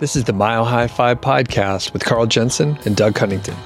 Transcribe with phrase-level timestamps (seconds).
[0.00, 3.56] This is the Mile High Fi podcast with Carl Jensen and Doug Cunnington.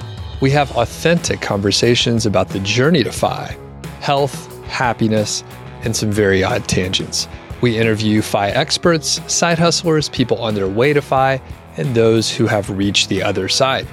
[0.41, 3.55] We have authentic conversations about the journey to FI,
[3.99, 5.43] health, happiness,
[5.83, 7.27] and some very odd tangents.
[7.61, 11.39] We interview FI experts, side hustlers, people on their way to FI,
[11.77, 13.87] and those who have reached the other side.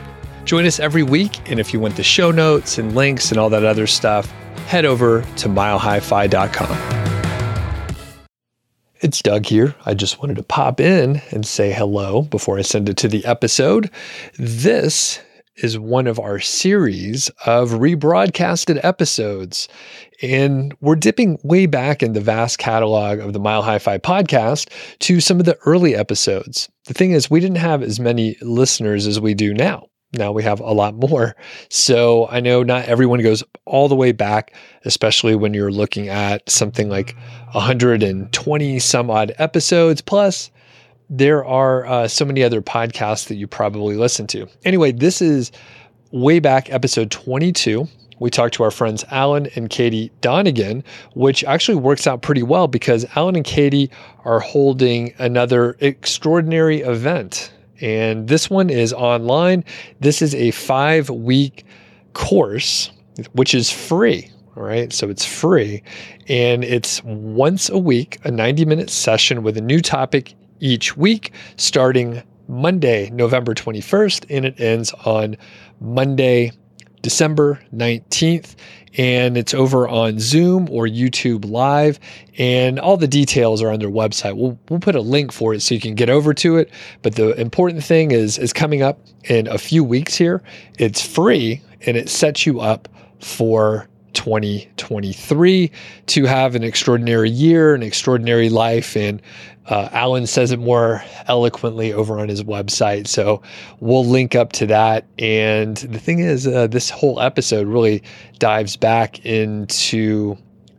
[0.47, 3.51] Join us every week, and if you want the show notes and links and all
[3.51, 4.31] that other stuff,
[4.67, 7.00] head over to milehighfi.com.
[9.03, 9.75] It's Doug here.
[9.87, 13.25] I just wanted to pop in and say hello before I send it to the
[13.25, 13.91] episode.
[14.39, 15.21] This
[15.57, 19.69] is one of our series of rebroadcasted episodes.
[20.21, 24.69] And we're dipping way back in the vast catalog of the Mile High Fi podcast
[24.99, 26.69] to some of the early episodes.
[26.85, 30.43] The thing is, we didn't have as many listeners as we do now now we
[30.43, 31.37] have a lot more.
[31.69, 36.49] So I know not everyone goes all the way back, especially when you're looking at
[36.51, 37.17] something like
[37.53, 40.01] 120 some odd episodes.
[40.01, 40.51] Plus,
[41.09, 44.49] there are uh, so many other podcasts that you probably listen to.
[44.65, 45.53] Anyway, this is
[46.11, 47.87] way back episode 22.
[48.19, 52.69] We talked to our friends Alan and Katie Donegan, which actually works out pretty well
[52.69, 53.91] because Alan and Katie
[54.25, 59.65] are holding another extraordinary event and this one is online.
[60.01, 61.65] This is a five week
[62.13, 62.91] course,
[63.33, 64.31] which is free.
[64.57, 64.93] All right.
[64.93, 65.83] So it's free.
[66.29, 71.33] And it's once a week, a 90 minute session with a new topic each week,
[71.57, 75.37] starting Monday, November 21st, and it ends on
[75.81, 76.53] Monday,
[77.03, 78.55] December 19th
[78.97, 82.01] and it's over on Zoom or YouTube Live.
[82.39, 84.37] And all the details are on their website.
[84.37, 86.71] We'll, we'll put a link for it so you can get over to it.
[87.03, 90.43] But the important thing is, is coming up in a few weeks here.
[90.79, 92.89] It's free and it sets you up
[93.21, 95.71] for 2023
[96.07, 98.97] to have an extraordinary year, an extraordinary life.
[98.97, 99.23] And
[99.67, 103.07] uh, Alan says it more eloquently over on his website.
[103.07, 103.41] So
[103.81, 105.07] we'll link up to that.
[105.19, 108.03] And the thing is, uh, this whole episode really
[108.39, 110.37] dives back into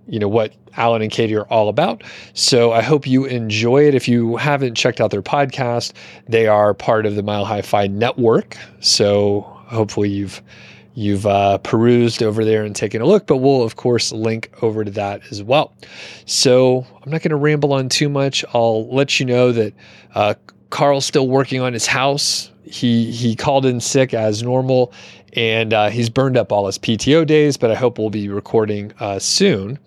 [0.07, 2.03] you know what Alan and Katie are all about.
[2.33, 3.95] So I hope you enjoy it.
[3.95, 5.93] If you haven't checked out their podcast,
[6.27, 8.57] they are part of the Mile High Fi network.
[8.79, 10.41] So hopefully you've
[10.93, 14.83] you've uh, perused over there and taken a look, but we'll, of course, link over
[14.83, 15.73] to that as well.
[16.25, 18.43] So I'm not going to ramble on too much.
[18.53, 19.73] I'll let you know that
[20.15, 20.33] uh,
[20.69, 22.51] Carl's still working on his house.
[22.63, 24.93] He, he called in sick as normal
[25.33, 28.91] and uh, he's burned up all his PTO days, but I hope we'll be recording
[28.99, 29.79] uh, soon.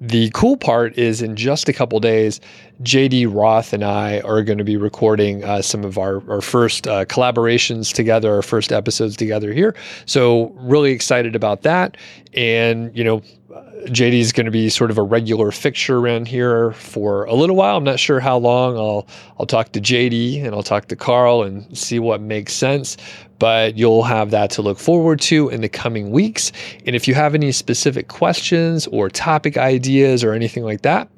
[0.00, 2.40] The cool part is in just a couple days,
[2.82, 6.86] JD Roth and I are going to be recording uh, some of our, our first
[6.86, 9.74] uh, collaborations together, our first episodes together here.
[10.06, 11.96] So, really excited about that.
[12.32, 16.72] And, you know, JD is going to be sort of a regular fixture around here
[16.72, 17.78] for a little while.
[17.78, 18.76] I'm not sure how long.
[18.76, 19.06] I'll
[19.38, 22.98] I'll talk to JD and I'll talk to Carl and see what makes sense.
[23.38, 26.52] But you'll have that to look forward to in the coming weeks.
[26.84, 31.08] And if you have any specific questions or topic ideas or anything like that,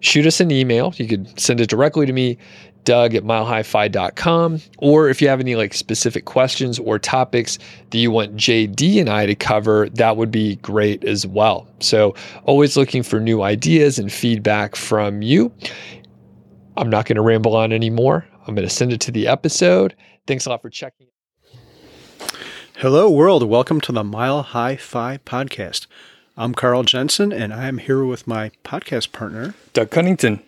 [0.00, 0.94] shoot us an email.
[0.96, 2.38] You could send it directly to me,
[2.86, 4.62] Doug at milehighfi.com.
[4.78, 7.58] Or if you have any like specific questions or topics
[7.90, 11.68] that you want JD and I to cover, that would be great as well.
[11.80, 12.14] So
[12.44, 15.52] always looking for new ideas and feedback from you.
[16.78, 18.26] I'm not going to ramble on anymore.
[18.46, 19.94] I'm going to send it to the episode.
[20.26, 21.08] Thanks a lot for checking.
[22.76, 23.42] Hello, world.
[23.42, 25.86] Welcome to the Mile High Fi podcast.
[26.36, 30.42] I'm Carl Jensen, and I am here with my podcast partner, Doug Cunnington.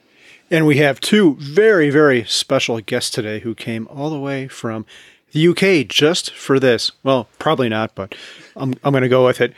[0.50, 4.86] And we have two very, very special guests today who came all the way from
[5.32, 6.90] the UK just for this.
[7.02, 8.14] Well, probably not, but
[8.56, 9.52] I'm, I'm going to go with it.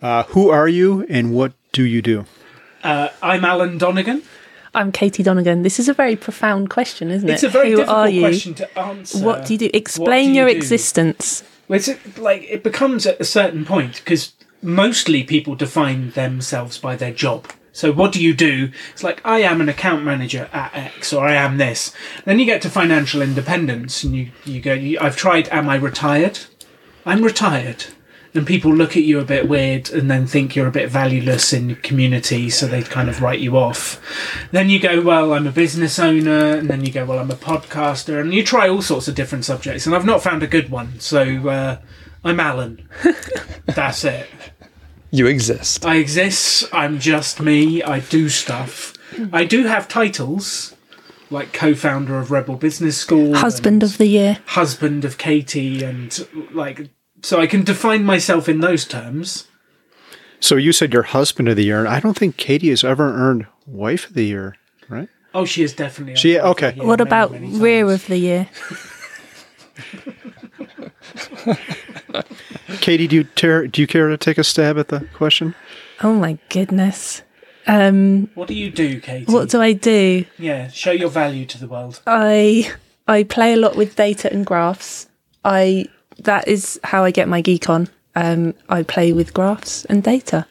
[0.00, 2.26] Uh, who are you and what do you do?
[2.84, 4.22] Uh, I'm Alan Donegan.
[4.72, 5.62] I'm Katie Donegan.
[5.62, 7.32] This is a very profound question, isn't it?
[7.32, 9.24] It's a very Who difficult question to answer.
[9.24, 9.70] What do you do?
[9.74, 10.56] Explain do you your do?
[10.56, 11.42] existence.
[11.66, 16.94] Well, it's like it becomes at a certain point because mostly people define themselves by
[16.94, 17.48] their job.
[17.72, 18.70] So what do you do?
[18.92, 21.94] It's like I am an account manager at X, or I am this.
[22.24, 24.74] Then you get to financial independence, and you you go.
[24.74, 25.48] You, I've tried.
[25.48, 26.40] Am I retired?
[27.06, 27.86] I'm retired.
[28.32, 31.52] And people look at you a bit weird, and then think you're a bit valueless
[31.52, 34.00] in community, so they kind of write you off.
[34.52, 37.34] Then you go, well, I'm a business owner, and then you go, well, I'm a
[37.34, 40.70] podcaster, and you try all sorts of different subjects, and I've not found a good
[40.70, 41.00] one.
[41.00, 41.78] So uh,
[42.22, 42.88] I'm Alan.
[43.66, 44.28] That's it.
[45.10, 45.84] You exist.
[45.84, 46.64] I exist.
[46.72, 47.82] I'm just me.
[47.82, 48.94] I do stuff.
[49.32, 50.74] I do have titles,
[51.30, 56.90] like co-founder of Rebel Business School, husband of the year, husband of Katie, and like
[57.22, 59.48] so I can define myself in those terms.
[60.38, 63.04] So you said you're husband of the year, and I don't think Katie has ever
[63.04, 64.54] earned wife of the year,
[64.88, 65.08] right?
[65.34, 66.16] Oh, she is definitely.
[66.16, 66.72] She- a- okay.
[66.76, 68.48] what many, about many rear of the year?
[72.80, 75.54] Katie, do you care, do you care to take a stab at the question?
[76.02, 77.22] Oh my goodness.
[77.66, 79.30] Um, What do you do, Katie?
[79.30, 80.24] what do I do?
[80.38, 82.00] yeah, show your value to the world.
[82.06, 82.72] I
[83.06, 85.08] I play a lot with data and graphs.
[85.44, 85.86] I
[86.18, 87.88] that is how I get my geek on.
[88.16, 90.46] Um, I play with graphs and data,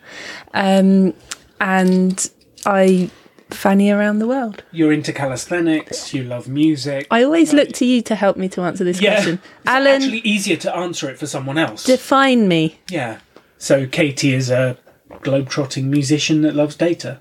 [0.53, 1.13] um,
[1.59, 2.29] and
[2.65, 3.09] I
[3.49, 4.63] fanny around the world.
[4.71, 6.13] You're into calisthenics.
[6.13, 7.07] You love music.
[7.11, 9.41] I always look to you to help me to answer this yeah, question.
[9.59, 11.83] it's Alan, actually easier to answer it for someone else.
[11.83, 12.79] define me.
[12.89, 13.19] yeah.
[13.57, 14.77] So Katie is a
[15.09, 17.19] globetrotting musician that loves data.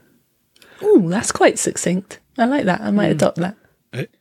[0.83, 2.21] Ooh, that's quite succinct.
[2.37, 2.81] I like that.
[2.81, 3.13] I might hmm.
[3.13, 3.57] adopt that.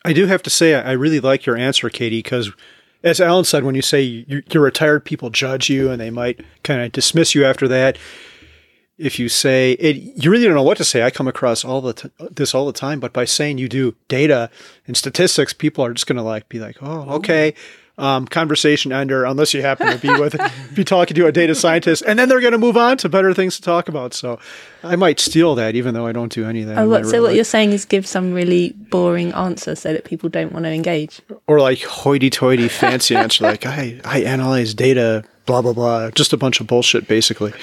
[0.03, 2.51] I do have to say, I I really like your answer, Katie, because
[3.03, 6.39] as Alan said, when you say you- you're retired, people judge you and they might
[6.63, 7.97] kind of dismiss you after that.
[8.97, 11.03] If you say it, you really don't know what to say.
[11.03, 13.95] I come across all the t- this all the time, but by saying you do
[14.07, 14.49] data
[14.87, 17.53] and statistics, people are just going to like be like, "Oh, okay."
[17.99, 20.35] Um, conversation ender, unless you happen to be with
[20.75, 23.33] be talking to a data scientist, and then they're going to move on to better
[23.33, 24.13] things to talk about.
[24.13, 24.37] So,
[24.83, 26.77] I might steal that, even though I don't do any of that.
[26.77, 27.35] Oh, what, so real what life.
[27.37, 31.21] you're saying is give some really boring answer so that people don't want to engage.
[31.47, 36.37] or like hoity-toity fancy answer like I, I analyze data blah blah blah just a
[36.37, 37.53] bunch of bullshit basically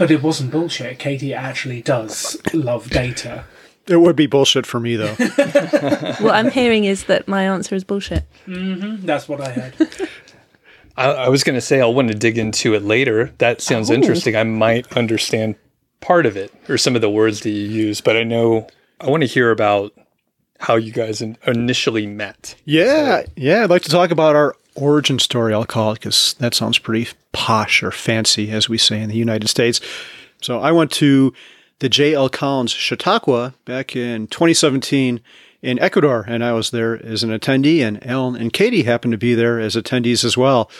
[0.00, 0.98] But it wasn't bullshit.
[0.98, 3.44] Katie actually does love data.
[3.86, 5.14] it would be bullshit for me though
[6.24, 8.24] what I'm hearing is that my answer is bullshit.
[8.46, 9.04] Mm-hmm.
[9.06, 9.74] That's what I heard.
[10.96, 13.32] I, I was going to say I'll want to dig into it later.
[13.38, 13.94] That sounds Oh.
[13.94, 14.36] interesting.
[14.36, 15.54] I might understand
[16.00, 18.66] part of it or some of the words that you use, but I know
[19.00, 19.92] I want to hear about
[20.58, 22.54] how you guys in, initially met.
[22.66, 26.54] yeah yeah i'd like to talk about our origin story i'll call it because that
[26.54, 29.80] sounds pretty posh or fancy as we say in the united states.
[30.40, 31.32] So i went to
[31.80, 35.20] the j.l collins chautauqua back in 2017
[35.62, 39.18] in ecuador and i was there as an attendee and alan and katie happened to
[39.18, 40.70] be there as attendees as well.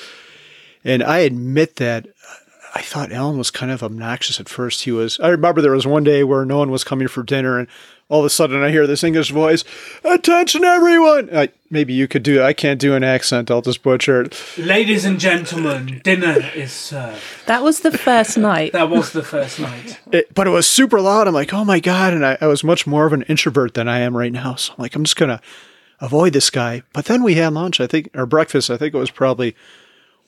[0.85, 2.35] And I admit that uh,
[2.75, 4.85] I thought Alan was kind of obnoxious at first.
[4.85, 7.59] He was, I remember there was one day where no one was coming for dinner
[7.59, 7.69] and
[8.11, 9.65] all of a sudden I hear this English voice,
[10.05, 11.35] attention everyone.
[11.35, 12.45] I, maybe you could do it.
[12.45, 13.51] I can't do an accent.
[13.51, 14.39] I'll just butcher it.
[14.59, 17.23] Ladies and gentlemen, dinner is served.
[17.47, 18.73] That was the first night.
[18.73, 19.99] That was the first night.
[20.13, 20.35] it.
[20.35, 21.27] But it was super loud.
[21.27, 22.13] I'm like, oh my God.
[22.13, 24.57] And I, I was much more of an introvert than I am right now.
[24.57, 25.41] So I'm like, I'm just going to
[26.01, 26.83] avoid this guy.
[26.93, 28.71] But then we had lunch, I think, or breakfast.
[28.71, 29.55] I think it was probably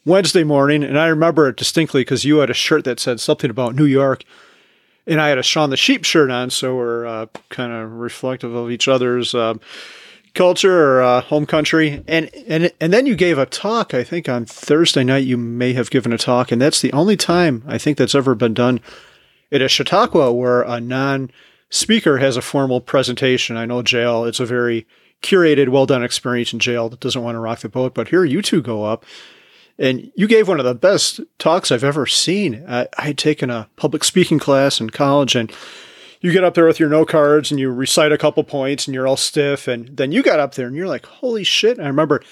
[0.04, 3.50] Wednesday morning, and I remember it distinctly because you had a shirt that said something
[3.50, 4.24] about New York,
[5.06, 8.54] and I had a Shaun the Sheep shirt on, so we're uh, kind of reflective
[8.54, 9.60] of each other's um
[10.34, 12.02] culture or uh, home country.
[12.06, 13.94] And and and then you gave a talk.
[13.94, 17.16] I think on Thursday night you may have given a talk, and that's the only
[17.16, 18.80] time I think that's ever been done
[19.50, 23.56] at a Chautauqua where a non-speaker has a formal presentation.
[23.56, 24.86] I know JL; it's a very
[25.22, 27.94] curated, well done experience in JL that doesn't want to rock the boat.
[27.94, 29.04] But here you two go up
[29.78, 32.64] and you gave one of the best talks I've ever seen.
[32.68, 35.52] I, I had taken a public speaking class in college, and
[36.20, 38.94] you get up there with your note cards and you recite a couple points, and
[38.94, 39.68] you're all stiff.
[39.68, 42.22] And then you got up there, and you're like, "Holy shit!" And I remember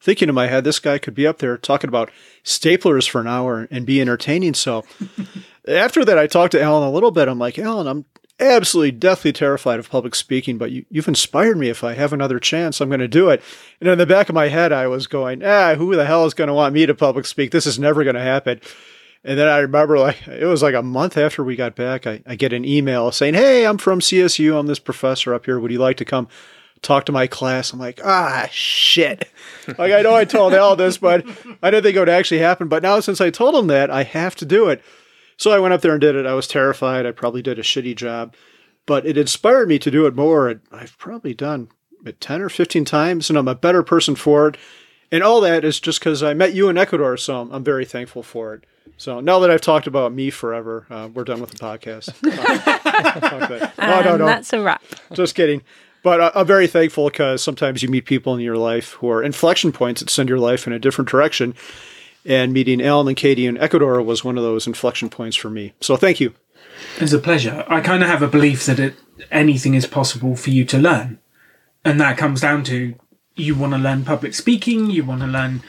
[0.00, 2.10] thinking in my head, "This guy could be up there talking about
[2.44, 4.84] staplers for an hour and be entertaining." So
[5.68, 7.28] after that, I talked to Alan a little bit.
[7.28, 8.04] I'm like, Alan, I'm
[8.38, 11.68] absolutely deathly terrified of public speaking, but you, you've inspired me.
[11.68, 13.42] If I have another chance, I'm going to do it.
[13.80, 16.34] And in the back of my head, I was going, ah, who the hell is
[16.34, 17.50] going to want me to public speak?
[17.50, 18.60] This is never going to happen.
[19.24, 22.22] And then I remember, like, it was like a month after we got back, I,
[22.26, 24.58] I get an email saying, Hey, I'm from CSU.
[24.58, 25.58] I'm this professor up here.
[25.58, 26.28] Would you like to come
[26.82, 27.72] talk to my class?
[27.72, 29.28] I'm like, ah, shit.
[29.78, 31.26] like, I know I told Al this, but
[31.62, 32.68] I didn't think it would actually happen.
[32.68, 34.82] But now, since I told him that, I have to do it.
[35.36, 36.26] So I went up there and did it.
[36.26, 37.06] I was terrified.
[37.06, 38.34] I probably did a shitty job,
[38.86, 40.48] but it inspired me to do it more.
[40.48, 41.68] And I've probably done
[42.04, 44.56] it 10 or 15 times, and I'm a better person for it.
[45.12, 47.84] And all that is just because I met you in Ecuador, so I'm, I'm very
[47.84, 48.64] thankful for it.
[48.96, 52.12] So now that I've talked about me forever, uh, we're done with the podcast.
[52.96, 53.74] That.
[53.78, 54.26] no, no, no.
[54.26, 54.82] that's a wrap.
[55.12, 55.62] Just kidding.
[56.02, 59.22] But uh, I'm very thankful because sometimes you meet people in your life who are
[59.22, 61.54] inflection points that send your life in a different direction.
[62.26, 65.74] And meeting Alan and Katie in Ecuador was one of those inflection points for me.
[65.80, 66.34] So thank you.
[66.98, 67.64] It's a pleasure.
[67.68, 68.94] I kind of have a belief that it,
[69.30, 71.18] anything is possible for you to learn.
[71.84, 72.94] And that comes down to
[73.36, 75.62] you want to learn public speaking, you want to learn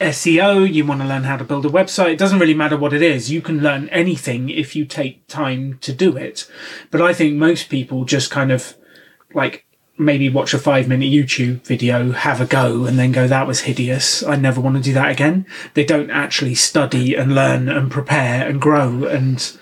[0.00, 2.12] SEO, you want to learn how to build a website.
[2.12, 3.32] It doesn't really matter what it is.
[3.32, 6.48] You can learn anything if you take time to do it.
[6.90, 8.76] But I think most people just kind of
[9.34, 9.65] like
[9.98, 13.60] maybe watch a five minute YouTube video, have a go, and then go, that was
[13.60, 14.22] hideous.
[14.22, 15.46] I never want to do that again.
[15.74, 19.04] They don't actually study and learn and prepare and grow.
[19.04, 19.52] And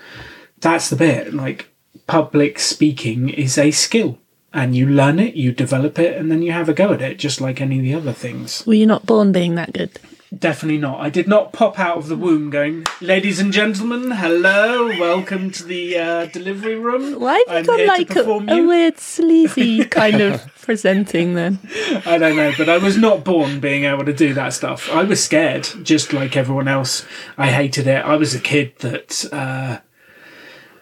[0.60, 1.32] that's the bit.
[1.34, 1.68] Like,
[2.06, 4.18] public speaking is a skill.
[4.54, 7.18] and you learn it, you develop it, and then you have a go at it,
[7.18, 8.64] just like any of the other things.
[8.66, 9.98] Were you not born being that good?
[10.38, 11.00] Definitely not.
[11.00, 15.64] I did not pop out of the womb going, ladies and gentlemen, hello, welcome to
[15.64, 17.20] the uh, delivery room.
[17.20, 21.58] Why have you I'm got like a, a weird sleazy kind of presenting then?
[22.06, 24.90] I don't know, but I was not born being able to do that stuff.
[24.90, 27.04] I was scared, just like everyone else.
[27.36, 28.04] I hated it.
[28.04, 29.78] I was a kid that uh,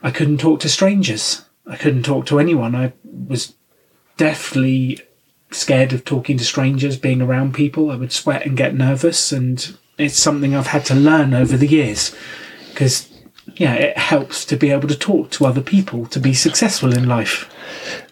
[0.02, 1.44] I couldn't talk to strangers.
[1.66, 2.74] I couldn't talk to anyone.
[2.74, 3.54] I was
[4.16, 5.00] deathly
[5.54, 7.90] scared of talking to strangers, being around people.
[7.90, 11.66] I would sweat and get nervous, and it's something I've had to learn over the
[11.66, 12.14] years
[12.70, 13.08] because,
[13.56, 17.06] yeah, it helps to be able to talk to other people to be successful in
[17.08, 17.48] life.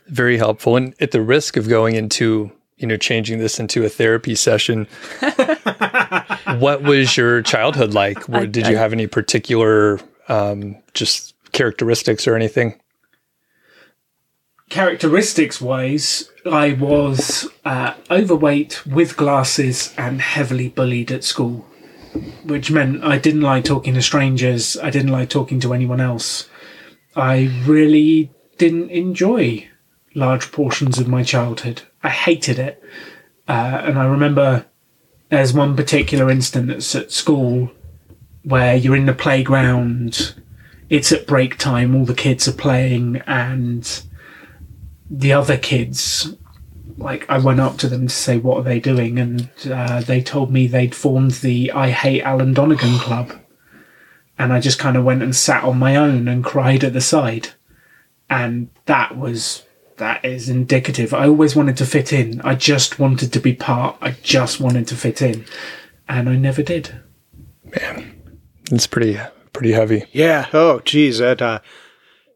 [0.07, 0.77] Very helpful.
[0.77, 4.87] And at the risk of going into, you know, changing this into a therapy session,
[6.59, 8.27] what was your childhood like?
[8.27, 12.81] Did you have any particular um, just characteristics or anything?
[14.71, 21.67] Characteristics wise, I was uh, overweight with glasses and heavily bullied at school,
[22.45, 24.79] which meant I didn't like talking to strangers.
[24.79, 26.49] I didn't like talking to anyone else.
[27.15, 29.69] I really didn't enjoy
[30.15, 31.83] large portions of my childhood.
[32.03, 32.83] I hated it.
[33.49, 34.67] Uh, and I remember
[35.29, 37.73] there's one particular instance at school
[38.45, 40.35] where you're in the playground,
[40.89, 44.03] it's at break time, all the kids are playing, and
[45.11, 46.35] the other kids,
[46.97, 50.23] like I went up to them to say, "What are they doing?" and uh, they
[50.23, 53.33] told me they'd formed the "I Hate Alan Donegan" club,
[54.39, 57.01] and I just kind of went and sat on my own and cried at the
[57.01, 57.51] side,
[58.29, 59.65] and that was
[59.97, 61.13] that is indicative.
[61.13, 62.41] I always wanted to fit in.
[62.43, 63.97] I just wanted to be part.
[64.01, 65.45] I just wanted to fit in,
[66.09, 67.03] and I never did.
[67.65, 68.33] Man,
[68.71, 69.19] it's pretty
[69.53, 70.05] pretty heavy.
[70.13, 70.47] Yeah.
[70.53, 71.19] Oh, geez.
[71.19, 71.61] That, uh,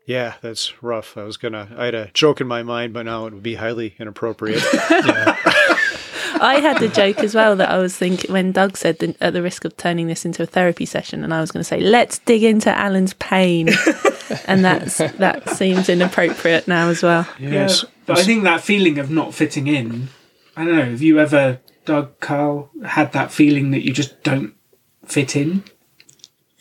[0.06, 1.16] yeah, that's rough.
[1.16, 3.54] I was gonna, I had a joke in my mind, but now it would be
[3.54, 4.62] highly inappropriate.
[6.40, 9.32] I had a joke as well that I was thinking when Doug said that at
[9.32, 11.80] the risk of turning this into a therapy session, and I was going to say,
[11.80, 13.68] let's dig into Alan's pain.
[14.46, 17.26] and that's that seems inappropriate now as well.
[17.38, 17.82] yes.
[17.82, 20.08] Yeah, but I think that feeling of not fitting in.
[20.56, 20.84] I don't know.
[20.84, 24.54] Have you ever, Doug, Carl, had that feeling that you just don't
[25.06, 25.64] fit in?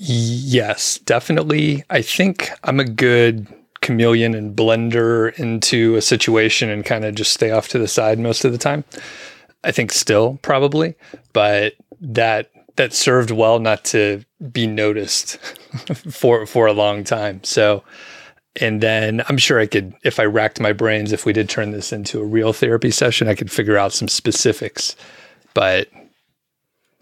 [0.05, 1.85] Yes, definitely.
[1.89, 3.47] I think I'm a good
[3.81, 8.19] chameleon and blender into a situation and kind of just stay off to the side
[8.19, 8.83] most of the time.
[9.63, 10.95] I think still probably,
[11.31, 15.37] but that that served well not to be noticed
[16.11, 17.41] for for a long time.
[17.45, 17.81] So
[18.59, 21.71] and then I'm sure I could if I racked my brains if we did turn
[21.71, 24.97] this into a real therapy session, I could figure out some specifics.
[25.53, 25.87] But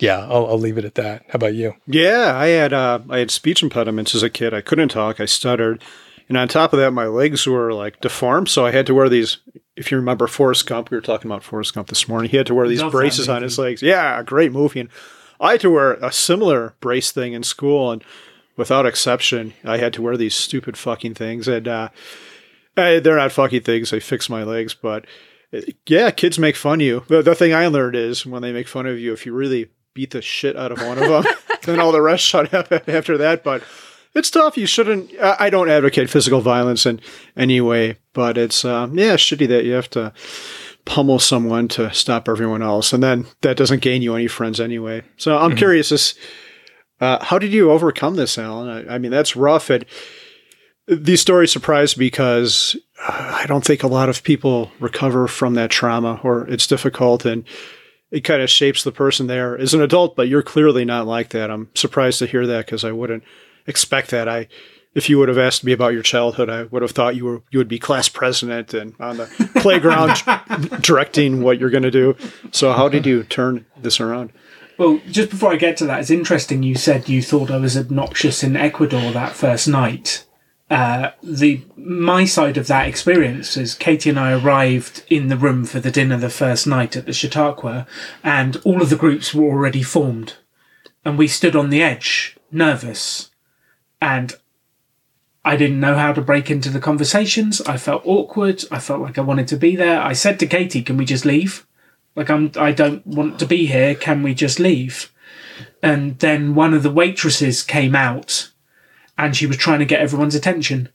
[0.02, 1.26] yeah, I'll, I'll leave it at that.
[1.28, 1.76] How about you?
[1.86, 4.52] Yeah, I had uh, I had speech impediments as a kid.
[4.54, 5.20] I couldn't talk.
[5.20, 5.84] I stuttered,
[6.28, 8.50] and on top of that, my legs were like deformed.
[8.50, 9.38] So I had to wear these.
[9.76, 12.32] If you remember Forrest Gump, we were talking about Forrest Gump this morning.
[12.32, 13.84] He had to wear these Love braces on his legs.
[13.84, 14.80] Yeah, a great movie.
[14.80, 14.90] And
[15.40, 18.04] I had to wear a similar brace thing in school, and
[18.58, 21.48] without exception, I had to wear these stupid fucking things.
[21.48, 21.90] And uh,
[22.76, 23.92] they're not fucking things.
[23.92, 25.06] They fix my legs, but
[25.54, 27.04] uh, yeah, kids make fun of you.
[27.08, 29.70] The, the thing I learned is when they make fun of you, if you really
[29.94, 31.34] beat the shit out of one of them,
[31.64, 33.44] then all the rest shut up after that.
[33.44, 33.64] But
[34.14, 34.58] it's tough.
[34.58, 35.12] You shouldn't.
[35.22, 37.00] I I don't advocate physical violence in
[37.36, 40.14] any way, but it's um, yeah, shitty that you have to
[40.86, 45.04] pummel someone to stop everyone else, and then that doesn't gain you any friends anyway.
[45.18, 45.90] So I'm curious.
[45.90, 46.16] This,
[47.00, 48.70] uh, how did you overcome this, Alan?
[48.70, 49.70] I, I mean, that's rough.
[49.70, 49.86] And
[50.88, 52.76] these stories surprise me because
[53.08, 57.26] uh, I don't think a lot of people recover from that trauma, or it's difficult
[57.26, 57.46] and
[58.12, 60.16] it kind of shapes the person there as an adult.
[60.16, 61.50] But you're clearly not like that.
[61.50, 63.24] I'm surprised to hear that because I wouldn't
[63.66, 64.28] expect that.
[64.28, 64.48] I,
[64.94, 67.42] if you would have asked me about your childhood, I would have thought you were
[67.50, 70.22] you would be class president and on the playground
[70.82, 72.16] directing what you're going to do.
[72.52, 74.34] So how did you turn this around?
[74.78, 77.78] Well, just before I get to that, it's interesting you said you thought I was
[77.78, 80.26] obnoxious in Ecuador that first night.
[80.72, 85.66] Uh, the my side of that experience is Katie and I arrived in the room
[85.66, 87.86] for the dinner the first night at the Chautauqua,
[88.24, 90.36] and all of the groups were already formed,
[91.04, 93.32] and we stood on the edge, nervous,
[94.02, 94.34] and
[95.44, 97.62] I didn't know how to break into the conversations.
[97.64, 98.64] I felt awkward.
[98.72, 100.02] I felt like I wanted to be there.
[100.02, 101.68] I said to Katie, "Can we just leave?"
[102.16, 103.94] Like I'm, I don't want to be here.
[103.94, 105.12] Can we just leave?
[105.84, 108.51] And then one of the waitresses came out,
[109.18, 110.90] and she was trying to get everyone's attention,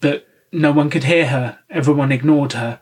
[0.00, 1.58] but no one could hear her.
[1.70, 2.80] Everyone ignored her.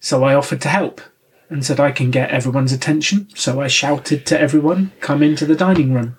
[0.00, 1.00] So I offered to help
[1.48, 3.28] and said I can get everyone's attention.
[3.34, 6.16] So I shouted to everyone, "Come into the dining room."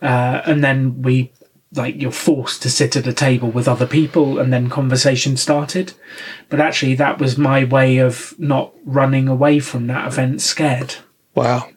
[0.00, 1.32] Uh, and then we
[1.74, 5.92] like you're forced to sit at a table with other people and then conversation started.
[6.48, 10.96] But actually, that was my way of not running away from that event scared.
[11.34, 11.68] Wow.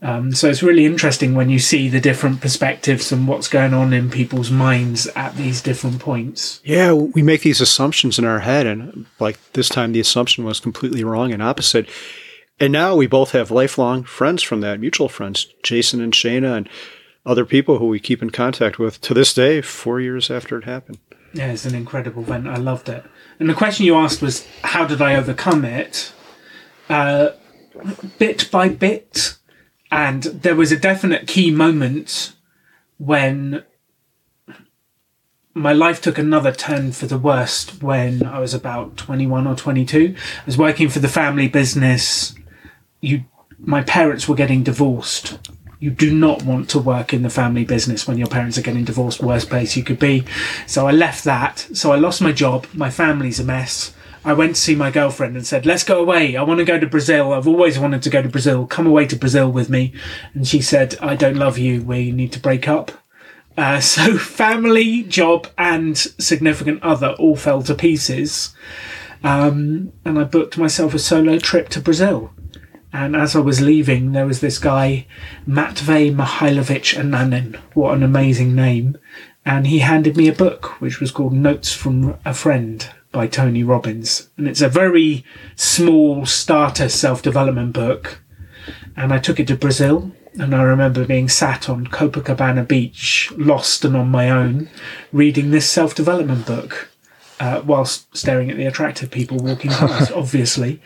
[0.00, 3.92] Um, so it's really interesting when you see the different perspectives and what's going on
[3.92, 6.60] in people's minds at these different points.
[6.62, 10.60] Yeah, we make these assumptions in our head, and like this time, the assumption was
[10.60, 11.88] completely wrong and opposite.
[12.60, 16.68] And now we both have lifelong friends from that, mutual friends, Jason and Shayna, and
[17.26, 20.64] other people who we keep in contact with to this day, four years after it
[20.64, 20.98] happened.
[21.32, 22.46] Yeah, it's an incredible event.
[22.46, 23.04] I loved it.
[23.38, 26.12] And the question you asked was, how did I overcome it?
[26.88, 27.30] Uh,
[28.18, 29.37] bit by bit.
[29.90, 32.34] And there was a definite key moment
[32.98, 33.64] when
[35.54, 40.14] my life took another turn for the worst when I was about 21 or 22.
[40.16, 42.34] I was working for the family business.
[43.00, 43.24] You,
[43.58, 45.38] my parents were getting divorced.
[45.80, 48.84] You do not want to work in the family business when your parents are getting
[48.84, 49.20] divorced.
[49.20, 50.24] Worst place you could be.
[50.66, 51.68] So I left that.
[51.72, 52.66] So I lost my job.
[52.74, 53.94] My family's a mess.
[54.24, 56.36] I went to see my girlfriend and said, let's go away.
[56.36, 57.32] I want to go to Brazil.
[57.32, 58.66] I've always wanted to go to Brazil.
[58.66, 59.92] Come away to Brazil with me.
[60.34, 61.82] And she said, I don't love you.
[61.82, 62.90] We need to break up.
[63.56, 68.54] Uh, so family, job, and significant other all fell to pieces.
[69.22, 72.32] Um, and I booked myself a solo trip to Brazil.
[72.92, 75.06] And as I was leaving, there was this guy,
[75.46, 77.56] Matvey Mihailovich Ananin.
[77.74, 78.96] What an amazing name.
[79.44, 83.62] And he handed me a book, which was called Notes from a Friend by Tony
[83.62, 84.28] Robbins.
[84.36, 85.24] And it's a very
[85.56, 88.22] small starter self development book.
[88.96, 90.12] And I took it to Brazil.
[90.38, 94.68] And I remember being sat on Copacabana Beach, lost and on my own,
[95.12, 96.90] reading this self development book.
[97.40, 100.80] Uh, whilst staring at the attractive people walking past, obviously.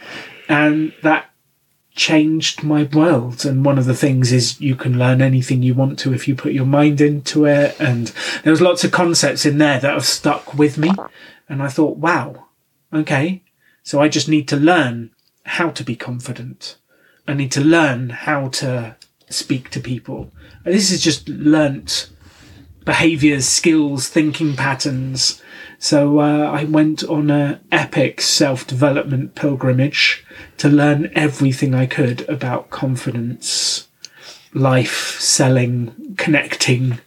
[0.50, 1.30] And that
[1.94, 3.44] changed my world.
[3.44, 6.34] And one of the things is you can learn anything you want to if you
[6.34, 7.78] put your mind into it.
[7.80, 8.12] And
[8.42, 10.90] there was lots of concepts in there that have stuck with me.
[11.52, 12.46] And I thought, wow,
[12.94, 13.42] okay.
[13.82, 15.10] So I just need to learn
[15.44, 16.78] how to be confident.
[17.28, 18.96] I need to learn how to
[19.28, 20.32] speak to people.
[20.64, 22.08] And this is just learnt
[22.86, 25.42] behaviors, skills, thinking patterns.
[25.78, 30.24] So uh, I went on a epic self-development pilgrimage
[30.56, 33.88] to learn everything I could about confidence,
[34.54, 37.00] life, selling, connecting.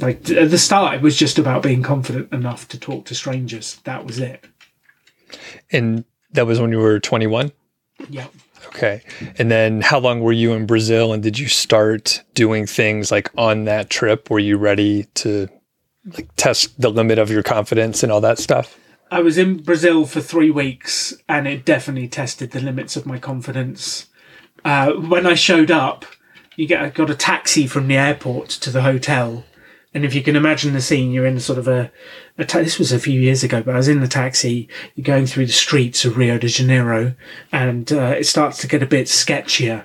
[0.00, 3.80] Like at the start, it was just about being confident enough to talk to strangers.
[3.84, 4.44] That was it.
[5.72, 7.52] And that was when you were 21?
[8.10, 8.26] Yeah.
[8.68, 9.02] Okay.
[9.38, 13.30] And then how long were you in Brazil and did you start doing things like
[13.38, 14.30] on that trip?
[14.30, 15.48] Were you ready to
[16.12, 18.78] like test the limit of your confidence and all that stuff?
[19.10, 23.18] I was in Brazil for three weeks and it definitely tested the limits of my
[23.18, 24.06] confidence.
[24.64, 26.04] Uh, when I showed up,
[26.56, 29.44] you get I got a taxi from the airport to the hotel.
[29.94, 31.90] And if you can imagine the scene, you're in sort of a,
[32.36, 35.04] a ta- this was a few years ago, but I was in the taxi, you're
[35.04, 37.14] going through the streets of Rio de Janeiro,
[37.50, 39.84] and uh, it starts to get a bit sketchier.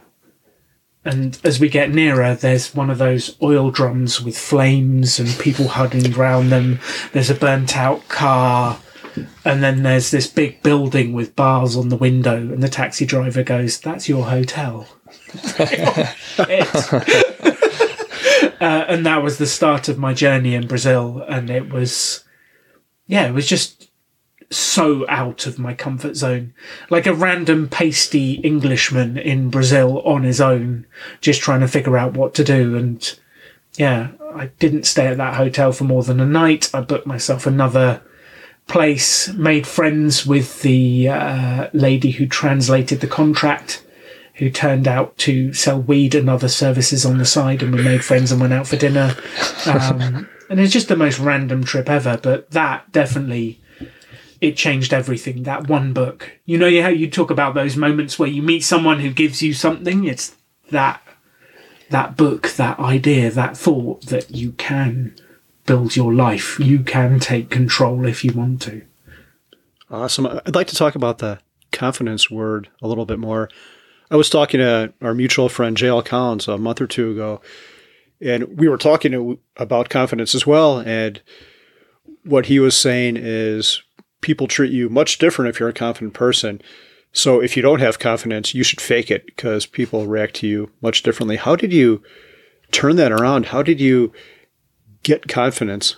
[1.04, 5.70] And as we get nearer, there's one of those oil drums with flames and people
[5.70, 6.80] huddling around them.
[7.12, 8.80] There's a burnt out car.
[9.44, 13.44] And then there's this big building with bars on the window, and the taxi driver
[13.44, 14.88] goes, That's your hotel.
[18.62, 21.26] Uh, and that was the start of my journey in Brazil.
[21.28, 22.24] And it was,
[23.08, 23.90] yeah, it was just
[24.52, 26.54] so out of my comfort zone.
[26.90, 30.86] Like a random pasty Englishman in Brazil on his own,
[31.22, 32.78] just trying to figure out what to do.
[32.78, 33.20] And
[33.78, 36.70] yeah, I didn't stay at that hotel for more than a night.
[36.72, 38.04] I booked myself another
[38.68, 43.84] place, made friends with the uh, lady who translated the contract,
[44.42, 48.04] who turned out to sell weed and other services on the side, and we made
[48.04, 49.16] friends and went out for dinner.
[49.68, 53.62] Um, and it's just the most random trip ever, but that definitely
[54.42, 55.44] it changed everything.
[55.44, 59.02] That one book, you know, how you talk about those moments where you meet someone
[59.02, 60.06] who gives you something.
[60.06, 60.36] It's
[60.72, 61.04] that
[61.92, 65.16] that book, that idea, that thought that you can
[65.68, 66.60] build your life.
[66.60, 68.82] You can take control if you want to.
[69.92, 70.26] Awesome.
[70.26, 71.38] I'd like to talk about the
[71.72, 73.48] confidence word a little bit more.
[74.12, 77.42] I was talking to our mutual friend JL Collins a month or two ago,
[78.20, 80.80] and we were talking about confidence as well.
[80.80, 81.22] And
[82.26, 83.82] what he was saying is
[84.20, 86.62] people treat you much different if you're a confident person.
[87.14, 90.72] So if you don't have confidence, you should fake it because people react to you
[90.82, 91.38] much differently.
[91.38, 92.04] How did you
[92.72, 93.48] turn that around?
[93.48, 94.12] How did you
[95.04, 95.96] get confidence?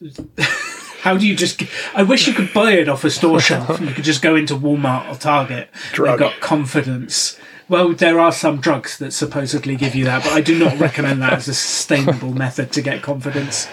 [1.04, 1.62] How do you just?
[1.94, 3.78] I wish you could buy it off a store shelf.
[3.78, 5.68] You could just go into Walmart or Target.
[5.92, 6.18] Drug.
[6.18, 7.38] They've got confidence,
[7.68, 11.20] Well, there are some drugs that supposedly give you that, but I do not recommend
[11.20, 13.68] that as a sustainable method to get confidence.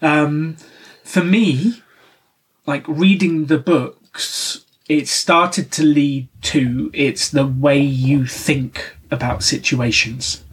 [0.00, 0.58] Um,
[1.02, 1.82] for me,
[2.66, 9.42] like reading the books, it started to lead to it's the way you think about
[9.42, 10.44] situations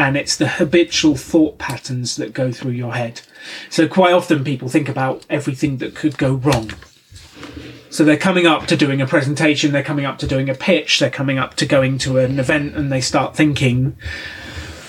[0.00, 3.20] and it's the habitual thought patterns that go through your head.
[3.68, 6.70] So quite often people think about everything that could go wrong.
[7.90, 11.00] So they're coming up to doing a presentation, they're coming up to doing a pitch,
[11.00, 13.94] they're coming up to going to an event and they start thinking,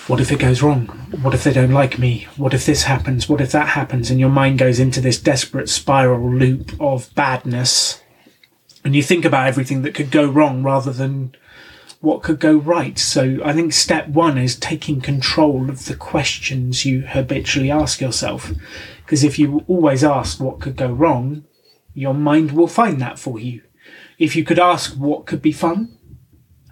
[0.07, 0.85] what if it goes wrong?
[1.21, 2.29] What if they don't like me?
[2.37, 3.27] What if this happens?
[3.27, 4.09] What if that happens?
[4.09, 8.01] And your mind goes into this desperate spiral loop of badness.
[8.85, 11.35] And you think about everything that could go wrong rather than
[12.01, 12.97] what could go right.
[12.99, 18.51] So I think step one is taking control of the questions you habitually ask yourself.
[19.05, 21.45] Because if you always ask what could go wrong,
[21.93, 23.61] your mind will find that for you.
[24.17, 25.97] If you could ask what could be fun,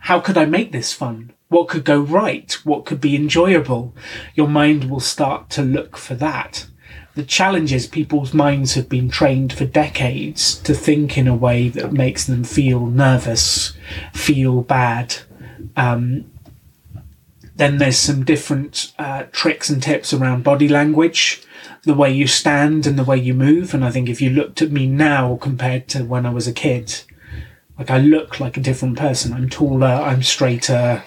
[0.02, 1.34] how could I make this fun?
[1.50, 2.52] What could go right?
[2.63, 3.96] What could be enjoyable?
[4.36, 6.68] Your mind will start to look for that.
[7.15, 11.67] The challenge is people's minds have been trained for decades to think in a way
[11.69, 13.74] that makes them feel nervous,
[14.13, 15.17] feel bad.
[15.76, 16.32] Um,
[17.56, 21.43] then there's some different uh, tricks and tips around body language
[21.84, 23.74] the way you stand and the way you move.
[23.74, 26.54] And I think if you looked at me now compared to when I was a
[26.54, 27.02] kid,
[27.78, 29.34] like I look like a different person.
[29.34, 31.04] I'm taller, I'm straighter,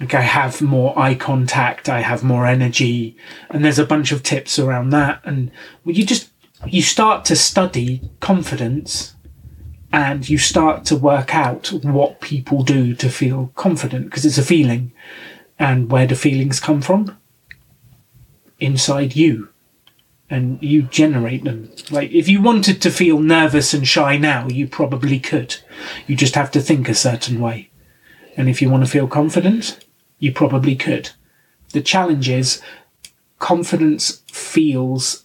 [0.00, 3.16] like I have more eye contact, I have more energy,
[3.50, 5.20] and there's a bunch of tips around that.
[5.24, 5.50] And
[5.84, 6.30] you just
[6.66, 9.14] you start to study confidence
[9.92, 14.44] and you start to work out what people do to feel confident because it's a
[14.44, 14.92] feeling.
[15.58, 17.16] And where do feelings come from?
[18.60, 19.48] Inside you
[20.30, 21.72] and you generate them.
[21.90, 25.56] Like if you wanted to feel nervous and shy now, you probably could.
[26.06, 27.70] You just have to think a certain way.
[28.36, 29.84] And if you want to feel confident,
[30.18, 31.10] you probably could.
[31.72, 32.62] The challenge is
[33.38, 35.24] confidence feels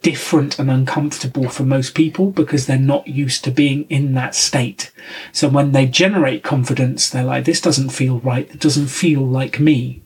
[0.00, 4.90] different and uncomfortable for most people because they're not used to being in that state.
[5.32, 8.48] So when they generate confidence, they're like, this doesn't feel right.
[8.50, 10.02] It doesn't feel like me.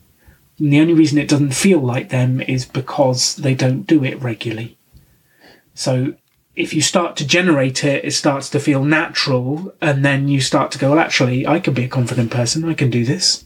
[0.57, 4.21] And the only reason it doesn't feel like them is because they don't do it
[4.21, 4.77] regularly.
[5.73, 6.15] So
[6.55, 10.71] if you start to generate it, it starts to feel natural, and then you start
[10.71, 12.65] to go, well, actually, I can be a confident person.
[12.65, 13.45] I can do this.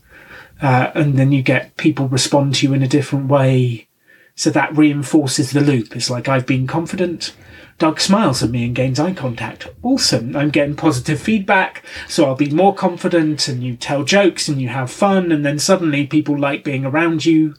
[0.62, 3.88] Uh, and then you get people respond to you in a different way.
[4.36, 5.96] So that reinforces the loop.
[5.96, 7.36] It's like, I've been confident.
[7.80, 9.68] Doug smiles at me and gains eye contact.
[9.82, 10.36] Awesome.
[10.36, 14.70] I'm getting positive feedback, so I'll be more confident and you tell jokes and you
[14.70, 17.56] have fun and then suddenly people like being around you.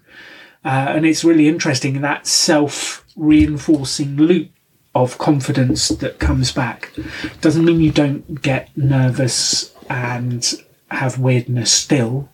[0.65, 4.51] Uh, and it's really interesting that self reinforcing loop
[4.95, 6.93] of confidence that comes back.
[7.41, 10.55] Doesn't mean you don't get nervous and
[10.91, 12.29] have weirdness still.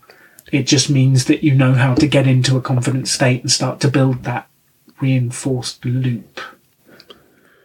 [0.53, 3.81] It just means that you know how to get into a confident state and start
[3.81, 4.49] to build that
[5.01, 6.41] reinforced loop.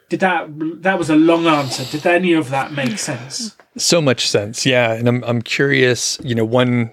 [0.10, 0.48] Did that
[0.84, 1.84] that was a long answer?
[1.86, 3.56] Did any of that make sense?
[3.78, 4.94] So much sense, yeah.
[4.94, 6.20] And I'm I'm curious.
[6.24, 6.92] You know, one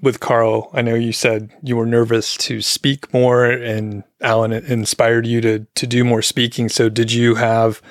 [0.00, 5.26] with, Carl, I know you said you were nervous to speak more, and Alan inspired
[5.26, 6.68] you to to do more speaking.
[6.68, 7.82] So, did you have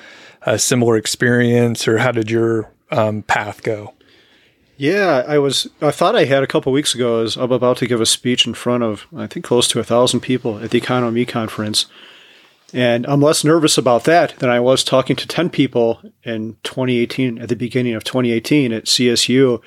[0.42, 3.94] a similar experience, or how did your um, path go?
[4.78, 5.68] Yeah, I was.
[5.82, 7.18] I thought I had a couple weeks ago.
[7.18, 9.80] I was I'm about to give a speech in front of I think close to
[9.80, 11.86] a thousand people at the EconoMe conference,
[12.72, 17.38] and I'm less nervous about that than I was talking to 10 people in 2018,
[17.38, 19.60] at the beginning of 2018 at CSU.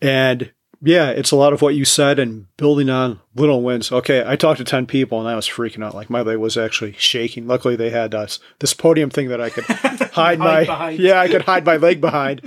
[0.00, 3.90] And yeah, it's a lot of what you said and building on little wins.
[3.90, 5.94] Okay, I talked to 10 people and I was freaking out.
[5.94, 7.46] Like my leg was actually shaking.
[7.46, 8.26] Luckily, they had uh,
[8.60, 9.64] this podium thing that I could
[10.12, 11.00] hide my, behind.
[11.00, 12.42] yeah, I could hide my leg behind.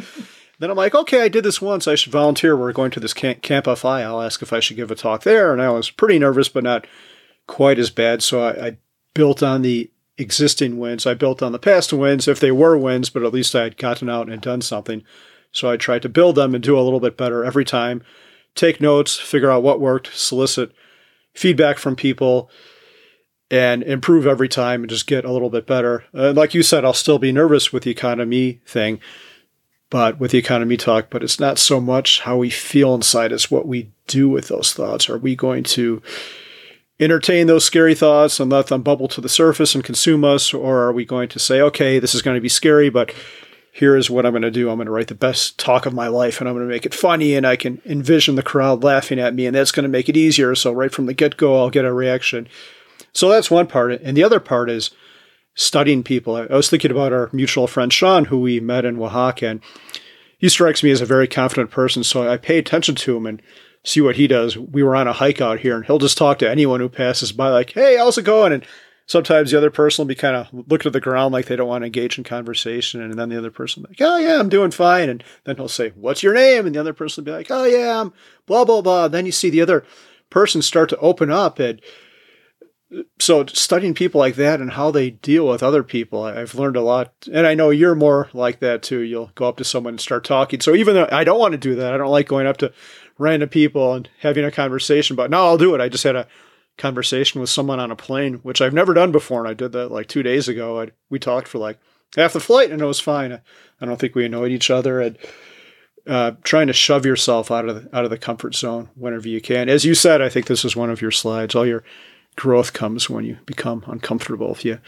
[0.59, 1.87] Then I'm like, okay, I did this once.
[1.87, 2.55] I should volunteer.
[2.55, 4.03] We're going to this Camp, Camp FI.
[4.03, 5.51] I'll ask if I should give a talk there.
[5.51, 6.85] And I was pretty nervous, but not
[7.47, 8.21] quite as bad.
[8.21, 8.77] So I, I
[9.13, 11.05] built on the existing wins.
[11.05, 13.77] I built on the past wins, if they were wins, but at least I had
[13.77, 15.03] gotten out and done something.
[15.51, 18.03] So I tried to build them and do a little bit better every time.
[18.55, 20.71] Take notes, figure out what worked, solicit
[21.33, 22.49] feedback from people,
[23.49, 26.05] and improve every time and just get a little bit better.
[26.13, 28.99] Uh, like you said, I'll still be nervous with the EconoMe thing,
[29.93, 33.51] but with the EconoMe talk, but it's not so much how we feel inside, it's
[33.51, 35.07] what we do with those thoughts.
[35.07, 36.01] Are we going to
[36.99, 40.51] entertain those scary thoughts and let them bubble to the surface and consume us?
[40.51, 43.13] Or are we going to say, okay, this is going to be scary, but
[43.71, 44.71] here is what I'm going to do.
[44.71, 46.87] I'm going to write the best talk of my life and I'm going to make
[46.87, 49.89] it funny and I can envision the crowd laughing at me and that's going to
[49.89, 50.55] make it easier.
[50.55, 52.47] So right from the get go, I'll get a reaction.
[53.13, 53.91] So that's one part.
[53.91, 54.89] And the other part is
[55.55, 56.35] studying people.
[56.35, 59.61] I was thinking about our mutual friend Sean, who we met in Oaxaca, and
[60.37, 62.03] he strikes me as a very confident person.
[62.03, 63.41] So I pay attention to him and
[63.83, 64.57] see what he does.
[64.57, 67.31] We were on a hike out here, and he'll just talk to anyone who passes
[67.31, 68.65] by, like, "Hey, how's it going?" And
[69.05, 71.67] sometimes the other person will be kind of looking at the ground like they don't
[71.67, 74.71] want to engage in conversation, and then the other person like, "Oh yeah, I'm doing
[74.71, 77.51] fine," and then he'll say, "What's your name?" And the other person will be like,
[77.51, 78.13] "Oh yeah, I'm
[78.47, 79.83] blah blah blah." Then you see the other
[80.29, 81.79] person start to open up and
[83.19, 86.81] so studying people like that and how they deal with other people i've learned a
[86.81, 87.13] lot.
[87.31, 88.99] And i know you're more like that too.
[88.99, 90.61] You'll go up to someone and start talking.
[90.61, 92.73] So even though i don't want to do that i don't like going up to
[93.17, 95.81] random people and having a conversation but now i'll do it.
[95.81, 96.27] I just had a
[96.77, 99.41] conversation with someone on a plane which i've never done before.
[99.41, 100.81] And i did that like two days ago.
[100.81, 101.79] I, we talked for like
[102.15, 103.33] half the flight and it was fine.
[103.33, 103.41] I,
[103.81, 105.17] I don't think we annoyed each other and
[106.05, 109.39] uh, trying to shove yourself out of the, out of the comfort zone whenever you
[109.39, 109.69] can.
[109.69, 111.83] As you said i think this is one of your slides all your
[112.35, 114.51] growth comes when you become uncomfortable.
[114.51, 114.79] If you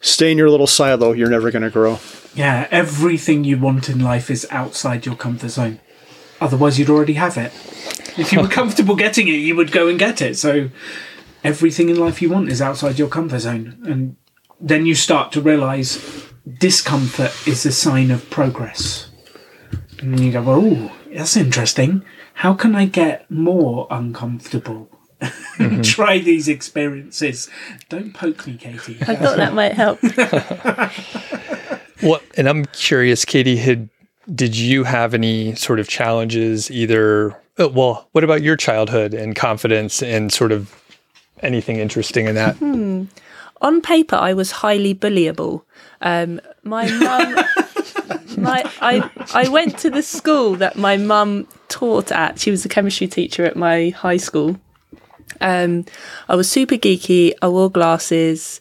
[0.00, 1.98] stay in your little silo, you're never going to grow.
[2.34, 5.80] Yeah, everything you want in life is outside your comfort zone.
[6.40, 7.52] Otherwise, you'd already have it.
[8.18, 10.36] If you were comfortable getting it, you would go and get it.
[10.36, 10.70] So,
[11.42, 13.78] everything in life you want is outside your comfort zone.
[13.86, 14.16] And
[14.60, 16.26] then you start to realize
[16.58, 19.10] discomfort is a sign of progress.
[20.00, 22.04] And you go, oh, that's interesting.
[22.34, 24.90] How can I get more uncomfortable?
[25.22, 25.82] mm-hmm.
[25.82, 27.48] try these experiences.
[27.88, 28.98] Don't poke me, Katie.
[29.02, 30.00] I thought that might help.
[32.00, 32.22] what?
[32.36, 33.88] and I'm curious, Katie, had
[34.34, 39.34] did you have any sort of challenges either uh, well, what about your childhood and
[39.34, 40.74] confidence and sort of
[41.42, 42.56] anything interesting in that?
[42.56, 43.04] Hmm.
[43.62, 45.62] On paper, I was highly bullyable.
[46.02, 47.34] Um, my mum,
[48.36, 52.38] my I I went to the school that my mum taught at.
[52.38, 54.60] She was a chemistry teacher at my high school,
[55.40, 55.84] um,
[56.28, 57.32] I was super geeky.
[57.42, 58.60] I wore glasses.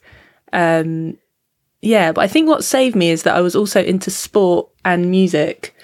[0.53, 1.17] Um,
[1.81, 5.11] yeah, but I think what saved me is that I was also into sport and
[5.11, 5.75] music.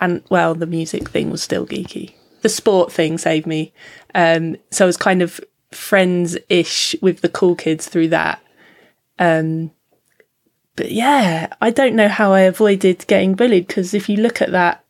[0.00, 2.14] And well, the music thing was still geeky.
[2.42, 3.72] The sport thing saved me.
[4.14, 5.40] Um, so I was kind of
[5.72, 8.42] friends ish with the cool kids through that.
[9.18, 9.70] Um,
[10.76, 14.52] but yeah, I don't know how I avoided getting bullied because if you look at
[14.52, 14.84] that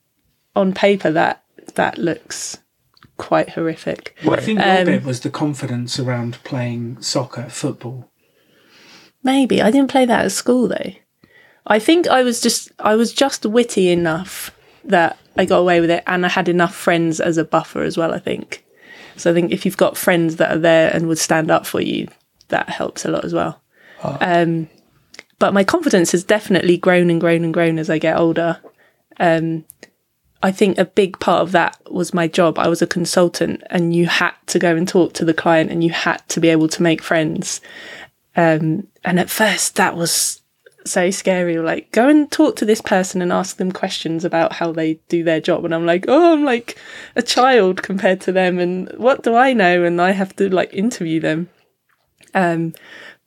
[0.56, 2.58] on paper, that that looks
[3.16, 4.16] quite horrific.
[4.24, 8.10] Well, I think um, bit was the confidence around playing soccer, football.
[9.22, 10.92] Maybe I didn't play that at school though.
[11.66, 14.50] I think I was just I was just witty enough
[14.84, 17.96] that I got away with it, and I had enough friends as a buffer as
[17.96, 18.14] well.
[18.14, 18.64] I think.
[19.16, 21.80] So I think if you've got friends that are there and would stand up for
[21.80, 22.08] you,
[22.48, 23.62] that helps a lot as well.
[24.04, 24.18] Oh.
[24.20, 24.68] Um,
[25.38, 28.60] but my confidence has definitely grown and grown and grown as I get older.
[29.18, 29.64] Um,
[30.46, 32.56] I think a big part of that was my job.
[32.56, 35.82] I was a consultant and you had to go and talk to the client and
[35.82, 37.60] you had to be able to make friends.
[38.36, 40.42] Um, and at first that was
[40.84, 41.58] so scary.
[41.58, 45.24] Like, go and talk to this person and ask them questions about how they do
[45.24, 45.64] their job.
[45.64, 46.78] And I'm like, oh, I'm like
[47.16, 48.60] a child compared to them.
[48.60, 49.82] And what do I know?
[49.82, 51.48] And I have to like interview them.
[52.34, 52.72] Um,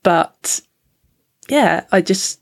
[0.03, 0.61] but
[1.49, 2.39] yeah, I just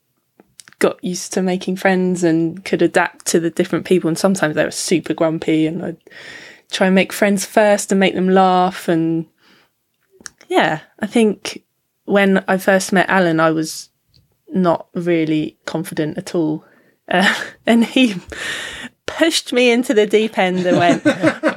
[0.79, 4.07] got used to making friends and could adapt to the different people.
[4.07, 5.97] And sometimes they were super grumpy, and I'd
[6.71, 8.87] try and make friends first and make them laugh.
[8.87, 9.25] And
[10.47, 11.63] yeah, I think
[12.05, 13.89] when I first met Alan, I was
[14.49, 16.65] not really confident at all.
[17.09, 17.33] Uh,
[17.65, 18.15] and he
[19.05, 21.05] pushed me into the deep end and went,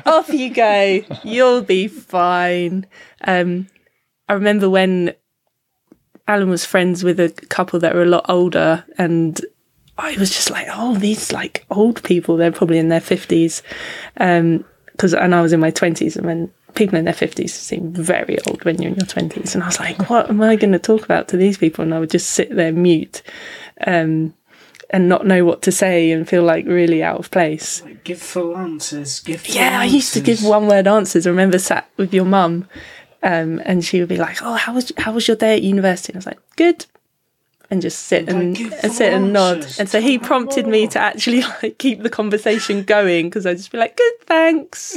[0.06, 2.86] off you go, you'll be fine.
[3.22, 3.68] Um,
[4.28, 5.14] I remember when
[6.30, 9.40] Alan was friends with a couple that were a lot older, and
[9.98, 13.62] I was just like, oh, these like old people, they're probably in their 50s.
[14.14, 17.92] Because, um, and I was in my 20s, and when people in their 50s seem
[17.92, 19.54] very old when you're in your 20s.
[19.54, 21.82] And I was like, what am I going to talk about to these people?
[21.82, 23.22] And I would just sit there mute.
[23.84, 24.34] Um,
[24.92, 27.80] and not know what to say and feel like really out of place.
[27.84, 29.20] Like, give full answers.
[29.20, 29.92] Give full yeah, answers.
[29.92, 31.28] I used to give one word answers.
[31.28, 32.68] I remember sat with your mum
[33.22, 36.12] um, and she would be like, "Oh, how was how was your day at university?"
[36.12, 36.86] And I was like, "Good,"
[37.70, 39.66] and just sit and, and sit and nod.
[39.78, 43.72] And so he prompted me to actually like keep the conversation going because I'd just
[43.72, 44.96] be like, "Good, thanks."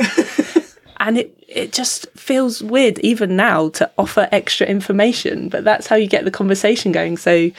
[0.97, 5.95] and it it just feels weird even now to offer extra information, but that's how
[5.95, 7.17] you get the conversation going.
[7.17, 7.51] So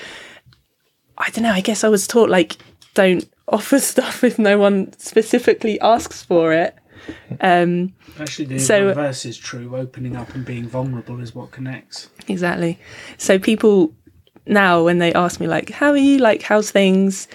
[1.19, 1.53] I don't know.
[1.53, 2.57] I guess I was taught like
[2.95, 6.75] don't offer stuff if no one specifically asks for it.
[7.41, 9.77] Um, Actually, the so, reverse is true.
[9.77, 12.09] Opening up and being vulnerable is what connects.
[12.29, 12.79] Exactly.
[13.19, 13.95] So people
[14.47, 16.19] now, when they ask me like, "How are you?
[16.19, 17.29] Like, how's things?"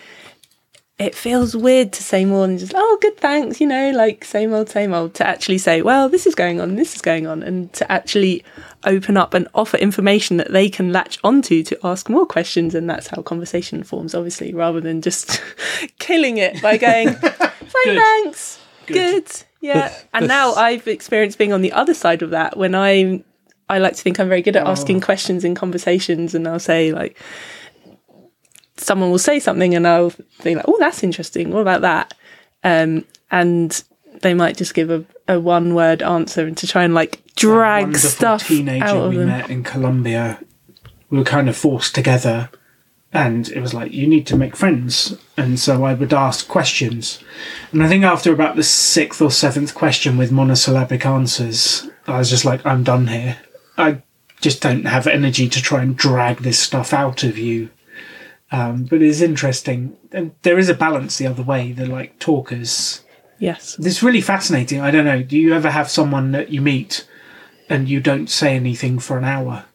[1.00, 4.54] it feels weird to say more than just oh good thanks you know like same
[4.54, 7.42] old same old to actually say well this is going on this is going on
[7.42, 8.44] and to actually
[8.84, 12.90] open up and offer information that they can latch onto to ask more questions and
[12.90, 15.42] that's how conversation forms obviously rather than just
[16.00, 17.50] killing it by going fine
[17.86, 18.94] thanks Good.
[19.26, 19.44] good.
[19.62, 23.24] Yeah and now i've experienced being on the other side of that when i
[23.70, 26.92] i like to think i'm very good at asking questions in conversations and i'll say
[26.92, 27.18] like
[28.82, 31.52] someone will say something and I'll think like, oh, that's interesting.
[31.52, 32.14] What about that?
[32.64, 33.84] Um, and
[34.22, 37.96] they might just give a, a one word answer and to try and like drag
[37.98, 39.28] stuff teenager out of we them.
[39.28, 40.40] met in Colombia.
[41.10, 42.50] We were kind of forced together,
[43.12, 45.18] and it was like you need to make friends.
[45.36, 47.24] And so I would ask questions,
[47.72, 52.30] and I think after about the sixth or seventh question with monosyllabic answers, I was
[52.30, 53.38] just like, I'm done here.
[53.78, 54.04] I
[54.42, 57.70] just don't have energy to try and drag this stuff out of you.
[58.52, 61.72] Um, but it's interesting, and there is a balance the other way.
[61.72, 63.04] They're like talkers.
[63.38, 63.78] Yes.
[63.80, 64.82] It's really fascinating.
[64.82, 65.24] I don't know.
[65.24, 67.08] Do you ever have someone that you meet
[67.70, 69.66] and you don't say anything for an hour?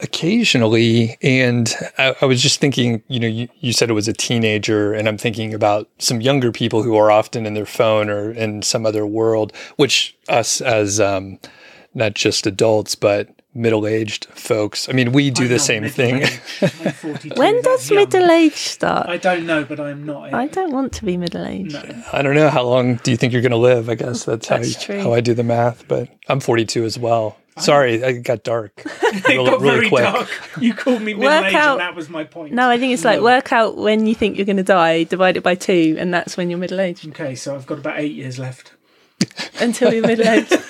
[0.00, 4.12] Occasionally, and I, I was just thinking, you know, you, you said it was a
[4.12, 8.30] teenager, and I'm thinking about some younger people who are often in their phone or
[8.30, 11.38] in some other world, which us as um,
[11.94, 16.16] not just adults, but middle aged folks, I mean, we do I'm the same thing.
[16.16, 16.40] middle-aged.
[16.84, 18.00] I'm 42, When does young.
[18.00, 19.08] middle age start?
[19.08, 20.34] I don't know, but I'm not.
[20.34, 21.72] I don't want to be middle aged.
[21.72, 22.02] No.
[22.12, 23.88] I don't know how long do you think you're going to live?
[23.88, 25.00] I guess that's, That's how, true.
[25.00, 27.38] how I do the math, but I'm 42 as well.
[27.58, 28.72] Sorry, I got dark.
[29.16, 30.02] It Really- got really very quick.
[30.04, 30.28] dark.
[30.60, 32.52] You called me middle Work aged, out- and that was my point.
[32.52, 33.24] No, I think it's like No.
[33.24, 36.36] work out when you think you're going to die, divide it by two, and that's
[36.36, 37.08] when you're middle aged.
[37.08, 38.72] Okay, so I've got about eight years left.
[39.60, 40.52] Until you're middle aged.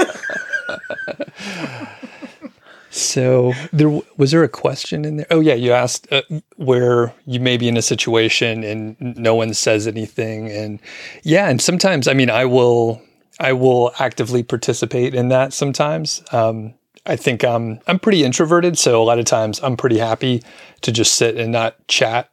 [2.91, 5.27] So there was there a question in there?
[5.31, 6.23] Oh yeah, you asked uh,
[6.57, 10.81] where you may be in a situation and no one says anything, and
[11.23, 13.03] yeah, and sometimes I mean I will
[13.39, 15.53] I will actively participate in that.
[15.53, 19.99] Sometimes um, I think I'm I'm pretty introverted, so a lot of times I'm pretty
[19.99, 20.43] happy
[20.83, 22.31] to just sit and not chat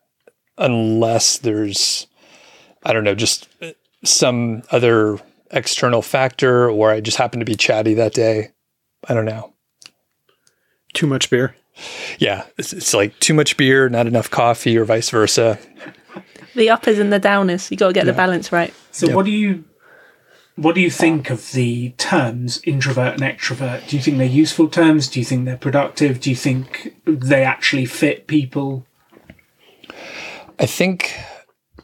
[0.58, 2.08] unless there's
[2.84, 3.72] I don't know just uh,
[4.04, 5.20] some other
[5.52, 8.52] external factor or I just happen to be chatty that day.
[9.08, 9.54] I don't know.
[10.94, 11.56] Too much beer.
[12.20, 15.58] Yeah, it's, it's like too much beer, not enough coffee, or vice versa.
[16.56, 17.72] the uppers and the downers.
[17.72, 18.74] You got to get the balance right.
[18.92, 19.16] So Yep.
[19.16, 19.64] what do you
[20.56, 23.88] what do you think of the terms introvert and extrovert?
[23.88, 25.08] Do you think they're useful terms?
[25.08, 26.20] Do you think they're productive?
[26.20, 28.86] Do you think they actually fit people?
[30.60, 31.14] I think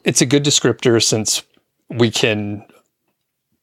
[0.03, 1.43] it's a good descriptor since
[1.89, 2.63] we can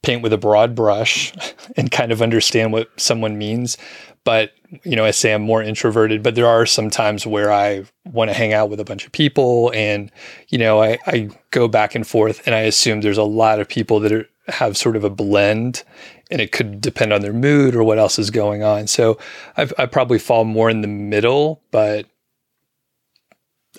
[0.02, 1.32] paint with a broad brush
[1.76, 3.78] and kind of understand what someone means.
[4.24, 7.84] But, you know, I say I'm more introverted, but there are some times where I
[8.04, 10.10] want to hang out with a bunch of people and,
[10.48, 13.68] you know, I, I go back and forth and I assume there's a lot of
[13.68, 15.82] people that are, have sort of a blend
[16.30, 18.86] and it could depend on their mood or what else is going on.
[18.86, 19.18] So
[19.56, 22.06] I've, I probably fall more in the middle, but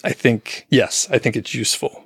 [0.03, 2.03] I think, yes, I think it's useful.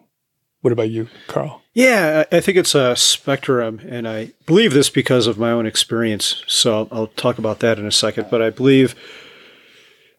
[0.62, 1.62] What about you, Carl?
[1.74, 5.66] Yeah, I I think it's a spectrum, and I believe this because of my own
[5.66, 6.44] experience.
[6.46, 8.28] So I'll talk about that in a second.
[8.30, 8.94] But I believe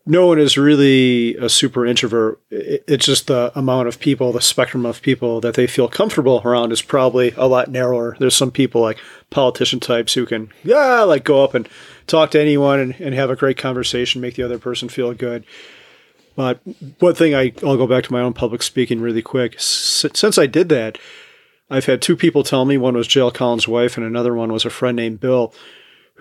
[0.04, 2.40] no one is really a super introvert.
[2.50, 6.72] It's just the amount of people, the spectrum of people that they feel comfortable around
[6.72, 8.16] is probably a lot narrower.
[8.18, 8.98] There's some people like
[9.30, 11.68] politician types who can, yeah, like go up and
[12.06, 15.44] talk to anyone and, and have a great conversation, make the other person feel good.
[16.34, 16.60] But
[16.98, 19.56] one thing I, I'll go back to my own public speaking really quick.
[19.56, 20.98] S- since I did that,
[21.70, 24.64] I've had two people tell me one was JL Collins' wife, and another one was
[24.64, 25.54] a friend named Bill,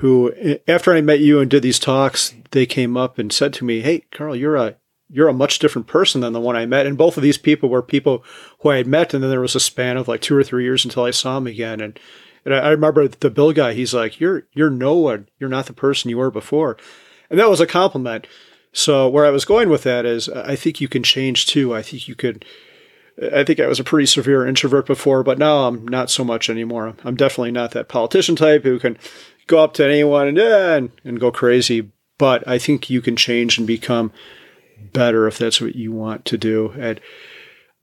[0.01, 3.53] who, eh, after I met you and did these talks, they came up and said
[3.53, 4.75] to me, Hey, Carl, you're a
[5.13, 6.85] you're a much different person than the one I met.
[6.85, 8.23] And both of these people were people
[8.59, 10.63] who I had met, and then there was a span of like two or three
[10.63, 11.81] years until I saw him again.
[11.81, 11.99] And
[12.43, 15.29] and I, I remember the Bill guy, he's like, You're you're no one.
[15.39, 16.77] You're not the person you were before.
[17.29, 18.25] And that was a compliment.
[18.73, 21.75] So where I was going with that is I think you can change too.
[21.75, 22.43] I think you could
[23.33, 26.49] I think I was a pretty severe introvert before, but now I'm not so much
[26.49, 26.95] anymore.
[27.03, 28.97] I'm definitely not that politician type who can
[29.47, 31.91] go up to anyone and and, and go crazy.
[32.17, 34.11] But I think you can change and become
[34.93, 36.73] better if that's what you want to do.
[36.77, 37.01] And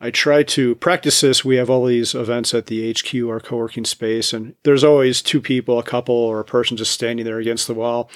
[0.01, 1.44] I try to practice this.
[1.44, 5.40] We have all these events at the HQ, our co-working space, and there's always two
[5.40, 8.09] people, a couple, or a person just standing there against the wall.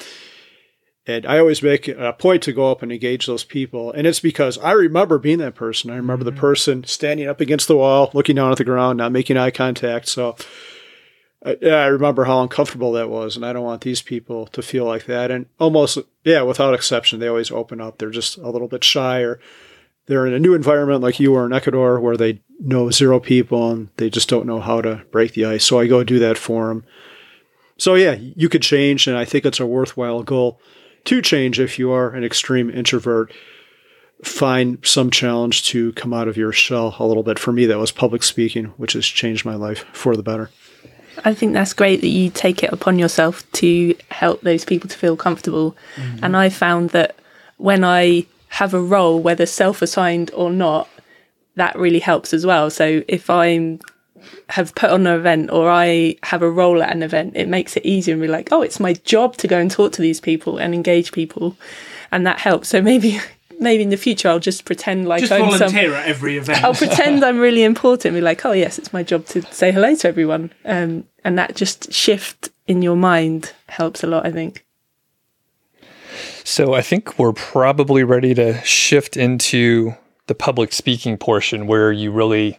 [1.04, 3.90] And I always make a point to go up and engage those people.
[3.90, 5.90] And it's because I remember being that person.
[5.90, 6.38] I remember the mm-hmm.
[6.38, 10.08] person standing up against the wall, looking down at the ground, not making eye contact.
[10.08, 10.36] So
[11.44, 13.36] I, yeah, I remember how uncomfortable that was.
[13.36, 15.30] And I don't want these people to feel like that.
[15.30, 17.98] And almost, yeah, without exception, they always open up.
[17.98, 19.40] They're just a little bit shy or
[20.06, 23.70] they're in a new environment like you are in Ecuador where they know zero people
[23.70, 25.64] and they just don't know how to break the ice.
[25.64, 26.84] So I go do that for them.
[27.76, 30.60] So yeah, you could change, and I think it's a worthwhile goal
[31.04, 33.32] to change if you are an extreme introvert.
[34.22, 37.40] Find some challenge to come out of your shell a little bit.
[37.40, 40.50] For me, that was public speaking, which has changed my life for the better.
[41.24, 44.96] I think that's great that you take it upon yourself to help those people to
[44.96, 45.76] feel comfortable.
[45.96, 46.24] Mm-hmm.
[46.24, 47.16] And I found that
[47.56, 50.88] when I have a role, whether self assigned or not,
[51.54, 52.70] that really helps as well.
[52.70, 53.80] So if I'm
[54.50, 57.76] have put on an event or I have a role at an event, it makes
[57.76, 60.20] it easier and be like, oh, it's my job to go and talk to these
[60.20, 61.56] people and engage people.
[62.10, 62.68] And that helps.
[62.68, 63.20] So maybe
[63.62, 66.62] maybe in the future I'll just pretend like just I'm volunteer some, at every event.
[66.64, 69.72] I'll pretend I'm really important and be like, oh yes, it's my job to say
[69.72, 70.52] hello to everyone.
[70.64, 74.64] Um, and that just shift in your mind helps a lot, I think.
[76.44, 79.94] So I think we're probably ready to shift into
[80.26, 82.58] the public speaking portion where you really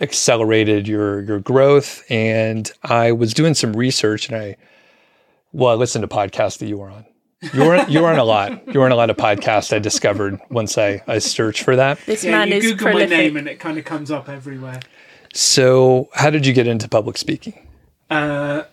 [0.00, 2.02] accelerated your your growth.
[2.10, 4.56] And I was doing some research and I
[5.52, 7.04] well, I listened to podcasts that you were on.
[7.52, 8.72] You weren't you weren't a lot.
[8.72, 11.98] You weren't a lot of podcasts I discovered once I, I searched for that.
[12.06, 13.10] This yeah, man you is Google prolific.
[13.10, 14.80] my name and it kind of comes up everywhere.
[15.34, 17.66] So how did you get into public speaking?
[18.08, 18.64] Uh,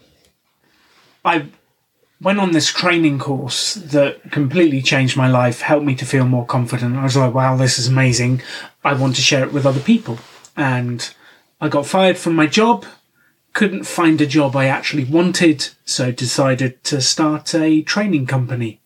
[1.26, 1.48] I
[2.22, 6.46] went on this training course that completely changed my life, helped me to feel more
[6.46, 6.98] confident.
[6.98, 8.42] I was like, wow, this is amazing.
[8.84, 10.20] I want to share it with other people.
[10.58, 11.12] And
[11.62, 12.86] I got fired from my job,
[13.54, 18.82] couldn't find a job I actually wanted, so decided to start a training company.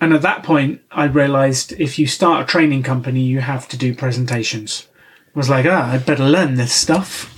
[0.00, 3.76] And at that point, I realized if you start a training company, you have to
[3.76, 4.88] do presentations.
[5.34, 7.30] I was like, ah, I'd better learn this stuff.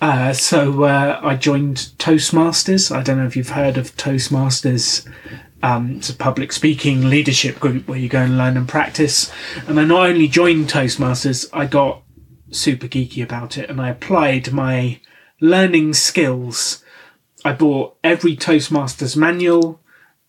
[0.00, 2.94] Uh, so uh, I joined Toastmasters.
[2.94, 5.06] I don't know if you've heard of Toastmasters.
[5.62, 9.30] Um, it's a public speaking leadership group where you go and learn and practice.
[9.66, 12.02] And I not only joined Toastmasters, I got
[12.50, 15.00] super geeky about it and I applied my
[15.40, 16.84] learning skills.
[17.44, 19.80] I bought every Toastmasters manual.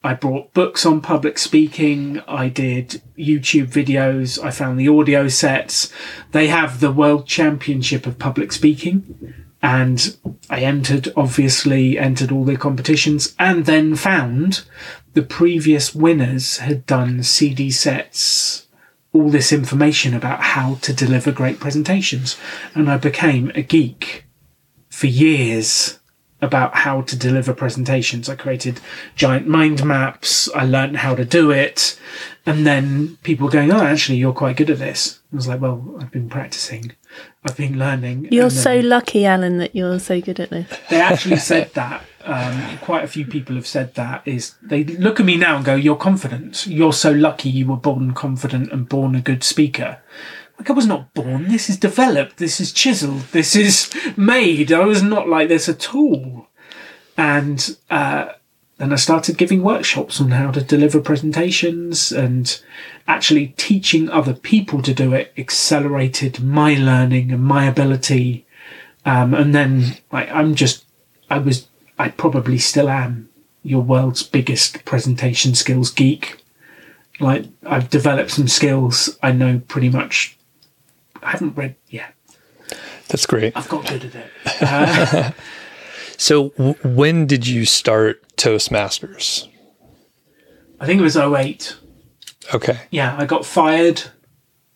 [0.03, 2.22] I bought books on public speaking.
[2.28, 4.43] I did YouTube videos.
[4.43, 5.91] I found the audio sets.
[6.32, 10.18] They have the World Championship of Public Speaking and
[10.49, 14.64] I entered, obviously, entered all the competitions, and then found
[15.14, 18.68] the previous winners had done CD sets,
[19.14, 22.38] all this information about how to deliver great presentations.
[22.74, 24.26] And I became a geek
[25.01, 25.97] for years
[26.43, 28.29] about how to deliver presentations.
[28.29, 28.79] I created
[29.15, 30.47] giant mind maps.
[30.53, 31.99] I learned how to do it.
[32.45, 35.19] And then people going, Oh, actually, you're quite good at this.
[35.33, 36.91] I was like, Well, I've been practicing.
[37.43, 38.27] I've been learning.
[38.29, 40.67] You're And so lucky, Alan, that you're so good at this.
[40.91, 42.05] They actually said that.
[42.23, 44.21] Um, quite a few people have said that.
[44.27, 46.67] Is they look at me now and go, "You're confident.
[46.67, 47.49] You're so lucky.
[47.49, 49.97] You were born confident and born a good speaker."
[50.70, 51.49] I was not born.
[51.49, 52.38] This is developed.
[52.38, 53.22] This is chiseled.
[53.32, 54.72] This is made.
[54.72, 56.47] I was not like this at all.
[57.18, 58.34] And uh,
[58.78, 62.59] then I started giving workshops on how to deliver presentations and
[63.07, 68.45] actually teaching other people to do it accelerated my learning and my ability.
[69.05, 70.86] Um, and then like, I'm just,
[71.30, 71.68] I was,
[71.99, 73.30] I probably still am
[73.64, 76.43] your world's biggest presentation skills geek.
[77.20, 79.18] Like I've developed some skills.
[79.22, 80.38] I know pretty much.
[81.22, 82.13] I haven't read yet.
[83.07, 83.55] That's great.
[83.55, 84.32] I've got good at it.
[84.61, 85.32] Uh,
[86.17, 89.47] So w- when did you start Toastmasters?
[90.80, 91.76] I think it was 08.
[92.53, 92.80] Okay.
[92.91, 94.03] Yeah, I got fired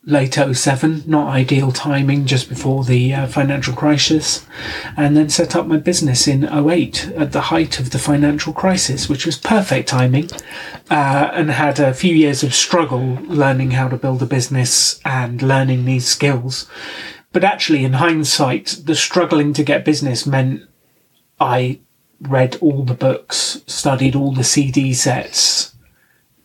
[0.06, 4.46] late 07, not ideal timing, just before the uh, financial crisis,
[4.96, 9.10] and then set up my business in 08 at the height of the financial crisis,
[9.10, 10.30] which was perfect timing,
[10.92, 15.42] uh, and had a few years of struggle learning how to build a business and
[15.42, 16.70] learning these skills.
[17.32, 20.62] But actually, in hindsight, the struggling to get business meant
[21.40, 21.80] I
[22.22, 25.75] read all the books, studied all the CD sets,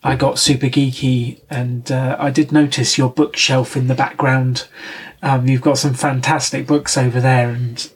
[0.03, 4.67] I got super geeky, and uh, I did notice your bookshelf in the background.
[5.21, 7.89] Um, you've got some fantastic books over there, and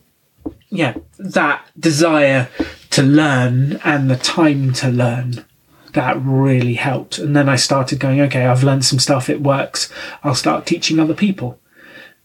[0.69, 2.49] yeah, that desire
[2.91, 5.45] to learn and the time to learn
[5.93, 7.17] that really helped.
[7.17, 9.91] And then I started going, okay, I've learned some stuff, it works.
[10.23, 11.59] I'll start teaching other people,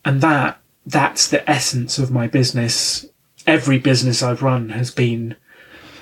[0.05, 3.07] and that that's the essence of my business.
[3.47, 5.37] Every business I've run has been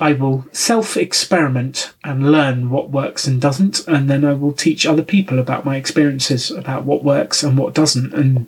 [0.01, 4.87] I will self experiment and learn what works and doesn't, and then I will teach
[4.87, 8.15] other people about my experiences about what works and what doesn't.
[8.15, 8.47] And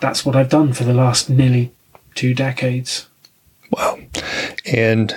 [0.00, 1.72] that's what I've done for the last nearly
[2.14, 3.06] two decades.
[3.70, 3.98] Wow.
[4.64, 5.16] And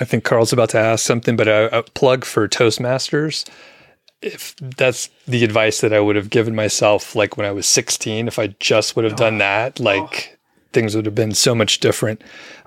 [0.00, 3.48] I think Carl's about to ask something, but a, a plug for Toastmasters.
[4.20, 8.26] if that's the advice that I would have given myself, like when I was 16,
[8.26, 9.38] if I just would have done oh.
[9.38, 10.36] that, like oh.
[10.72, 12.22] things would have been so much different.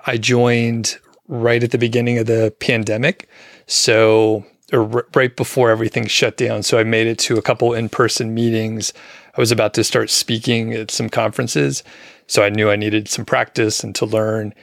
[0.06, 0.98] I joined
[1.28, 3.28] right at the beginning of the pandemic.
[3.66, 6.62] So, r- right before everything shut down.
[6.62, 8.92] So I made it to a couple in person meetings.
[9.36, 11.82] I was about to start speaking at some conferences.
[12.26, 14.54] So I knew I needed some practice and to learn.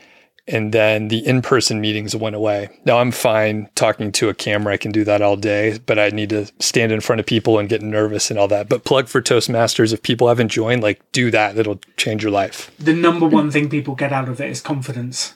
[0.48, 2.70] And then the in person meetings went away.
[2.84, 4.74] Now I'm fine talking to a camera.
[4.74, 7.60] I can do that all day, but I need to stand in front of people
[7.60, 8.68] and get nervous and all that.
[8.68, 9.94] But plug for Toastmasters.
[9.94, 11.56] If people haven't joined, like do that.
[11.56, 12.72] It'll change your life.
[12.80, 15.36] The number one thing people get out of it is confidence.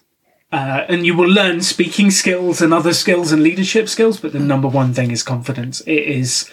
[0.54, 4.40] Uh, and you will learn speaking skills and other skills and leadership skills, but the
[4.40, 5.82] number one thing is confidence.
[5.82, 6.48] It is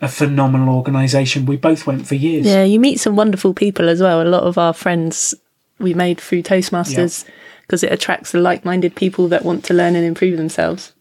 [0.00, 1.46] a phenomenal organisation.
[1.46, 2.46] We both went for years.
[2.46, 4.20] Yeah, you meet some wonderful people as well.
[4.20, 5.36] A lot of our friends
[5.78, 7.24] we made through Toastmasters
[7.62, 10.92] because it attracts the like-minded people that want to learn and improve themselves.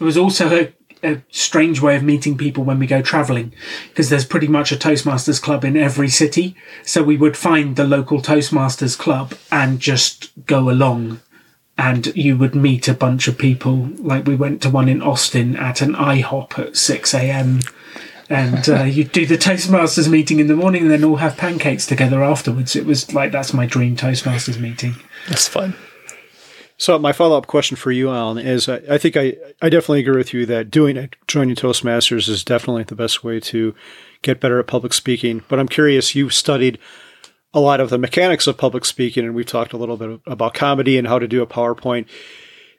[0.00, 0.72] It was also a,
[1.08, 3.54] a strange way of meeting people when we go travelling
[3.90, 6.56] because there's pretty much a Toastmasters club in every city.
[6.82, 11.20] So we would find the local Toastmasters club and just go along.
[11.82, 13.88] And you would meet a bunch of people.
[13.98, 17.58] Like we went to one in Austin at an IHOP at 6 a.m.
[18.30, 21.84] And uh, you'd do the Toastmasters meeting in the morning and then all have pancakes
[21.84, 22.76] together afterwards.
[22.76, 24.94] It was like, that's my dream Toastmasters meeting.
[25.28, 25.74] That's fun.
[26.78, 30.00] So my follow up question for you, Alan, is I, I think I, I definitely
[30.00, 33.74] agree with you that doing it, joining Toastmasters is definitely the best way to
[34.22, 35.42] get better at public speaking.
[35.48, 36.78] But I'm curious, you studied
[37.54, 40.54] a lot of the mechanics of public speaking, and we've talked a little bit about
[40.54, 42.06] comedy and how to do a PowerPoint.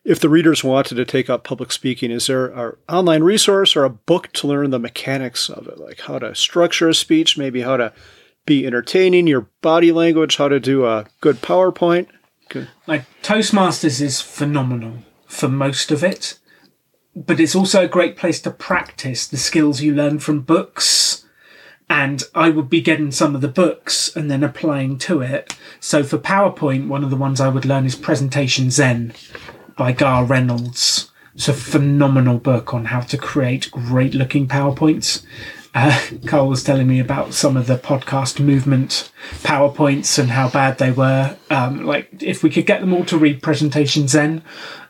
[0.04, 3.84] If the readers wanted to take up public speaking, is there an online resource or
[3.86, 7.62] a book to learn the mechanics of it, like how to structure a speech, maybe
[7.62, 7.94] how to
[8.46, 12.08] be entertaining, your body language, how to do a good PowerPoint?
[12.50, 12.68] Good.
[12.88, 16.38] Like Toastmasters is phenomenal for most of it,
[17.16, 21.23] but it's also a great place to practice the skills you learn from books.
[21.96, 25.56] And I would be getting some of the books and then applying to it.
[25.80, 29.14] So for PowerPoint, one of the ones I would learn is Presentation Zen
[29.78, 31.12] by Garr Reynolds.
[31.36, 35.24] It's a phenomenal book on how to create great looking PowerPoints.
[35.76, 39.12] Uh, Carl was telling me about some of the podcast movement
[39.44, 41.38] PowerPoints and how bad they were.
[41.52, 44.44] Um, like, if we could get them all to read Presentation Zen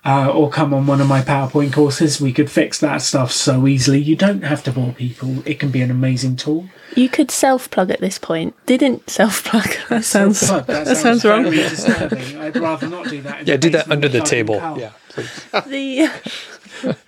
[0.06, 3.68] uh, or come on one of my PowerPoint courses, we could fix that stuff so
[3.68, 4.00] easily.
[4.00, 6.68] You don't have to bore people, it can be an amazing tool.
[6.96, 8.56] You could self-plug at this point.
[8.66, 9.68] Didn't self-plug.
[9.90, 11.44] That sounds But that, sounds wrong.
[11.44, 12.38] very disturbing.
[12.38, 13.42] I'd rather not do that.
[13.42, 14.60] in Yeah, do that under the table.
[14.60, 14.80] Cowell.
[14.80, 15.46] Yeah, please.
[15.68, 16.10] the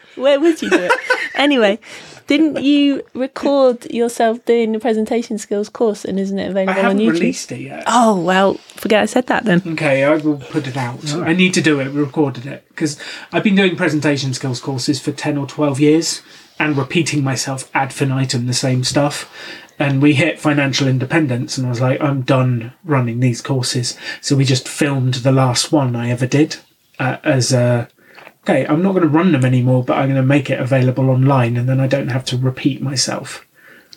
[0.16, 0.92] where would you do it
[1.36, 1.80] anyway
[2.28, 6.98] didn't you record yourself doing the presentation skills course and isn't it available on haven't
[7.00, 7.84] youtube released it yet.
[7.88, 11.14] oh well forget i said that then Okay, I will put it out.
[11.16, 11.92] I need to do it.
[11.92, 13.00] We recorded it because
[13.32, 16.22] I've been doing presentation skills courses for ten or twelve years
[16.60, 19.30] and repeating myself ad infinitum the same stuff.
[19.78, 23.98] And we hit financial independence, and I was like, I'm done running these courses.
[24.22, 26.58] So we just filmed the last one I ever did
[27.00, 27.90] uh, as a.
[28.48, 31.10] Okay, I'm not going to run them anymore, but I'm going to make it available
[31.10, 33.44] online, and then I don't have to repeat myself.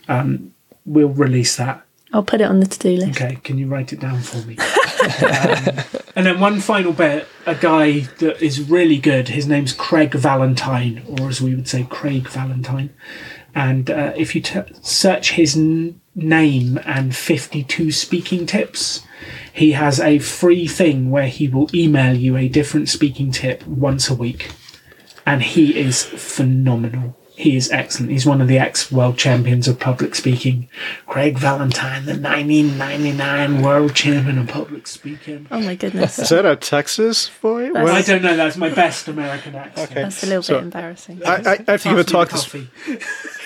[0.09, 0.55] Um,
[0.87, 1.85] we'll release that.
[2.15, 4.57] i'll put it on the to-do list Okay, can you write it down for me?
[4.59, 5.85] um,
[6.17, 9.29] and then one final bit a guy that is really good.
[9.29, 12.89] His name's Craig Valentine, or as we would say, Craig Valentine.
[13.55, 19.03] And uh, if you t- search his n- name and 52 speaking tips,
[19.53, 24.09] he has a free thing where he will email you a different speaking tip once
[24.09, 24.53] a week.
[25.27, 27.15] And he is phenomenal.
[27.37, 28.11] He is excellent.
[28.11, 30.69] He's one of the ex world champions of public speaking.
[31.07, 35.47] Craig Valentine, the 1999 world champion of public speaking.
[35.53, 37.67] oh my goodness Is that a Texas boy?
[37.73, 38.37] That's- What I don't know.
[38.37, 39.89] That's my best American accent.
[39.91, 40.03] Okay.
[40.03, 42.69] that's a little So- bit embarrassing I, I, I have to give a talk the
[42.87, 43.07] this.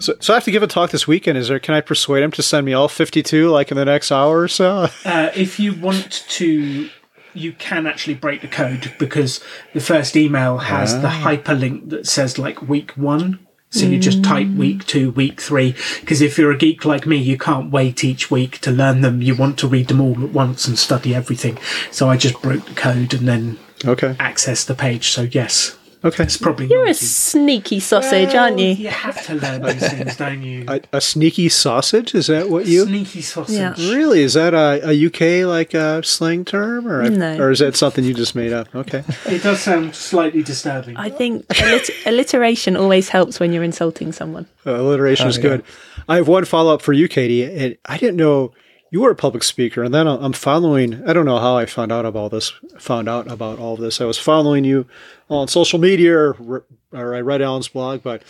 [0.00, 1.38] So, so I have to give a talk this weekend.
[1.38, 1.58] Is there?
[1.58, 4.48] Can I persuade him to send me all fifty-two, like in the next hour or
[4.48, 4.88] so?
[5.04, 6.88] Uh, if you want to,
[7.34, 12.38] you can actually break the code because the first email has the hyperlink that says
[12.38, 13.38] like week one.
[13.70, 15.74] So you just type week two, week three.
[16.00, 19.20] Because if you're a geek like me, you can't wait each week to learn them.
[19.20, 21.58] You want to read them all at once and study everything.
[21.90, 24.14] So I just broke the code and then Okay.
[24.20, 25.08] access the page.
[25.08, 26.24] So yes, Okay.
[26.24, 30.42] it's probably you're a sneaky sausage aren't you You have to learn these things, don't
[30.42, 30.64] you?
[30.68, 32.14] A, a sneaky sausage?
[32.14, 32.84] Is that what you?
[32.86, 33.56] Sneaky sausage.
[33.56, 33.74] Yeah.
[33.76, 34.22] Really?
[34.22, 37.38] Is that a, a UK like uh, slang term, or No.
[37.38, 38.68] or is that something you just made up?
[38.74, 39.02] Okay.
[39.26, 40.96] It does sound slightly disturbing.
[40.96, 45.62] i think allit- alliteration always helps when you're insulting someone Uh, alliteration is good.
[46.08, 47.44] I have one follow up for you, Katie.
[47.44, 48.52] And I didn't know
[48.94, 51.02] you were a public speaker, and then I'm following.
[51.04, 52.52] I don't know how I found out about this.
[52.78, 54.00] Found out about all of this.
[54.00, 54.86] I was following you
[55.28, 58.22] on social media, or, or I read Alan's blog, but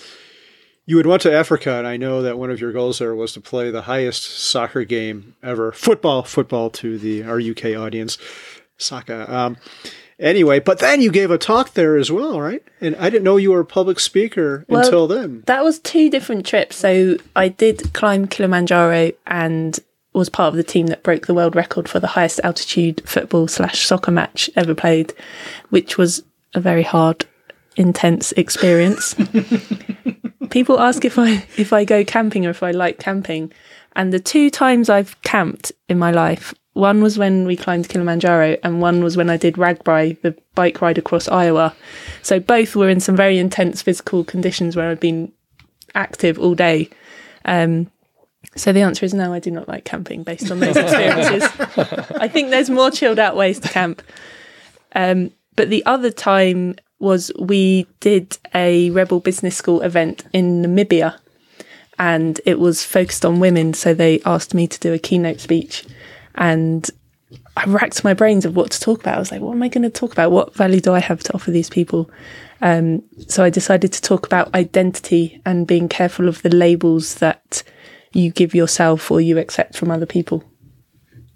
[0.86, 3.34] you had went to Africa, and I know that one of your goals there was
[3.34, 8.16] to play the highest soccer game ever, football, football to the our UK audience,
[8.78, 9.26] soccer.
[9.28, 9.58] Um,
[10.18, 12.62] anyway, but then you gave a talk there as well, right?
[12.80, 15.42] And I didn't know you were a public speaker Well, until then.
[15.44, 16.76] That was two different trips.
[16.76, 19.78] So I did climb Kilimanjaro and
[20.14, 23.48] was part of the team that broke the world record for the highest altitude football
[23.48, 25.12] slash soccer match ever played,
[25.70, 26.22] which was
[26.54, 27.26] a very hard,
[27.76, 29.14] intense experience.
[30.50, 33.52] People ask if I if I go camping or if I like camping,
[33.96, 38.56] and the two times I've camped in my life, one was when we climbed Kilimanjaro,
[38.62, 41.74] and one was when I did RAGBRAI, the bike ride across Iowa.
[42.22, 45.32] So both were in some very intense physical conditions where I'd been
[45.94, 46.90] active all day.
[47.44, 47.90] Um,
[48.56, 51.42] so the answer is no, I do not like camping based on those experiences.
[52.16, 54.02] I think there's more chilled out ways to camp.
[54.94, 61.18] Um, but the other time was we did a Rebel Business School event in Namibia
[61.98, 63.74] and it was focused on women.
[63.74, 65.84] So they asked me to do a keynote speech
[66.34, 66.88] and
[67.56, 69.16] I racked my brains of what to talk about.
[69.16, 70.32] I was like, what am I going to talk about?
[70.32, 72.10] What value do I have to offer these people?
[72.60, 77.62] Um, so I decided to talk about identity and being careful of the labels that
[78.14, 80.44] you give yourself or you accept from other people.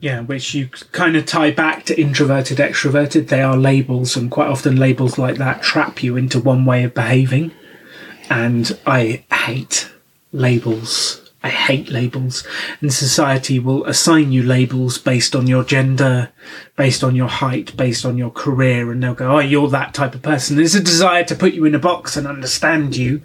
[0.01, 3.29] Yeah, which you kind of tie back to introverted, extroverted.
[3.29, 6.95] They are labels, and quite often labels like that trap you into one way of
[6.95, 7.51] behaving.
[8.31, 9.91] And I hate
[10.31, 11.28] labels.
[11.49, 12.47] I hate labels.
[12.83, 16.31] And society will assign you labels based on your gender,
[16.77, 20.15] based on your height, based on your career, and they'll go, oh, you're that type
[20.15, 20.57] of person.
[20.59, 23.23] There's a desire to put you in a box and understand you,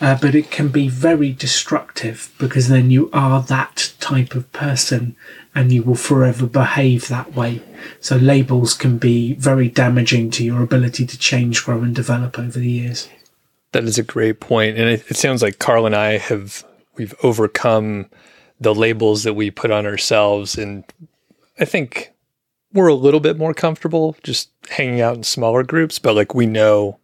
[0.00, 5.16] uh, but it can be very destructive because then you are that type of person
[5.52, 7.60] and you will forever behave that way.
[7.98, 12.60] So labels can be very damaging to your ability to change, grow, and develop over
[12.60, 13.08] the years.
[13.72, 16.64] That is a great point, and it, it sounds like Carl and I have
[16.96, 18.10] we've overcome
[18.60, 20.84] the labels that we put on ourselves, and
[21.58, 22.12] I think
[22.72, 25.98] we're a little bit more comfortable just hanging out in smaller groups.
[25.98, 26.98] But like we know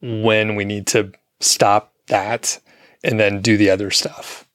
[0.00, 2.60] when we need to stop that
[3.04, 4.46] and then do the other stuff.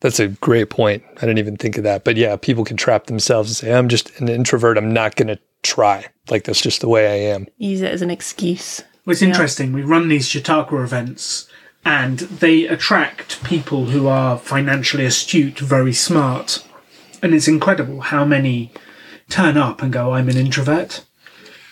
[0.00, 1.04] That's a great point.
[1.16, 2.04] I didn't even think of that.
[2.04, 4.76] But yeah, people can trap themselves and say, I'm just an introvert.
[4.76, 6.06] I'm not going to try.
[6.28, 7.46] Like, that's just the way I am.
[7.58, 8.82] Use it as an excuse.
[9.04, 9.72] Well, it's interesting.
[9.72, 11.48] We run these Chautauqua events
[11.84, 16.64] and they attract people who are financially astute, very smart.
[17.22, 18.72] And it's incredible how many
[19.28, 21.04] turn up and go, I'm an introvert,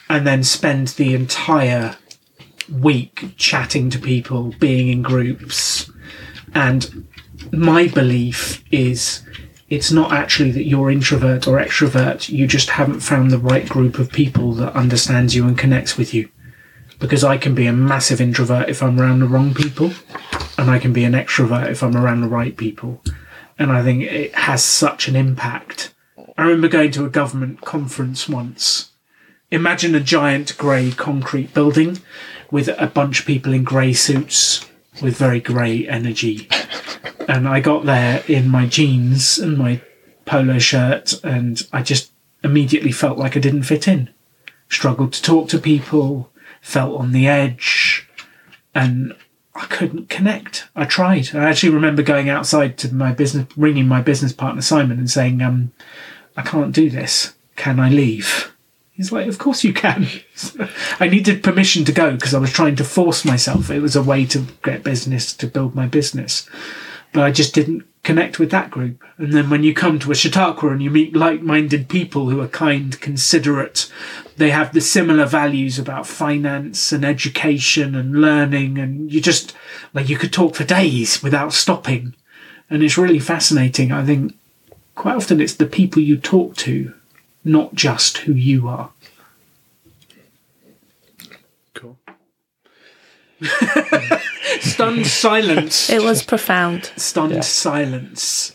[0.08, 1.96] and then spend the entire
[2.70, 5.90] week chatting to people, being in groups.
[6.54, 7.06] And
[7.52, 9.22] my belief is
[9.68, 13.98] it's not actually that you're introvert or extrovert, you just haven't found the right group
[14.00, 16.28] of people that understands you and connects with you
[17.00, 19.92] because I can be a massive introvert if I'm around the wrong people,
[20.56, 23.02] and I can be an extrovert if I'm around the right people.
[23.58, 25.92] And I think it has such an impact.
[26.38, 28.92] I remember going to a government conference once.
[29.50, 31.98] Imagine a giant grey concrete building
[32.50, 34.66] with a bunch of people in grey suits
[35.02, 36.48] with very grey energy.
[37.28, 39.80] and I got there in my jeans and my
[40.24, 42.12] polo shirt, and I just
[42.44, 44.10] immediately felt like I didn't fit in.
[44.68, 46.29] Struggled to talk to people,
[46.60, 48.08] felt on the edge,
[48.74, 49.14] and
[49.54, 50.68] I couldn't connect.
[50.76, 51.34] I tried.
[51.34, 55.42] I actually remember going outside to my business, ringing my business partner Simon and saying,
[55.42, 55.72] um,
[56.36, 57.34] "I can't do this.
[57.56, 58.52] Can I leave?"
[58.92, 60.06] He's like, "Of course you can."
[61.00, 63.70] I needed permission to go because I was trying to force myself.
[63.70, 66.48] It was a way to get business to build my business,
[67.12, 69.02] but I just didn't connect with that group.
[69.18, 72.48] And then when you come to a Chautauqua and you meet like-minded people who are
[72.48, 73.90] kind, considerate,
[74.36, 79.54] they have the similar values about finance and education and learning, and you just
[79.92, 82.14] like you could talk for days without stopping.
[82.70, 83.92] And it's really fascinating.
[83.92, 84.34] I think
[84.94, 86.94] quite often it's the people you talk to,
[87.44, 88.92] not just who you are.
[91.74, 91.98] Cool.
[94.60, 95.88] Stunned silence.
[95.96, 96.90] It was profound.
[96.96, 97.40] Stunned Yeah.
[97.40, 98.52] silence.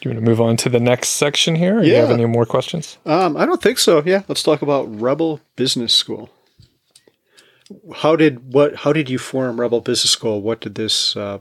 [0.00, 1.78] Do you want to move on to the next section here?
[1.78, 2.98] Or Do you have any more questions?
[3.06, 4.02] Um, I don't think so.
[4.04, 6.28] Yeah, let's talk about Rebel Business School.
[7.96, 8.76] How did what?
[8.76, 10.40] How did you form Rebel Business School?
[10.42, 11.16] What did this?
[11.16, 11.38] Uh,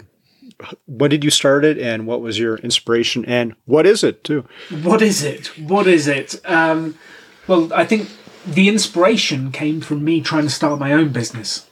[0.88, 3.26] when did you start it, and what was your inspiration?
[3.26, 4.47] And what is it too?
[4.82, 5.47] What is it?
[5.59, 6.41] What is it?
[6.45, 6.97] Um,
[7.45, 8.09] well, I think
[8.47, 11.67] the inspiration came from me trying to start my own business.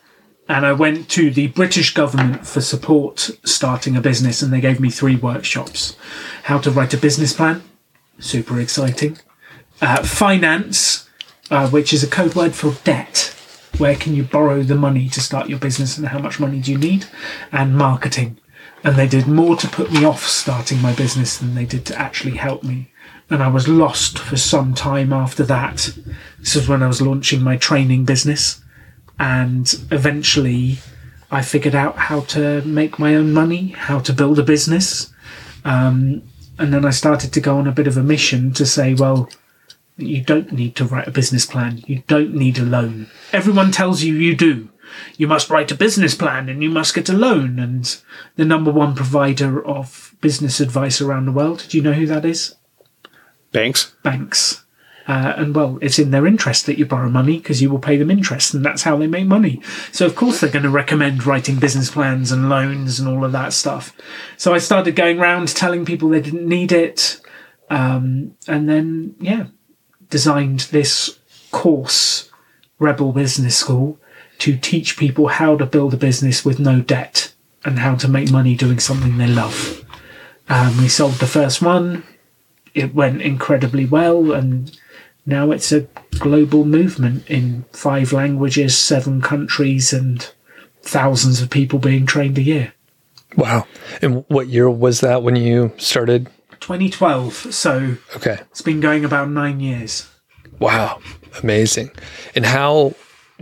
[0.47, 4.79] And I went to the British government for support starting a business, and they gave
[4.79, 5.95] me three workshops
[6.43, 7.63] how to write a business plan,
[8.19, 9.17] super exciting,
[9.81, 11.09] uh, finance,
[11.49, 13.33] uh, which is a code word for debt.
[13.77, 16.71] Where can you borrow the money to start your business and how much money do
[16.71, 17.05] you need?
[17.51, 18.37] And marketing.
[18.83, 21.97] And they did more to put me off starting my business than they did to
[21.97, 22.91] actually help me.
[23.29, 25.97] And I was lost for some time after that.
[26.39, 28.62] This was when I was launching my training business.
[29.23, 30.79] And eventually
[31.31, 35.13] I figured out how to make my own money, how to build a business.
[35.63, 36.23] Um,
[36.59, 39.29] and then I started to go on a bit of a mission to say, well,
[39.95, 41.81] you don't need to write a business plan.
[41.87, 43.07] You don't need a loan.
[43.31, 44.67] Everyone tells you you do.
[45.15, 47.59] You must write a business plan and you must get a loan.
[47.59, 47.97] And
[48.35, 52.25] the number one provider of business advice around the world, do you know who that
[52.25, 52.55] is?
[53.53, 53.93] Banks.
[54.03, 54.62] Banks.
[55.07, 57.97] Uh, and well, it's in their interest that you borrow money because you will pay
[57.97, 59.61] them interest, and that's how they make money.
[59.91, 63.33] So, of course, they're going to recommend writing business plans and loans and all of
[63.33, 63.95] that stuff.
[64.37, 67.19] So, I started going around telling people they didn't need it.
[67.69, 69.47] Um, and then, yeah,
[70.09, 71.19] designed this
[71.51, 72.29] course,
[72.79, 73.97] Rebel Business School,
[74.39, 77.33] to teach people how to build a business with no debt
[77.65, 79.85] and how to make money doing something they love.
[80.49, 82.03] Um, we sold the first one.
[82.73, 84.77] It went incredibly well, and
[85.25, 85.87] now it's a
[86.19, 90.31] global movement in five languages, seven countries, and
[90.81, 92.73] thousands of people being trained a year.
[93.37, 93.65] Wow.
[94.01, 96.27] And what year was that when you started?
[96.59, 97.53] 2012.
[97.53, 98.37] So Okay.
[98.51, 100.09] it's been going about nine years.
[100.59, 100.99] Wow.
[101.41, 101.91] Amazing.
[102.35, 102.93] And how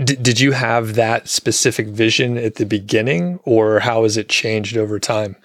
[0.02, 4.78] did, did you have that specific vision at the beginning or how has it changed
[4.78, 5.36] over time?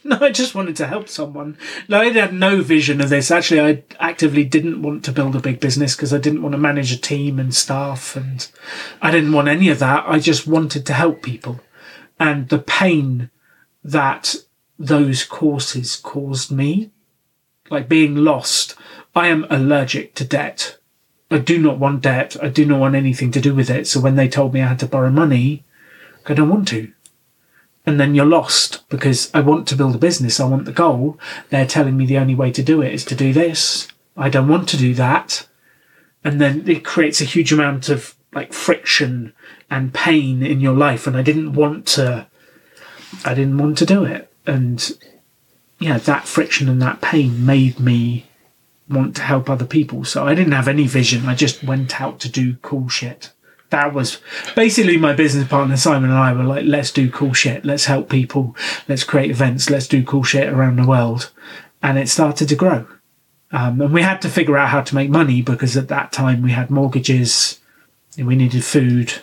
[0.04, 1.58] No, I just wanted to help someone.
[1.86, 3.30] No, I had no vision of this.
[3.30, 6.58] Actually, I actively didn't want to build a big business because I didn't want to
[6.58, 8.48] manage a team and staff, and
[9.02, 10.04] I didn't want any of that.
[10.06, 11.60] I just wanted to help people.
[12.18, 13.30] And the pain
[13.84, 14.36] that
[14.78, 16.90] those courses caused me,
[17.68, 18.76] like being lost,
[19.14, 20.78] I am allergic to debt.
[21.30, 22.36] I do not want debt.
[22.42, 23.86] I do not want anything to do with it.
[23.86, 25.64] So when they told me I had to borrow money,
[26.26, 26.92] I don't want to
[27.90, 30.38] and then you're lost because I want to build a business.
[30.38, 31.18] I want the goal.
[31.48, 33.88] They're telling me the only way to do it is to do this.
[34.16, 35.48] I don't want to do that.
[36.22, 39.32] And then it creates a huge amount of like friction
[39.68, 41.08] and pain in your life.
[41.08, 42.28] And I didn't want to,
[43.24, 44.32] I didn't want to do it.
[44.46, 44.96] And
[45.80, 48.28] yeah, that friction and that pain made me
[48.88, 50.04] want to help other people.
[50.04, 51.28] So I didn't have any vision.
[51.28, 53.32] I just went out to do cool shit
[53.70, 54.20] that was
[54.54, 58.08] basically my business partner Simon and I were like, let's do cool shit, let's help
[58.08, 58.56] people,
[58.88, 61.30] let's create events, let's do cool shit around the world,
[61.82, 62.86] and it started to grow.
[63.52, 66.42] Um, and we had to figure out how to make money because at that time
[66.42, 67.60] we had mortgages,
[68.16, 69.14] and we needed food.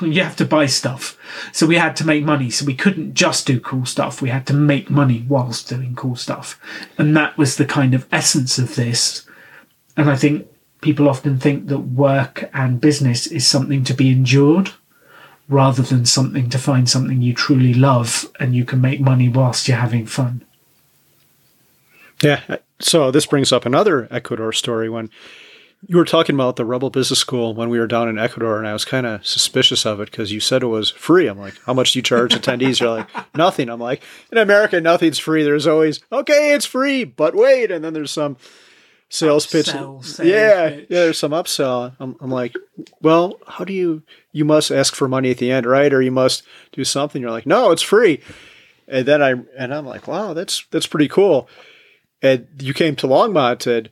[0.00, 1.16] You have to buy stuff,
[1.52, 2.50] so we had to make money.
[2.50, 4.20] So we couldn't just do cool stuff.
[4.20, 6.60] We had to make money whilst doing cool stuff,
[6.98, 9.24] and that was the kind of essence of this.
[9.96, 10.48] And I think
[10.84, 14.70] people often think that work and business is something to be endured
[15.48, 19.66] rather than something to find something you truly love and you can make money whilst
[19.66, 20.44] you're having fun.
[22.22, 22.58] Yeah.
[22.80, 25.08] So this brings up another Ecuador story when
[25.86, 28.68] you were talking about the Rebel Business School when we were down in Ecuador, and
[28.68, 31.26] I was kind of suspicious of it because you said it was free.
[31.26, 32.80] I'm like, how much do you charge attendees?
[32.80, 33.68] You're like, nothing.
[33.68, 35.44] I'm like, in America, nothing's free.
[35.44, 37.70] There's always, okay, it's free, but wait.
[37.70, 38.36] And then there's some
[39.08, 39.66] sales pitch.
[39.66, 40.86] Sales yeah, pitch.
[40.90, 41.00] yeah.
[41.00, 41.94] There's some upsell.
[41.98, 42.54] I'm, I'm like,
[43.00, 44.02] well, how do you?
[44.32, 45.92] You must ask for money at the end, right?
[45.92, 46.42] Or you must
[46.72, 47.22] do something.
[47.22, 48.20] You're like, no, it's free.
[48.88, 51.48] And then I and I'm like, wow, that's that's pretty cool.
[52.22, 53.88] And you came to Longmont and.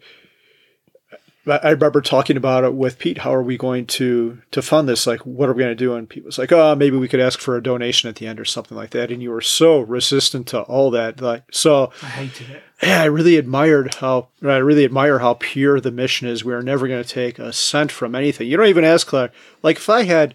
[1.46, 3.18] I I remember talking about it with Pete.
[3.18, 5.06] How are we going to to fund this?
[5.06, 5.94] Like, what are we going to do?
[5.94, 8.40] And Pete was like, "Oh, maybe we could ask for a donation at the end
[8.40, 11.20] or something like that." And you were so resistant to all that.
[11.20, 12.62] Like, so I hated it.
[12.82, 16.44] yeah, I really admired how I really admire how pure the mission is.
[16.44, 18.48] We are never going to take a cent from anything.
[18.48, 19.32] You don't even ask like,
[19.62, 20.34] like if I had,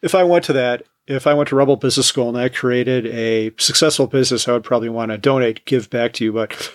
[0.00, 3.06] if I went to that, if I went to Rebel Business School and I created
[3.06, 6.32] a successful business, I would probably want to donate, give back to you.
[6.32, 6.72] But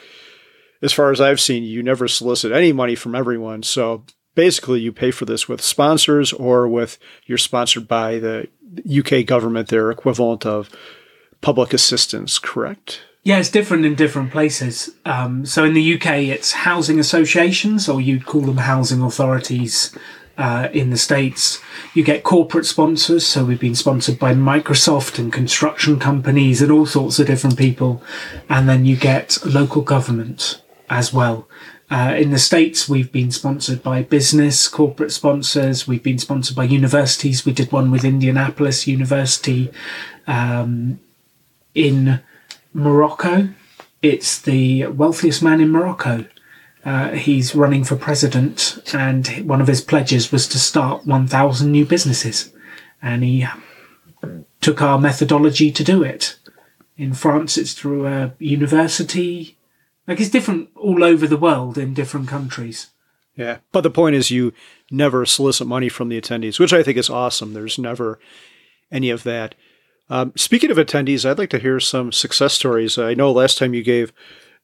[0.81, 3.63] as far as I've seen, you never solicit any money from everyone.
[3.63, 4.03] So
[4.35, 8.47] basically, you pay for this with sponsors or with you're sponsored by the
[8.87, 10.69] UK government, their equivalent of
[11.41, 12.39] public assistance.
[12.39, 13.01] Correct?
[13.23, 14.91] Yeah, it's different in different places.
[15.03, 19.93] Um, so in the UK, it's housing associations, or you'd call them housing authorities.
[20.37, 21.59] Uh, in the States,
[21.95, 23.25] you get corporate sponsors.
[23.25, 28.03] So we've been sponsored by Microsoft and construction companies and all sorts of different people.
[28.47, 31.47] And then you get local government as well.
[31.89, 35.87] Uh, in the States, we've been sponsored by business, corporate sponsors.
[35.87, 37.45] We've been sponsored by universities.
[37.45, 39.71] We did one with Indianapolis University.
[40.27, 40.99] Um,
[41.73, 42.21] in
[42.73, 43.49] Morocco,
[44.01, 46.25] it's the wealthiest man in Morocco.
[46.83, 51.85] Uh, he's running for president, and one of his pledges was to start 1,000 new
[51.85, 52.51] businesses.
[53.01, 53.47] and he
[54.61, 56.37] took our methodology to do it.
[56.97, 59.56] In France, it's through a university.
[60.07, 62.87] Like it's different all over the world in different countries.
[63.35, 63.57] Yeah.
[63.71, 64.53] But the point is, you
[64.89, 67.53] never solicit money from the attendees, which I think is awesome.
[67.53, 68.19] There's never
[68.91, 69.53] any of that.
[70.09, 72.97] Um, speaking of attendees, I'd like to hear some success stories.
[72.97, 74.13] I know last time you gave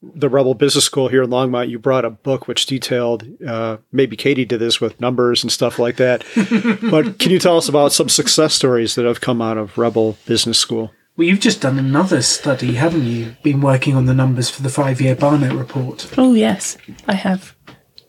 [0.02, 4.18] the Rebel Business School here in Longmont, you brought a book which detailed, uh, maybe
[4.18, 6.26] Katie did this with numbers and stuff like that.
[6.92, 10.18] but can you tell us about some success stories that have come out of Rebel
[10.26, 10.92] Business School?
[11.16, 13.36] Well, you've just done another study, haven't you?
[13.44, 16.12] Been working on the numbers for the five year Barnett report.
[16.18, 16.76] Oh yes,
[17.08, 17.56] I have.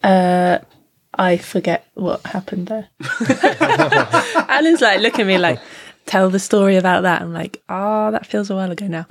[0.02, 0.58] Uh,
[1.12, 2.88] I forget what happened there.
[4.48, 5.60] Alan's like, look at me like,
[6.06, 7.22] tell the story about that.
[7.22, 9.06] I'm like, ah, oh, that feels a while ago now.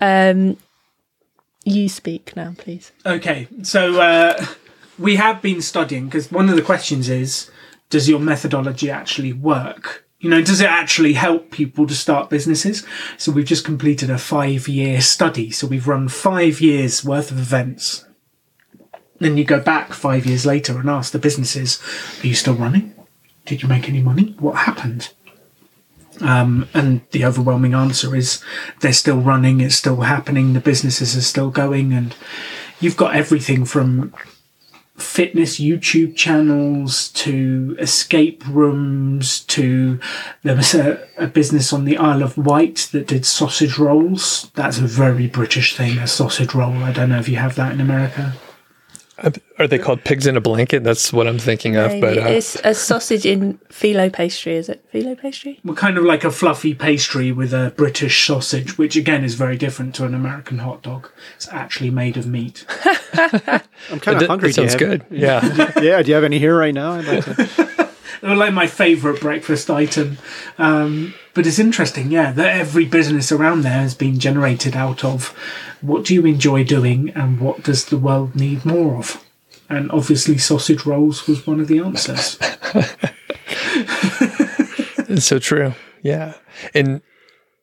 [0.00, 0.56] Um,
[1.64, 2.92] you speak now, please.
[3.04, 4.44] Okay, so uh,
[4.98, 7.50] we have been studying because one of the questions is,
[7.90, 10.05] does your methodology actually work?
[10.26, 12.84] You know, does it actually help people to start businesses?
[13.16, 15.52] So we've just completed a five year study.
[15.52, 18.06] So we've run five years worth of events.
[19.20, 21.80] Then you go back five years later and ask the businesses,
[22.24, 22.92] are you still running?
[23.44, 24.34] Did you make any money?
[24.40, 25.14] What happened?
[26.20, 28.42] Um, and the overwhelming answer is
[28.80, 32.16] they're still running, it's still happening, the businesses are still going, and
[32.80, 34.12] you've got everything from
[34.96, 40.00] fitness YouTube channels to escape rooms to
[40.42, 44.50] there was a, a, business on the Isle of Wight that did sausage rolls.
[44.54, 46.72] That's a very British thing, a sausage roll.
[46.72, 48.34] I don't know if you have that in America.
[49.58, 50.84] Are they called pigs in a blanket?
[50.84, 52.00] That's what I'm thinking of.
[52.02, 54.56] But uh, it's a sausage in phyllo pastry.
[54.56, 55.58] Is it phyllo pastry?
[55.64, 59.56] Well, kind of like a fluffy pastry with a British sausage, which again is very
[59.56, 61.10] different to an American hot dog.
[61.36, 62.66] It's actually made of meat.
[63.14, 64.50] I'm kind of hungry.
[64.50, 65.06] That sounds good.
[65.10, 65.72] Yeah.
[65.80, 66.02] yeah.
[66.02, 66.92] Do you have any here right now?
[66.92, 67.75] I'd like to.
[68.20, 70.18] They're like my favourite breakfast item.
[70.58, 75.28] Um, but it's interesting, yeah, that every business around there has been generated out of
[75.80, 79.22] what do you enjoy doing and what does the world need more of?
[79.68, 82.38] And obviously, sausage rolls was one of the answers.
[85.08, 85.74] it's so true.
[86.02, 86.34] Yeah.
[86.72, 87.02] And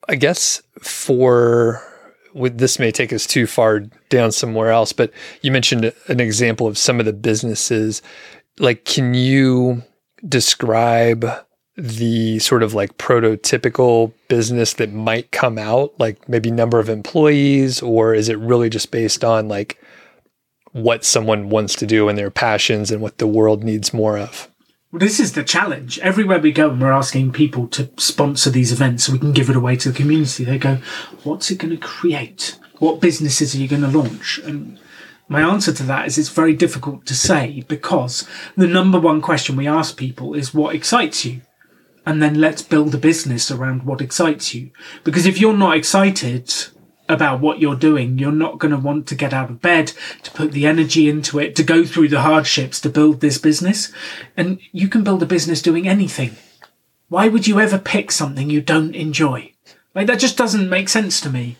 [0.07, 1.81] I guess for
[2.33, 6.67] with this may take us too far down somewhere else, but you mentioned an example
[6.67, 8.01] of some of the businesses.
[8.59, 9.83] Like, can you
[10.27, 11.25] describe
[11.75, 17.81] the sort of like prototypical business that might come out, like maybe number of employees,
[17.81, 19.81] or is it really just based on like
[20.71, 24.49] what someone wants to do and their passions and what the world needs more of?
[24.91, 25.97] Well, this is the challenge.
[25.99, 29.49] Everywhere we go, and we're asking people to sponsor these events so we can give
[29.49, 30.43] it away to the community.
[30.43, 30.77] They go,
[31.23, 32.59] "What's it going to create?
[32.77, 34.77] What businesses are you going to launch?" And
[35.33, 39.57] my answer to that is it's very difficult to say because the number one question
[39.57, 41.41] we ask people is what excites you?
[42.05, 44.71] and then let's build a business around what excites you.
[45.03, 46.53] Because if you're not excited
[47.07, 50.31] about what you're doing, you're not going to want to get out of bed, to
[50.31, 53.91] put the energy into it, to go through the hardships to build this business.
[54.35, 56.35] And you can build a business doing anything.
[57.07, 59.53] Why would you ever pick something you don't enjoy?
[59.95, 61.57] Like that just doesn't make sense to me.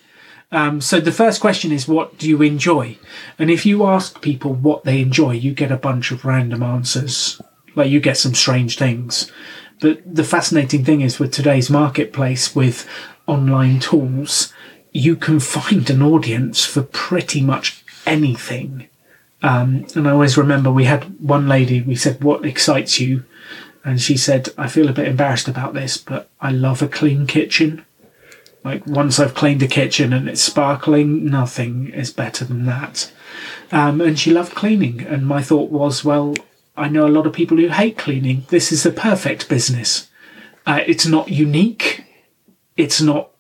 [0.54, 3.00] Um, so the first question is, what do you enjoy?
[3.40, 7.42] And if you ask people what they enjoy, you get a bunch of random answers.
[7.76, 9.32] Like you get some strange things.
[9.82, 12.88] But the fascinating thing is with today's marketplace with
[13.26, 14.54] online tools,
[14.92, 18.88] you can find an audience for pretty much anything.
[19.42, 23.24] Um, and I always remember we had one lady, we said, What excites you?
[23.84, 27.26] And she said, I feel a bit embarrassed about this, but I love a clean
[27.26, 27.86] kitchen.
[28.64, 33.12] Like once I've cleaned a kitchen and it's sparkling, nothing is better than that.
[33.72, 35.02] Um, and she loved cleaning.
[35.02, 36.36] And my thought was, well,
[36.78, 38.46] I know a lot of people who hate cleaning.
[38.50, 40.10] This is the perfect business.
[40.66, 42.06] Uh, it's not unique.
[42.78, 43.32] It's not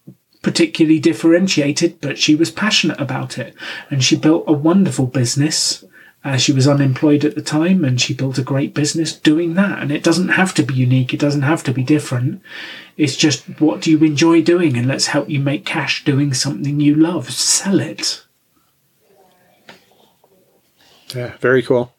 [0.41, 3.55] particularly differentiated, but she was passionate about it.
[3.89, 5.85] And she built a wonderful business.
[6.23, 9.79] Uh, she was unemployed at the time and she built a great business doing that.
[9.79, 11.13] And it doesn't have to be unique.
[11.13, 12.41] It doesn't have to be different.
[12.95, 14.77] It's just what do you enjoy doing?
[14.77, 17.29] And let's help you make cash doing something you love.
[17.31, 18.23] Sell it.
[21.13, 21.93] Yeah, very cool.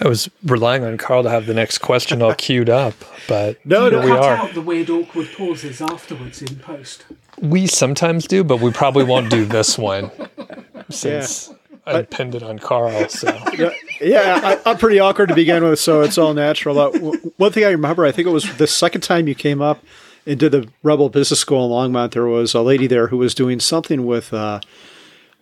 [0.00, 2.94] I was relying on Carl to have the next question all queued up,
[3.28, 4.36] but no, no, we cut are.
[4.36, 7.04] out the weird awkward pauses afterwards in post.
[7.40, 10.10] We sometimes do, but we probably won't do this one
[10.90, 11.48] since
[11.86, 11.96] yeah.
[11.96, 13.08] I pinned it on Carl.
[13.08, 13.70] So yeah,
[14.00, 16.78] yeah I, am pretty awkward to begin with, so it's all natural.
[16.78, 16.90] Uh,
[17.36, 19.82] one thing I remember, I think it was the second time you came up
[20.26, 22.12] into the Rebel Business School in Longmont.
[22.12, 24.32] There was a lady there who was doing something with.
[24.32, 24.60] Uh,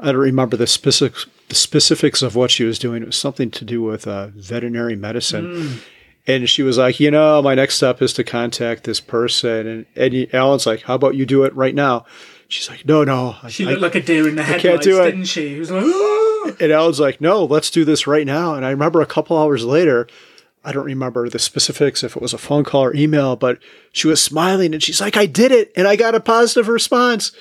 [0.03, 3.03] I don't remember the specifics the specifics of what she was doing.
[3.03, 5.55] It was something to do with uh, veterinary medicine.
[5.55, 5.83] Mm.
[6.27, 9.87] And she was like, you know, my next step is to contact this person.
[9.97, 12.05] And, he- Alan's like, how about you do it right now?
[12.49, 13.37] She's like, no, no.
[13.43, 15.11] I- She I- looked like a deer in the can't headlights, do it.
[15.13, 15.49] didn't she?
[15.55, 18.55] He was like, "Ah!" And Alan's like, no, let's do this right now.
[18.55, 20.07] And I remember a couple hours later,
[20.65, 23.59] I don't remember the specifics, if it was a phone call or email, but
[23.93, 25.73] she was smiling and she's like, I did it.
[25.75, 27.33] And I got a positive response.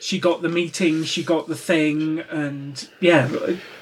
[0.00, 3.30] she got the meeting, she got the thing, and yeah,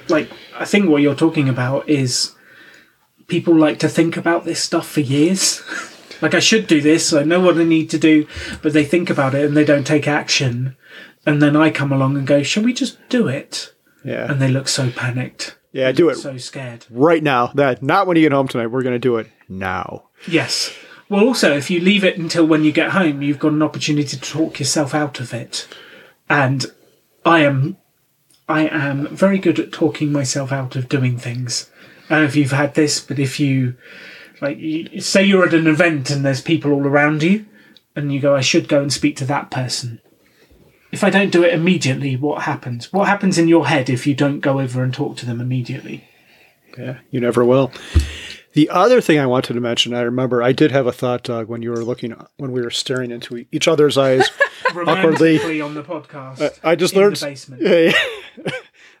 [0.09, 2.32] like I think what you're talking about is
[3.27, 5.61] people like to think about this stuff for years.
[6.21, 8.27] like I should do this, I know what I need to do,
[8.61, 10.75] but they think about it and they don't take action.
[11.25, 14.29] And then I come along and go, "Shall we just do it?" Yeah.
[14.29, 16.85] And they look so panicked, Yeah, do it so scared.
[16.89, 17.47] right now.
[17.55, 18.67] That not when you get home tonight.
[18.67, 20.09] We're going to do it now.
[20.27, 20.73] Yes.
[21.07, 24.07] Well, also, if you leave it until when you get home, you've got an opportunity
[24.07, 25.67] to talk yourself out of it.
[26.29, 26.65] And
[27.25, 27.77] I am,
[28.49, 31.69] I am very good at talking myself out of doing things.
[32.13, 33.75] I don't know if you've had this, but if you,
[34.39, 37.47] like, you, say you're at an event and there's people all around you,
[37.95, 39.99] and you go, I should go and speak to that person.
[40.91, 42.93] If I don't do it immediately, what happens?
[42.93, 46.07] What happens in your head if you don't go over and talk to them immediately?
[46.77, 47.71] Yeah, you never will.
[48.53, 51.47] The other thing I wanted to mention, I remember I did have a thought, Doug,
[51.47, 54.29] when you were looking, when we were staring into each other's eyes.
[54.69, 55.61] Awkwardly.
[55.61, 56.59] On the podcast.
[56.63, 57.19] I just learned.
[57.59, 57.91] Yeah,
[58.45, 58.51] yeah.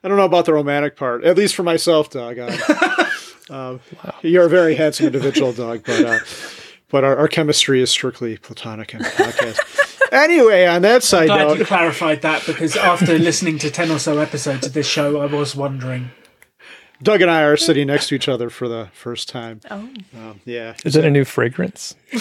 [0.03, 2.37] I don't know about the romantic part, at least for myself, Doug.
[2.37, 2.51] Uh,
[3.49, 3.79] um,
[4.21, 6.19] You're a very handsome individual, Doug, but uh,
[6.89, 9.59] but our, our chemistry is strictly platonic in the podcast.
[10.11, 14.19] anyway, on that side Glad you clarified that because after listening to 10 or so
[14.19, 16.11] episodes of this show, I was wondering.
[17.01, 19.59] Doug and I are sitting next to each other for the first time.
[19.69, 21.95] Oh, Um, yeah, Is that a new fragrance?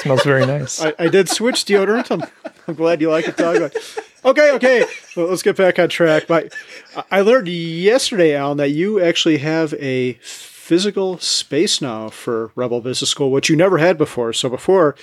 [0.00, 0.82] smells very nice.
[0.82, 2.10] I, I did switch deodorant.
[2.10, 2.28] I'm,
[2.66, 3.60] I'm glad you like it, Doug.
[3.60, 3.76] But-
[4.24, 4.84] okay, okay.
[5.16, 6.26] Well, let's get back on track.
[6.26, 6.54] But
[7.10, 13.10] I- learned yesterday, Alan, that you actually have a physical space now for Rebel Business
[13.10, 14.32] School, which you never had before.
[14.32, 14.94] So before,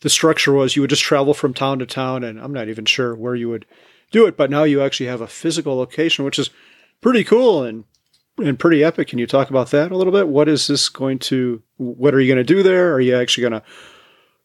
[0.00, 2.84] the structure was you would just travel from town to town, and I'm not even
[2.84, 3.66] sure where you would
[4.10, 4.36] do it.
[4.36, 6.50] But now you actually have a physical location, which is
[7.00, 7.84] pretty cool and
[8.38, 9.08] and pretty epic.
[9.08, 10.28] Can you talk about that a little bit?
[10.28, 11.62] What is this going to?
[11.78, 12.92] What are you going to do there?
[12.92, 13.62] Are you actually going to?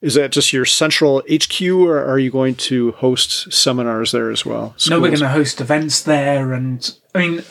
[0.01, 4.45] Is that just your central HQ, or are you going to host seminars there as
[4.45, 4.75] well?
[4.89, 6.53] No, we're going to host events there.
[6.53, 7.43] And I mean,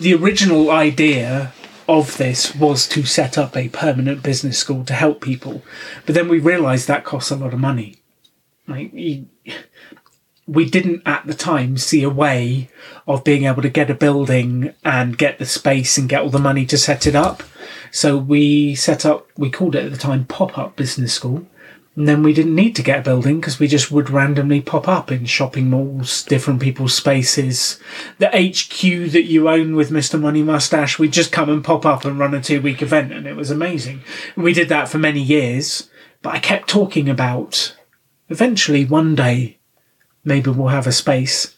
[0.00, 1.52] the original idea
[1.88, 5.62] of this was to set up a permanent business school to help people.
[6.06, 7.96] But then we realized that costs a lot of money.
[8.66, 9.26] Like, you,
[10.46, 12.68] we didn't at the time see a way
[13.06, 16.38] of being able to get a building and get the space and get all the
[16.38, 17.42] money to set it up.
[17.90, 21.46] So we set up, we called it at the time Pop Up Business School.
[21.96, 24.88] And then we didn't need to get a building because we just would randomly pop
[24.88, 27.78] up in shopping malls, different people's spaces.
[28.18, 30.20] The HQ that you own with Mr.
[30.20, 33.28] Money Mustache, we'd just come and pop up and run a two week event and
[33.28, 34.02] it was amazing.
[34.34, 35.88] And we did that for many years,
[36.20, 37.76] but I kept talking about
[38.28, 39.58] eventually one day
[40.24, 41.54] maybe we'll have a space.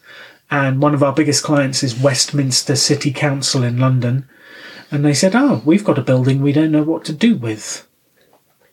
[0.49, 4.27] And one of our biggest clients is Westminster City Council in London.
[4.89, 7.87] And they said, Oh, we've got a building we don't know what to do with.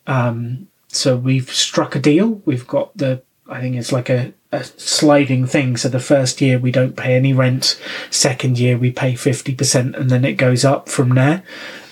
[0.07, 2.43] Um, so we've struck a deal.
[2.45, 5.77] We've got the, I think it's like a, a sliding thing.
[5.77, 7.81] So the first year we don't pay any rent.
[8.11, 11.43] Second year we pay 50% and then it goes up from there.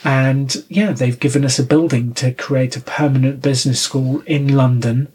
[0.05, 5.13] And yeah, they've given us a building to create a permanent business school in London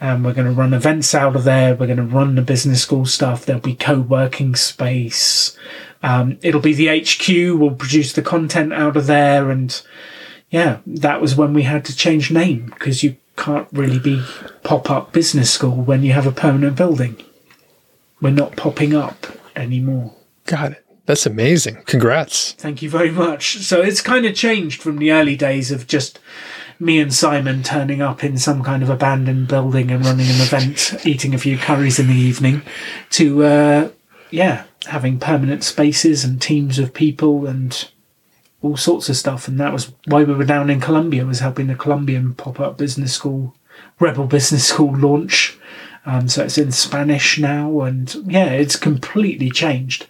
[0.00, 1.74] and we're going to run events out of there.
[1.74, 3.44] We're going to run the business school stuff.
[3.44, 5.56] There'll be co-working space.
[6.02, 7.58] Um, it'll be the HQ.
[7.58, 9.50] We'll produce the content out of there.
[9.50, 9.80] And
[10.50, 14.24] yeah, that was when we had to change name because you can't really be
[14.62, 17.22] pop-up business school when you have a permanent building.
[18.20, 19.26] We're not popping up
[19.56, 20.14] anymore.
[20.46, 20.84] Got it.
[21.06, 21.82] That's amazing.
[21.86, 22.52] Congrats.
[22.52, 23.58] Thank you very much.
[23.58, 26.18] So it's kind of changed from the early days of just
[26.80, 30.94] me and Simon turning up in some kind of abandoned building and running an event,
[31.04, 32.62] eating a few curries in the evening,
[33.10, 33.90] to uh,
[34.30, 37.90] yeah, having permanent spaces and teams of people and
[38.62, 39.48] all sorts of stuff.
[39.48, 43.12] And that was why we were down in Colombia, was helping the Colombian pop-up business
[43.12, 43.54] school,
[43.98, 45.58] Rebel Business School launch.
[46.06, 50.06] Um, so it's in Spanish now, and yeah, it's completely changed.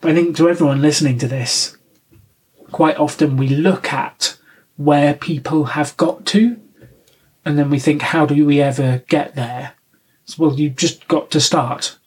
[0.00, 1.76] But I think to everyone listening to this,
[2.70, 4.38] quite often we look at
[4.76, 6.60] where people have got to,
[7.44, 9.74] and then we think, how do we ever get there?
[10.24, 11.98] So, well, you've just got to start.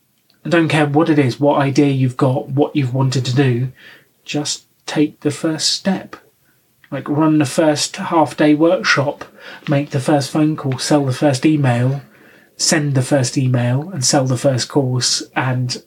[0.45, 3.71] I don't care what it is, what idea you've got, what you've wanted to do,
[4.23, 6.15] just take the first step.
[6.91, 9.25] Like run the first half day workshop,
[9.67, 12.01] make the first phone call, sell the first email,
[12.57, 15.83] send the first email, and sell the first course, and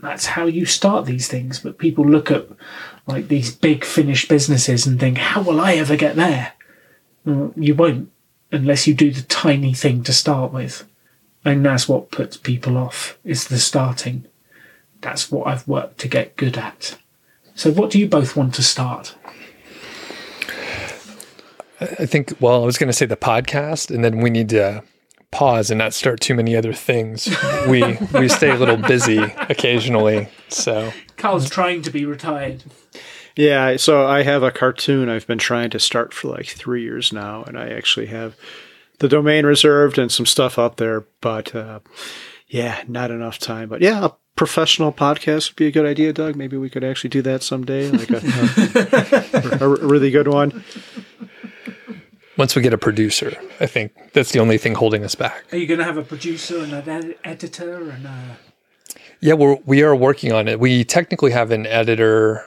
[0.00, 1.58] that's how you start these things.
[1.58, 2.46] But people look at
[3.08, 6.52] like these big finished businesses and think, how will I ever get there?
[7.24, 8.12] Well, you won't
[8.52, 10.86] unless you do the tiny thing to start with.
[11.44, 14.26] And that's what puts people off is the starting.
[15.00, 16.98] That's what I've worked to get good at.
[17.54, 19.14] So what do you both want to start?
[21.80, 24.82] I think, well, I was going to say the podcast, and then we need to
[25.30, 27.28] pause and not start too many other things.
[27.68, 30.28] we we stay a little busy occasionally.
[30.48, 32.64] So Carl's trying to be retired.
[33.36, 37.12] Yeah, so I have a cartoon I've been trying to start for like three years
[37.12, 38.34] now, and I actually have
[38.98, 41.78] the domain reserved and some stuff up there, but uh,
[42.48, 43.68] yeah, not enough time.
[43.68, 46.34] But yeah, a professional podcast would be a good idea, Doug.
[46.34, 50.64] Maybe we could actually do that someday, like a, a, a really good one.
[52.38, 55.44] Once we get a producer, I think that's the only thing holding us back.
[55.52, 58.38] Are you going to have a producer and an ed- editor and a...
[59.20, 60.60] Yeah, we're we are working on it.
[60.60, 62.44] We technically have an editor,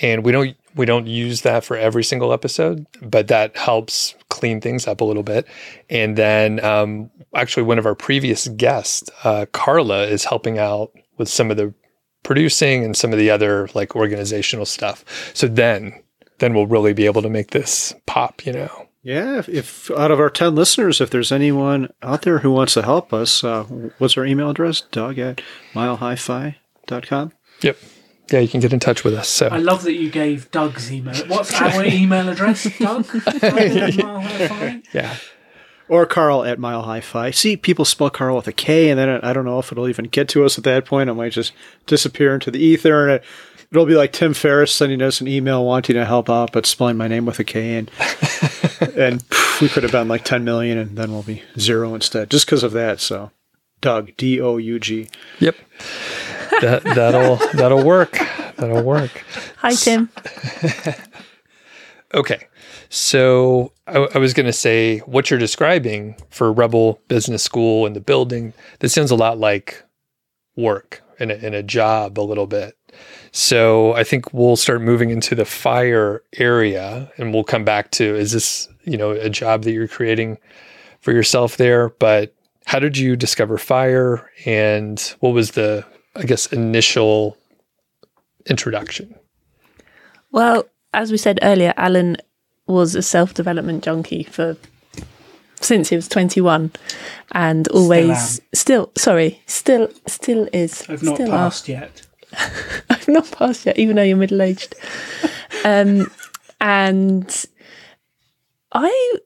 [0.00, 4.60] and we don't we don't use that for every single episode, but that helps clean
[4.60, 5.44] things up a little bit.
[5.90, 11.28] And then, um, actually, one of our previous guests, uh, Carla, is helping out with
[11.28, 11.74] some of the
[12.22, 15.04] producing and some of the other like organizational stuff.
[15.34, 16.00] So then,
[16.38, 18.46] then we'll really be able to make this pop.
[18.46, 18.87] You know.
[19.02, 22.74] Yeah, if, if out of our 10 listeners, if there's anyone out there who wants
[22.74, 23.64] to help us, uh,
[23.98, 24.80] what's our email address?
[24.80, 25.40] Doug at
[25.72, 27.32] milehighfi.com.
[27.62, 27.76] Yep.
[28.30, 29.28] Yeah, you can get in touch with us.
[29.28, 31.14] So I love that you gave Doug's email.
[31.28, 33.06] What's our email address, Doug?
[33.24, 34.82] Doug at Mile High Fi?
[34.92, 35.16] yeah,
[35.88, 37.30] Or Carl at Mile High Fi.
[37.30, 40.06] See, people spell Carl with a K, and then I don't know if it'll even
[40.06, 41.08] get to us at that point.
[41.08, 41.52] It might just
[41.86, 43.24] disappear into the ether, and it,
[43.70, 46.96] it'll be like Tim Ferriss sending us an email wanting to help out, but spelling
[46.96, 47.90] my name with a K, and
[48.96, 52.30] and pff, we could have been like 10 million, and then we'll be zero instead,
[52.30, 53.00] just because of that.
[53.00, 53.30] So,
[53.80, 55.08] Doug, D O U G.
[55.40, 55.56] Yep.
[56.60, 58.18] that that'll that'll work.
[58.56, 59.24] That'll work.
[59.58, 60.10] Hi, Tim.
[62.14, 62.46] Okay.
[62.88, 67.94] So I, I was going to say what you're describing for Rebel Business School and
[67.94, 68.54] the building.
[68.78, 69.84] This sounds a lot like
[70.56, 72.77] work and a, and a job a little bit.
[73.38, 78.16] So I think we'll start moving into the fire area, and we'll come back to
[78.16, 80.38] is this you know a job that you're creating
[80.98, 81.90] for yourself there?
[81.90, 82.34] But
[82.66, 85.84] how did you discover fire, and what was the
[86.16, 87.36] I guess initial
[88.46, 89.14] introduction?
[90.32, 92.16] Well, as we said earlier, Alan
[92.66, 94.56] was a self development junkie for
[95.60, 96.72] since he was 21
[97.32, 102.07] and always still, sorry still still is I've not still passed yet.
[102.90, 104.74] I've not passed yet even though you're middle aged
[105.64, 106.10] um
[106.60, 107.46] and
[108.72, 109.16] I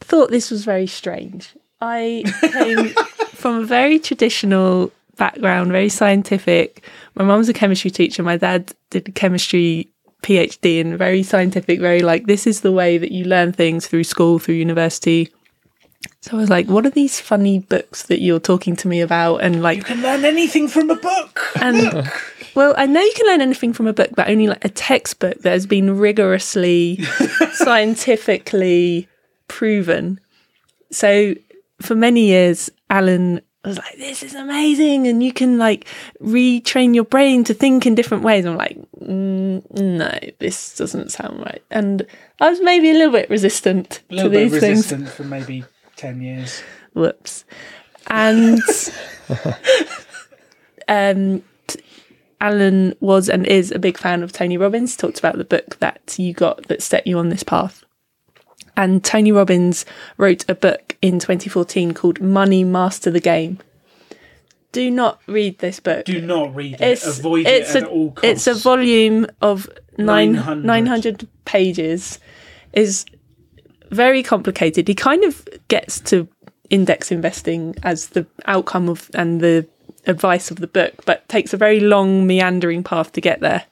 [0.00, 1.56] thought this was very strange.
[1.80, 2.88] I came
[3.34, 6.84] from a very traditional background very scientific.
[7.14, 8.22] My mum's a chemistry teacher.
[8.22, 9.88] My dad did a chemistry
[10.22, 14.04] PhD and very scientific, very like this is the way that you learn things through
[14.04, 15.32] school, through university.
[16.20, 19.38] So I was like, what are these funny books that you're talking to me about?
[19.38, 21.40] And like, You can learn anything from a book.
[21.60, 22.10] and
[22.54, 25.40] well, I know you can learn anything from a book, but only like a textbook
[25.42, 26.96] that has been rigorously
[27.52, 29.08] scientifically
[29.48, 30.20] proven.
[30.90, 31.34] So
[31.80, 35.86] for many years, Alan was like, "This is amazing," and you can like
[36.20, 38.44] retrain your brain to think in different ways.
[38.46, 42.06] I'm like, mm, "No, this doesn't sound right," and
[42.40, 45.10] I was maybe a little bit resistant A little to bit these things.
[45.12, 45.64] for maybe
[45.96, 46.62] 10 years.
[46.94, 47.44] Whoops.
[48.08, 48.60] And
[50.88, 51.82] um, t-
[52.40, 54.96] Alan was and is a big fan of Tony Robbins.
[54.96, 57.84] Talked about the book that you got that set you on this path.
[58.76, 59.86] And Tony Robbins
[60.18, 63.58] wrote a book in 2014 called Money Master the Game.
[64.72, 66.04] Do not read this book.
[66.04, 66.80] Do not read it.
[66.82, 68.24] It's, Avoid it's it a, at all costs.
[68.24, 70.64] It's a volume of nine, 900.
[70.66, 72.18] 900 pages.
[72.74, 73.06] Is
[73.90, 74.88] very complicated.
[74.88, 76.28] He kind of gets to
[76.70, 79.66] index investing as the outcome of and the
[80.06, 83.64] advice of the book, but takes a very long meandering path to get there.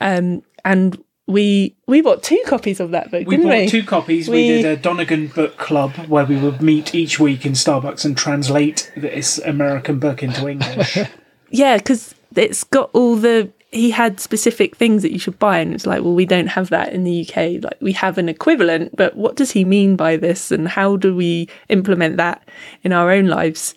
[0.00, 3.68] Um, and we we bought two copies of that book, We bought we?
[3.68, 4.28] two copies.
[4.28, 8.04] We, We- did a Donegan book club where we would meet each week in Starbucks
[8.04, 10.98] and translate this American book into English.
[11.50, 15.74] Yeah, because it's got all the he had specific things that you should buy, and
[15.74, 17.62] it's like, well, we don't have that in the UK.
[17.62, 21.14] Like we have an equivalent, but what does he mean by this, and how do
[21.14, 22.48] we implement that
[22.82, 23.74] in our own lives?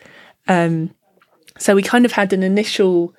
[0.48, 0.92] Um,
[1.58, 3.14] so we kind of had an initial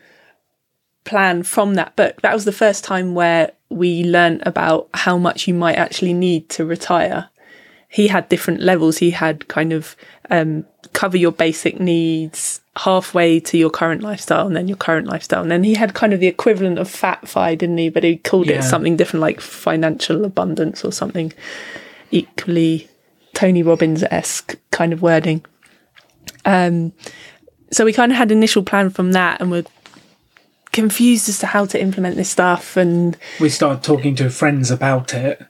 [1.04, 2.20] plan from that book.
[2.22, 6.48] That was the first time where we learnt about how much you might actually need
[6.50, 7.28] to retire.
[7.88, 8.98] He had different levels.
[8.98, 9.94] He had kind of
[10.32, 15.42] um, cover your basic needs halfway to your current lifestyle and then your current lifestyle.
[15.42, 17.90] And then he had kind of the equivalent of fat fi, didn't he?
[17.90, 18.58] But he called Yeah.
[18.58, 21.32] it something different, like financial abundance or something.
[22.10, 22.88] equally
[23.34, 25.44] Tony Robbins esque kind of wording.
[26.44, 26.92] Um,
[27.70, 29.64] so we kind of had initial plan from that, and we're
[30.72, 32.76] confused as to how to implement this stuff.
[32.76, 35.40] And we started talking to friends about it.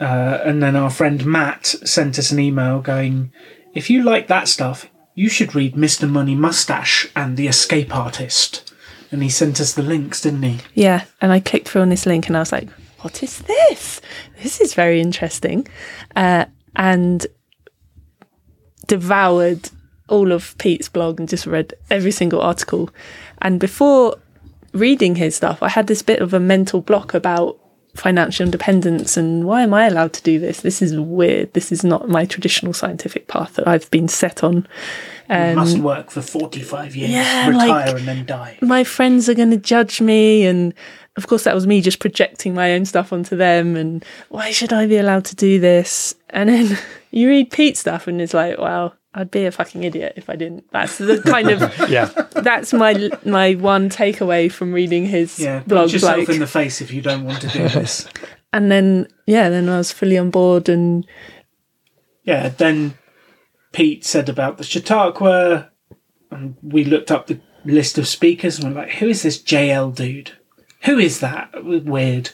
[0.00, 3.30] Uh, and then our friend Matt sent us an email going,
[3.74, 6.08] if you like that stuff, you should read Mr.
[6.08, 8.72] Money Mustache and The Escape Artist.
[9.10, 10.60] And he sent us the links, didn't he?
[10.74, 12.70] yeah, and I clicked through on this link, and I was like,
[13.00, 14.00] "What is this?
[14.42, 15.68] This is very interesting,"
[16.16, 17.26] uh, and
[18.86, 19.68] devoured
[20.08, 22.90] all of Pete's blog and just read every single article.
[23.42, 24.16] And before
[24.72, 27.58] reading his stuff, I had this bit of a mental block about
[27.94, 30.62] financial independence and why am I allowed to do this?
[30.62, 31.52] This is weird.
[31.52, 34.66] This is not my traditional scientific path that I've been set on.
[35.28, 38.58] you must work for 45 years, Um, yeah, retire like- and then die.
[38.62, 40.72] my friends are going to judge me and
[41.16, 44.72] of course that was me just projecting my own stuff onto them and why should
[44.72, 46.78] i be allowed to do this and then
[47.10, 50.36] you read pete's stuff and it's like well i'd be a fucking idiot if i
[50.36, 51.60] didn't that's the kind of
[51.90, 52.06] Yeah.
[52.34, 56.46] that's my my one takeaway from reading his Yeah, punch blog yourself like in the
[56.46, 58.08] face if you don't want to do this.
[58.52, 61.06] and then yeah then i was fully on board and
[62.24, 62.96] yeah, then
[63.72, 65.70] Pete said about the Chautauqua,
[66.30, 69.92] and we looked up the list of speakers and we're like, who is this JL
[69.92, 70.30] dude?
[70.84, 71.50] Who is that?
[71.64, 72.30] Weird.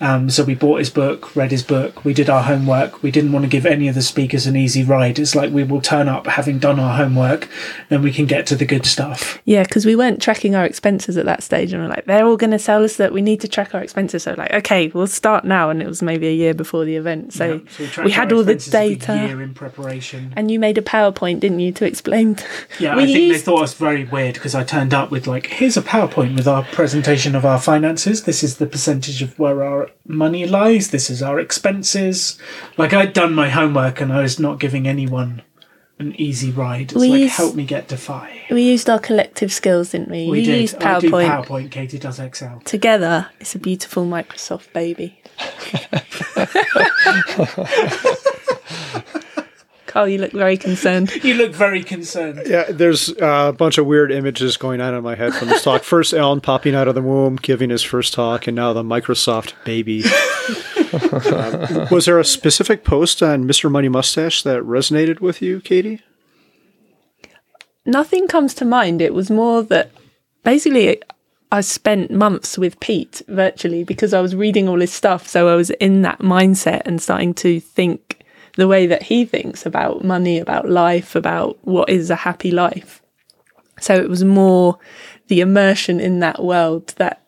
[0.00, 3.02] Um, so we bought his book, read his book, we did our homework.
[3.02, 5.18] We didn't want to give any of the speakers an easy ride.
[5.18, 7.48] It's like we will turn up having done our homework,
[7.90, 9.38] then we can get to the good stuff.
[9.44, 12.36] yeah because we weren't tracking our expenses at that stage and we're like they're all
[12.36, 15.06] going to tell us that we need to track our expenses so like okay we'll
[15.06, 18.04] start now and it was maybe a year before the event so, Yeah, so tracked
[18.06, 20.32] we had all the data year in preparation.
[20.36, 22.36] And you made a PowerPoint, didn't you, to explain?
[22.78, 25.26] Yeah, We I think they thought it was very weird because I turned up with
[25.26, 27.58] like, here's a PowerPoint with our presentation of our
[27.90, 28.22] finances.
[28.24, 30.90] This is the percentage of where our money lies.
[30.90, 32.38] This is our expenses.
[32.78, 35.42] Like I'd done my homework and I was not giving anyone
[35.98, 36.92] an easy ride.
[36.92, 38.42] It's We like used- help me get to Fi.
[38.50, 40.30] We used our collective skills, didn't we?
[40.30, 40.60] We you did.
[40.62, 41.46] used I do PowerPoint.
[41.46, 41.70] PowerPoint.
[41.70, 42.60] Katie does Excel.
[42.64, 45.20] Together, it's a beautiful Microsoft baby.
[49.90, 51.10] Carl, you look very concerned.
[51.24, 52.42] You look very concerned.
[52.46, 55.62] Yeah, there's uh, a bunch of weird images going on in my head from this
[55.64, 55.82] talk.
[55.82, 59.52] First, Alan popping out of the womb, giving his first talk, and now the Microsoft
[59.64, 60.04] baby.
[60.92, 63.70] Um, was there a specific post on Mr.
[63.70, 66.00] Money Mustache that resonated with you, Katie?
[67.86, 69.00] Nothing comes to mind.
[69.00, 69.92] It was more that
[70.42, 71.00] basically
[71.52, 75.28] I spent months with Pete virtually because I was reading all his stuff.
[75.28, 78.09] So I was in that mindset and starting to think
[78.56, 83.02] the way that he thinks about money, about life, about what is a happy life.
[83.80, 84.78] So it was more
[85.28, 87.22] the immersion in that world that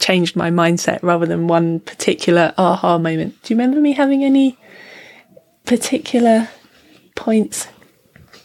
[0.00, 3.40] changed my mindset rather than one particular aha moment.
[3.42, 4.58] Do you remember me having any
[5.64, 6.48] particular
[7.14, 7.68] points?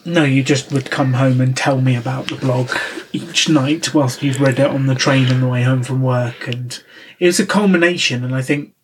[0.04, 2.70] No, you just would come home and tell me about the blog
[3.12, 6.46] each night whilst you've read it on the train on the way home from work.
[6.46, 6.82] And
[7.18, 8.24] it was a culmination.
[8.24, 8.74] And I think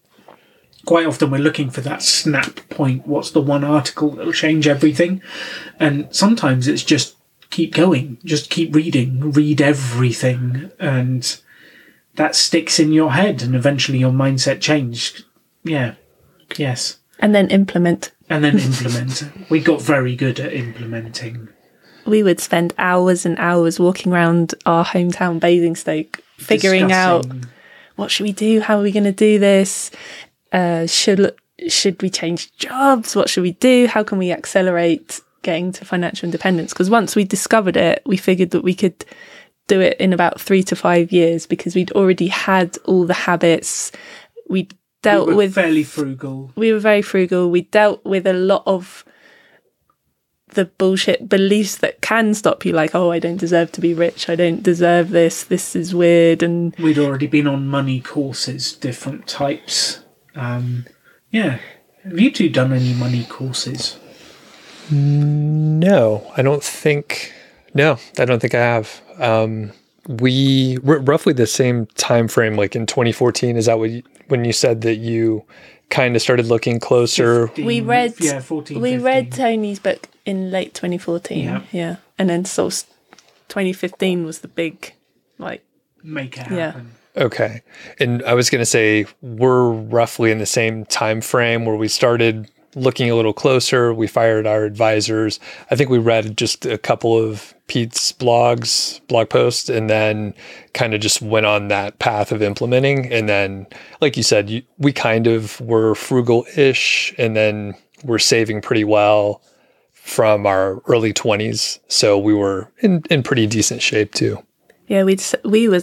[0.87, 3.07] quite often we're looking for that snap point.
[3.07, 5.21] What's the one article that'll change everything?
[5.79, 7.17] And sometimes it's just
[7.51, 10.71] keep going, just keep reading, read everything.
[10.81, 11.39] And
[12.15, 15.23] that sticks in your head and eventually your mindset change.
[15.65, 15.97] Yeah.
[16.57, 16.99] Yes.
[17.19, 18.13] And then implement.
[18.31, 19.25] And then implement.
[19.51, 21.49] we got very good at implementing.
[22.07, 27.27] we would spend hours and hours walking around our hometown Basingstoke, figuring out
[27.97, 29.91] what should we do, how are we going to do this,
[30.57, 31.35] uh, should
[31.69, 36.27] should we change jobs, what should we do, how can we accelerate getting to financial
[36.27, 36.73] independence?
[36.73, 39.05] Because once we discovered it, we figured that we could
[39.69, 43.93] do it in about three to five years because we'd already had all the habits,
[44.49, 46.53] we'd dealt we were with fairly frugal.
[46.57, 47.51] we were very frugal.
[47.51, 49.05] We dealt with a lot of
[50.51, 54.31] the bullshit beliefs that can stop you, like, oh, I don't deserve to be rich.
[54.31, 55.45] I don't deserve this.
[55.45, 56.43] This is weird.
[56.43, 60.01] And We'd already been on money courses, different types.
[60.37, 60.87] Um,
[61.31, 61.59] yeah.
[62.05, 63.99] Have you two done any money courses?
[64.91, 67.33] No, I don't think.
[67.75, 69.03] No, I don't think I have.
[69.19, 69.73] Um,
[70.09, 73.57] we r- roughly the same time frame, like in 2014.
[73.57, 75.45] Is that what you, when you said that you
[75.91, 77.49] kind of started looking closer?
[77.49, 79.05] 15, we read, yeah, 14, we 15.
[79.05, 81.45] read Tony's book in late 2014.
[81.45, 81.63] Yeah.
[81.73, 81.97] Yeah.
[82.19, 84.95] And then so 2015 was the big,
[85.39, 85.65] like,
[86.03, 86.81] Make it Yeah.
[87.17, 87.63] Okay,
[87.99, 91.89] and I was going to say we're roughly in the same time frame where we
[91.89, 93.93] started looking a little closer.
[93.95, 95.41] We fired our advisors.
[95.71, 100.35] I think we read just a couple of Pete's blogs, blog posts, and then
[100.75, 103.11] kind of just went on that path of implementing.
[103.11, 103.67] And then,
[104.01, 107.75] like you said, you, we kind of were frugal-ish, and then
[108.05, 109.43] we're saving pretty well
[109.93, 111.81] from our early 20s.
[111.89, 114.39] So we were in, in pretty decent shape too.
[114.87, 115.83] Yeah, we we were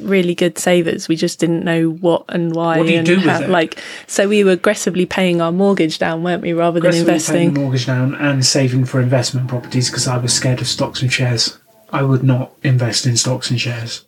[0.00, 1.08] really good savers.
[1.08, 2.78] We just didn't know what and why.
[2.78, 3.48] What do you and do with how, it?
[3.48, 7.48] Like, so we were aggressively paying our mortgage down, weren't we, rather than Aggressively paying
[7.48, 7.54] investing?
[7.54, 11.58] mortgage down and saving for investment properties because I was scared of stocks and shares.
[11.90, 14.04] I would not invest in stocks and shares.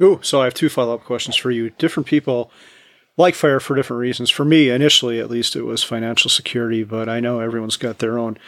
[0.00, 1.70] Oh, so I have two follow up questions for you.
[1.70, 2.50] Different people
[3.16, 4.30] like fire for different reasons.
[4.30, 8.16] For me, initially at least, it was financial security, but I know everyone's got their
[8.18, 8.38] own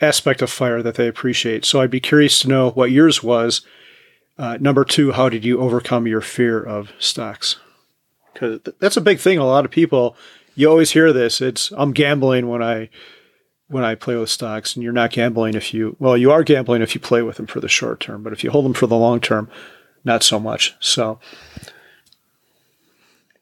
[0.00, 1.64] aspect of fire that they appreciate.
[1.64, 3.62] So I'd be curious to know what yours was.
[4.38, 7.56] Uh, number two, how did you overcome your fear of stocks?
[8.32, 9.38] Because that's a big thing.
[9.38, 10.16] A lot of people,
[10.54, 11.40] you always hear this.
[11.40, 12.88] It's I'm gambling when I
[13.68, 16.82] when I play with stocks, and you're not gambling if you well, you are gambling
[16.82, 18.86] if you play with them for the short term, but if you hold them for
[18.86, 19.50] the long term,
[20.04, 20.74] not so much.
[20.80, 21.18] So,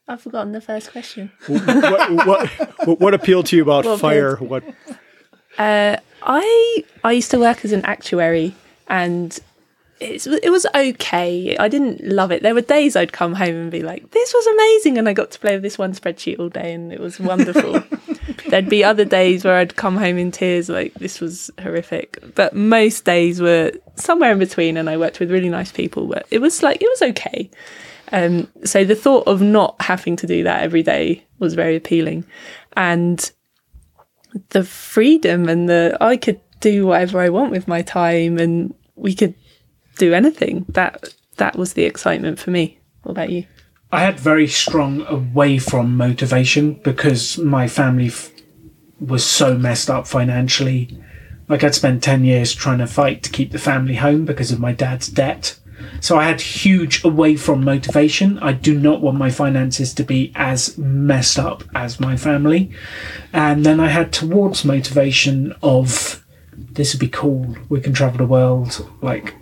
[0.07, 1.31] I've forgotten the first question.
[1.47, 2.49] what, what,
[2.85, 4.35] what, what appealed to you about What fire?
[4.37, 4.63] What
[5.57, 8.55] Uh, I I used to work as an actuary,
[8.87, 9.39] and
[10.01, 11.55] it was okay.
[11.57, 12.41] I didn't love it.
[12.41, 15.31] There were days I'd come home and be like, "This was amazing," and I got
[15.31, 17.83] to play with this one spreadsheet all day, and it was wonderful.
[18.49, 22.17] There'd be other days where I'd come home in tears, like this was horrific.
[22.35, 26.07] But most days were somewhere in between, and I worked with really nice people.
[26.07, 27.49] But it was like it was okay.
[28.11, 32.25] Um, so the thought of not having to do that every day was very appealing,
[32.75, 33.31] and
[34.49, 39.15] the freedom and the I could do whatever I want with my time and we
[39.15, 39.33] could
[39.97, 40.65] do anything.
[40.69, 42.79] That that was the excitement for me.
[43.03, 43.45] What about you?
[43.91, 48.31] I had very strong away from motivation because my family f-
[48.99, 50.97] was so messed up financially.
[51.49, 54.59] Like I'd spent 10 years trying to fight to keep the family home because of
[54.61, 55.59] my dad's debt.
[55.99, 58.39] So I had huge away from motivation.
[58.39, 62.71] I do not want my finances to be as messed up as my family.
[63.33, 66.23] And then I had towards motivation of
[66.55, 67.57] this would be cool.
[67.67, 68.87] We can travel the world.
[69.01, 69.35] Like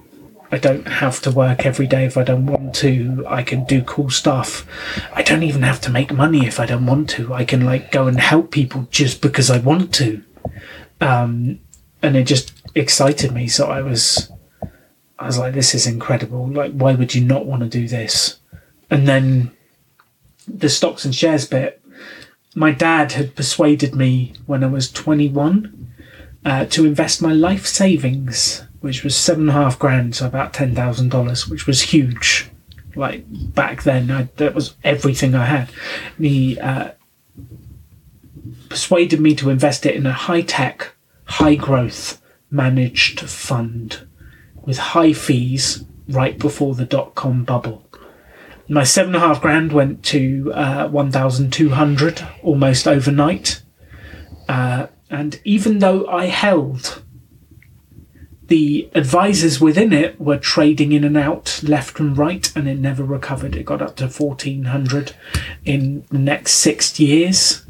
[0.52, 3.24] I don't have to work every day if I don't want to.
[3.28, 4.66] I can do cool stuff.
[5.14, 7.34] I don't even have to make money if I don't want to.
[7.34, 10.24] I can like go and help people just because I want to.
[11.02, 11.60] Um,
[12.02, 13.48] and it just excited me.
[13.48, 14.32] So I was,
[15.20, 16.48] I was like, this is incredible.
[16.48, 18.40] Like, why would you not want to do this?
[18.90, 19.52] And then
[20.48, 21.82] the stocks and shares bit,
[22.56, 25.94] my dad had persuaded me when I was 21
[26.44, 30.54] uh, to invest my life savings, which was seven and a half grand, so about
[30.54, 32.50] ten thousand dollars, which was huge.
[32.96, 35.70] Like back then, I, that was everything I had.
[36.18, 36.92] And he uh,
[38.70, 40.94] persuaded me to invest it in a high tech,
[41.26, 44.08] high growth managed fund
[44.66, 47.86] with high fees right before the dot com bubble.
[48.68, 53.64] My seven and a half grand went to uh, 1,200 almost overnight.
[54.48, 57.04] Uh, and even though I held,
[58.50, 63.04] the advisors within it were trading in and out left and right, and it never
[63.04, 63.56] recovered.
[63.56, 65.14] It got up to 1,400
[65.66, 67.66] in the next six years.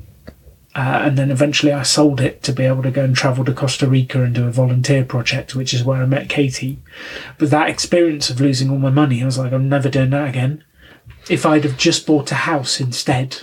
[0.75, 3.53] Uh, and then eventually I sold it to be able to go and travel to
[3.53, 6.79] Costa Rica and do a volunteer project, which is where I met Katie.
[7.37, 10.29] But that experience of losing all my money, I was like, I'm never doing that
[10.29, 10.63] again.
[11.29, 13.39] If I'd have just bought a house instead,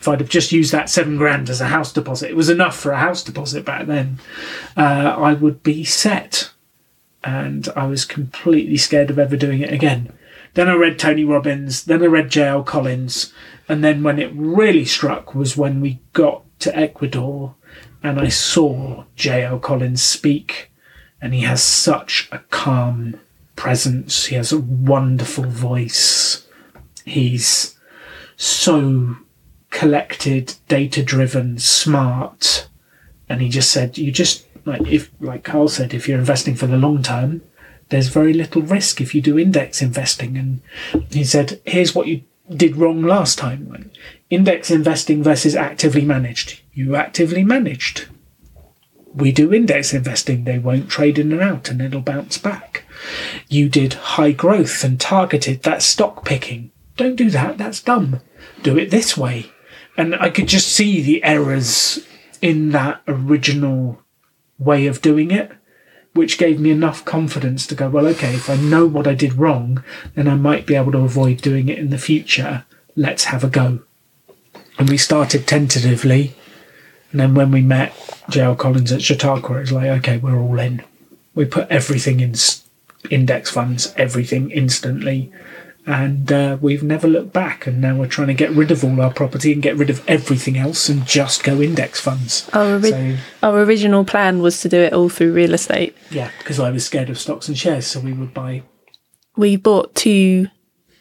[0.00, 2.76] if I'd have just used that seven grand as a house deposit, it was enough
[2.76, 4.18] for a house deposit back then,
[4.76, 6.50] uh, I would be set.
[7.22, 10.12] And I was completely scared of ever doing it again.
[10.54, 12.64] Then I read Tony Robbins, then I read J.L.
[12.64, 13.32] Collins,
[13.68, 17.54] and then when it really struck was when we got to Ecuador
[18.02, 19.60] and I saw J.L.
[19.60, 20.72] Collins speak,
[21.20, 23.20] and he has such a calm
[23.54, 26.48] presence, he has a wonderful voice,
[27.04, 27.78] he's
[28.36, 29.16] so
[29.70, 32.68] collected, data driven, smart.
[33.28, 36.66] And he just said, you just like if like Carl said, if you're investing for
[36.66, 37.42] the long term,
[37.90, 40.36] there's very little risk if you do index investing.
[40.36, 40.60] And
[41.10, 43.68] he said, here's what you did wrong last time.
[43.68, 43.86] Like,
[44.30, 46.60] index investing versus actively managed.
[46.72, 48.08] You actively managed.
[49.12, 50.44] We do index investing.
[50.44, 52.84] They won't trade in and out and it'll bounce back.
[53.48, 55.62] You did high growth and targeted.
[55.62, 56.70] That's stock picking.
[56.96, 57.58] Don't do that.
[57.58, 58.20] That's dumb.
[58.62, 59.52] Do it this way.
[59.96, 62.06] And I could just see the errors
[62.40, 64.00] in that original
[64.60, 65.50] way of doing it,
[66.12, 69.34] which gave me enough confidence to go, well, okay, if I know what I did
[69.34, 69.82] wrong,
[70.14, 72.64] then I might be able to avoid doing it in the future.
[72.94, 73.80] Let's have a go.
[74.78, 76.34] And we started tentatively.
[77.10, 77.94] And then when we met
[78.28, 78.56] J.L.
[78.56, 80.82] Collins at Chautauqua, it was like, okay, we're all in.
[81.34, 82.34] We put everything in
[83.08, 85.32] index funds, everything instantly.
[85.86, 87.66] And uh, we've never looked back.
[87.66, 90.06] And now we're trying to get rid of all our property and get rid of
[90.08, 92.48] everything else and just go index funds.
[92.52, 95.96] Our, ori- So our original plan was to do it all through real estate.
[96.10, 98.62] yeah, because I was scared of stocks and shares, so we would buy.
[99.36, 100.48] We bought two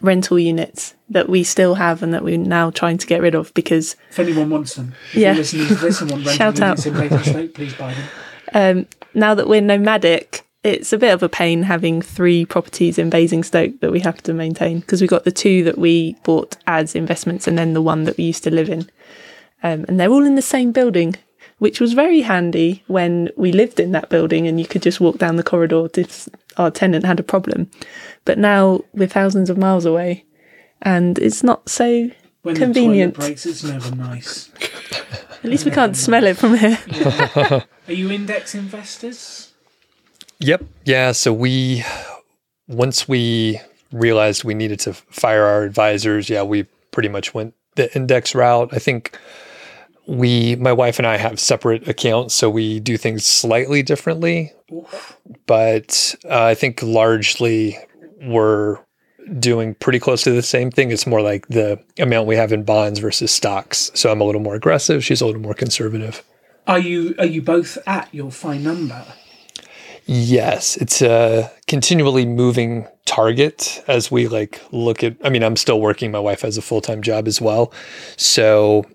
[0.01, 3.53] rental units that we still have and that we're now trying to get rid of
[3.53, 5.29] because If anyone wants them, if Yeah.
[5.29, 6.93] you're listening to this and want rental Shout units out.
[7.03, 8.07] in Basingstoke, please buy them.
[8.79, 13.09] um, now that we're nomadic, it's a bit of a pain having three properties in
[13.09, 16.95] Basingstoke that we have to maintain because we got the two that we bought as
[16.95, 18.89] investments and then the one that we used to live in.
[19.63, 21.15] Um, and they're all in the same building,
[21.59, 25.17] which was very handy when we lived in that building and you could just walk
[25.17, 26.27] down the corridor if
[26.57, 27.69] our tenant had a problem.
[28.25, 30.25] But now we're thousands of miles away
[30.81, 32.11] and it's not so
[32.41, 33.13] When Convenient.
[33.13, 34.49] the breaks, it's never nice.
[35.41, 36.77] At least we can't smell it from here.
[37.87, 39.48] Are you index investors?
[40.39, 40.63] Yep.
[40.85, 41.11] Yeah.
[41.11, 41.83] So we,
[42.67, 43.59] once we
[43.91, 48.69] realized we needed to fire our advisors, yeah, we pretty much went the index route.
[48.71, 49.17] I think
[50.07, 54.53] we, my wife and I have separate accounts, so we do things slightly differently.
[55.45, 57.77] But uh, I think largely
[58.21, 58.79] we're
[59.39, 60.91] doing pretty close to the same thing.
[60.91, 63.91] It's more like the amount we have in bonds versus stocks.
[63.93, 65.03] So I'm a little more aggressive.
[65.03, 66.23] She's a little more conservative.
[66.65, 69.05] Are you are you both at your FI number?
[70.11, 75.79] Yes, it's a continually moving target as we like look at I mean, I'm still
[75.79, 77.71] working, my wife has a full-time job as well.
[78.17, 78.85] So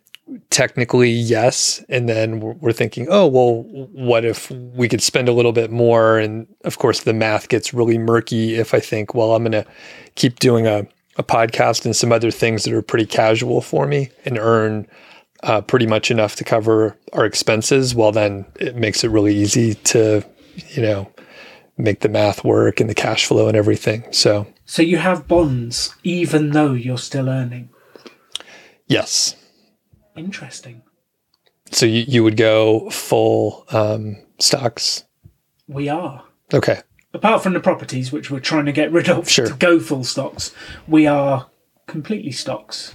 [0.50, 3.62] technically yes, and then we're, we're thinking, "Oh, well,
[3.92, 7.72] what if we could spend a little bit more?" And of course, the math gets
[7.72, 9.66] really murky if I think, "Well, I'm going to
[10.16, 10.84] keep doing a
[11.16, 14.88] a podcast and some other things that are pretty casual for me and earn
[15.44, 19.74] uh, pretty much enough to cover our expenses, well, then it makes it really easy
[19.74, 20.24] to,
[20.70, 21.10] you know,
[21.76, 24.04] make the math work and the cash flow and everything.
[24.12, 27.70] So, So you have bonds even though you're still earning.
[28.86, 29.36] yes.
[30.16, 30.82] Interesting.
[31.72, 35.04] So you, you would go full um, stocks.
[35.66, 36.22] We are.
[36.52, 36.80] Okay.
[37.12, 39.46] Apart from the properties which we're trying to get rid of Sure.
[39.46, 40.52] to go full stocks,
[40.86, 41.48] we are
[41.86, 42.94] completely stocks.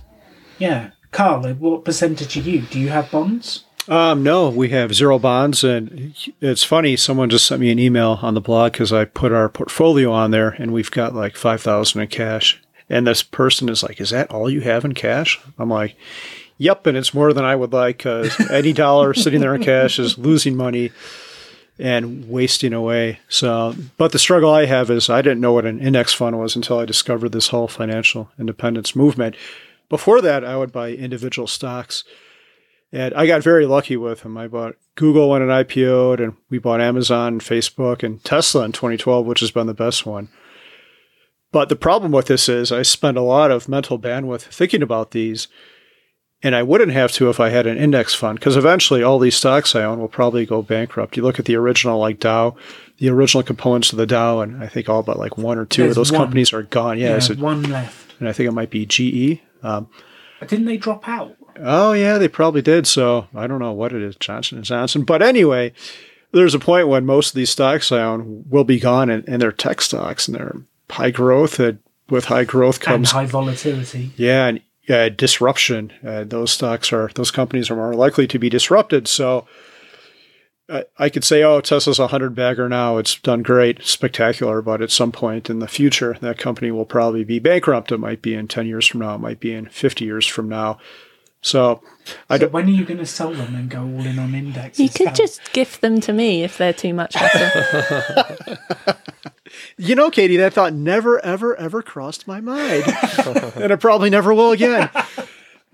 [0.60, 0.92] Yeah.
[1.12, 2.62] Carl, what percentage are you?
[2.62, 3.66] Do you have bonds?
[3.90, 6.96] Um, no, we have zero bonds, and it's funny.
[6.96, 10.30] Someone just sent me an email on the blog because I put our portfolio on
[10.30, 12.62] there, and we've got like five thousand in cash.
[12.88, 15.96] And this person is like, "Is that all you have in cash?" I'm like,
[16.60, 19.98] "Yep," and it's more than I would like because any dollar sitting there in cash
[19.98, 20.92] is losing money
[21.80, 23.18] and wasting away.
[23.28, 26.56] So, but the struggle I have is I didn't know what an index fund was
[26.56, 29.36] until I discovered this whole financial independence movement.
[29.90, 32.04] Before that, I would buy individual stocks.
[32.92, 34.36] And I got very lucky with them.
[34.38, 38.72] I bought Google when it IPO'd, and we bought Amazon, and Facebook, and Tesla in
[38.72, 40.30] 2012, which has been the best one.
[41.52, 45.12] But the problem with this is I spend a lot of mental bandwidth thinking about
[45.12, 45.48] these,
[46.44, 49.36] and I wouldn't have to if I had an index fund, because eventually all these
[49.36, 51.16] stocks I own will probably go bankrupt.
[51.18, 52.56] You look at the original like Dow,
[52.98, 55.84] the original components of the Dow, and I think all but like one or two
[55.84, 56.22] There's of those one.
[56.22, 56.98] companies are gone.
[57.00, 58.16] Yeah, Yeah, so- one left.
[58.20, 59.42] and I think it might be GE.
[59.64, 59.90] Um,
[60.48, 61.36] Didn't they drop out?
[61.62, 62.88] Oh yeah, they probably did.
[62.88, 65.04] So I don't know what it is, Johnson and Johnson.
[65.04, 65.74] But anyway,
[66.32, 69.42] there's a point when most of these stocks I own will be gone, and, and
[69.42, 70.56] they're tech stocks, and they're
[70.90, 71.60] high growth.
[71.60, 71.80] And
[72.10, 74.12] with high growth And comes high volatility.
[74.16, 75.94] yeah, and uh, disruption.
[76.06, 79.08] Uh, those stocks are those companies are more likely to be disrupted.
[79.08, 79.46] So.
[80.72, 82.98] I- I could say, oh, Tesla's a hundred bagger now.
[82.98, 84.62] It's done great, spectacular.
[84.62, 87.92] But at some point in the future, that company will probably be bankrupt.
[87.92, 89.16] It might be in ten years from now.
[89.16, 90.78] It might be in fifty years from now.
[91.42, 91.82] So,
[92.30, 92.52] I So don't.
[92.54, 94.80] when are you going to sell them and go all in on indexes?
[94.80, 95.16] You could Carl?
[95.16, 98.58] just gift them to me if they're too much hassle.
[99.78, 102.84] You know, Katie, that thought never, ever, ever crossed my mind,
[103.56, 104.90] and it probably never will again.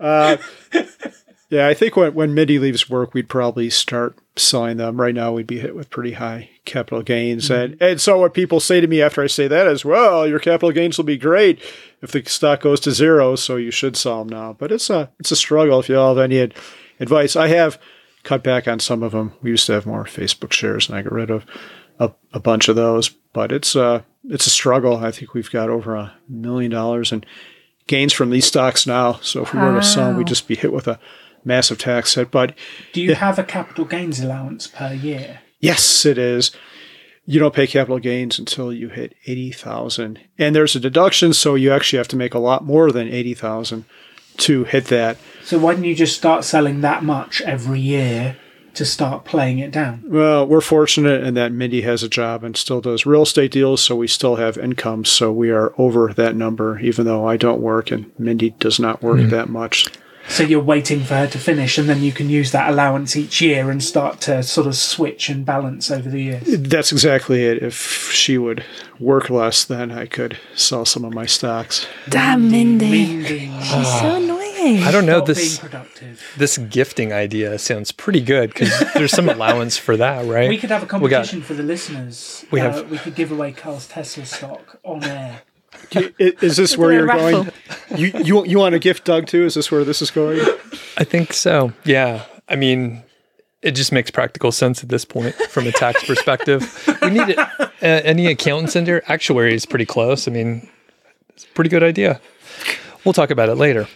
[0.00, 0.38] Uh,
[1.48, 5.00] yeah, I think when when Mindy leaves work, we'd probably start selling them.
[5.00, 7.72] Right now, we'd be hit with pretty high capital gains, mm-hmm.
[7.72, 10.40] and and so what people say to me after I say that is, "Well, your
[10.40, 11.62] capital gains will be great
[12.02, 15.12] if the stock goes to zero, so you should sell them now." But it's a
[15.20, 15.78] it's a struggle.
[15.78, 16.54] If you all have any ad-
[16.98, 17.80] advice, I have
[18.24, 19.32] cut back on some of them.
[19.40, 21.46] We used to have more Facebook shares, and I got rid of
[22.00, 23.08] a, a bunch of those.
[23.08, 24.96] But it's a it's a struggle.
[24.96, 27.24] I think we've got over a million dollars in
[27.86, 29.20] gains from these stocks now.
[29.22, 30.98] So if we were to sell, we'd just be hit with a
[31.46, 32.30] massive tax hit.
[32.30, 32.54] But
[32.92, 35.40] Do you have a capital gains allowance per year?
[35.60, 36.50] yes, it is.
[37.28, 41.56] You don't pay capital gains until you hit eighty thousand, and there's a deduction, so
[41.56, 43.84] you actually have to make a lot more than eighty thousand
[44.38, 45.16] to hit that.
[45.42, 48.36] So why don't you just start selling that much every year
[48.74, 50.04] to start playing it down?
[50.06, 53.82] Well, we're fortunate in that Mindy has a job and still does real estate deals,
[53.82, 55.04] so we still have income.
[55.04, 59.02] So we are over that number, even though I don't work and Mindy does not
[59.02, 59.28] work hmm.
[59.30, 59.86] that much.
[60.28, 63.40] So you're waiting for her to finish, and then you can use that allowance each
[63.40, 66.42] year and start to sort of switch and balance over the years.
[66.46, 67.62] That's exactly it.
[67.62, 68.64] If she would
[68.98, 71.86] work less, then I could sell some of my stocks.
[72.08, 72.90] Damn, Mindy.
[72.90, 73.52] Mindy.
[73.62, 74.82] She's so annoying.
[74.82, 76.22] I don't know Stop this being productive.
[76.36, 80.48] this gifting idea sounds pretty good because there's some allowance for that, right?
[80.48, 82.44] We could have a We got- competition for the listeners.
[82.50, 85.42] We Uh, have- we could give away Carl's Tesla stock on air.
[85.94, 87.50] I- Is this where you're going?
[87.94, 89.44] You, you you want to gift Doug too?
[89.44, 90.40] Is this where this is going?
[90.96, 91.72] I think so.
[91.84, 92.24] Yeah.
[92.48, 93.02] I mean,
[93.62, 96.62] it just makes practical sense at this point from a tax perspective.
[97.02, 97.38] We need it.
[97.38, 99.02] Uh, any accountants in there?
[99.10, 100.26] Actuary is pretty close.
[100.28, 100.68] I mean,
[101.30, 102.20] it's a pretty good idea.
[103.04, 103.86] We'll talk about it later.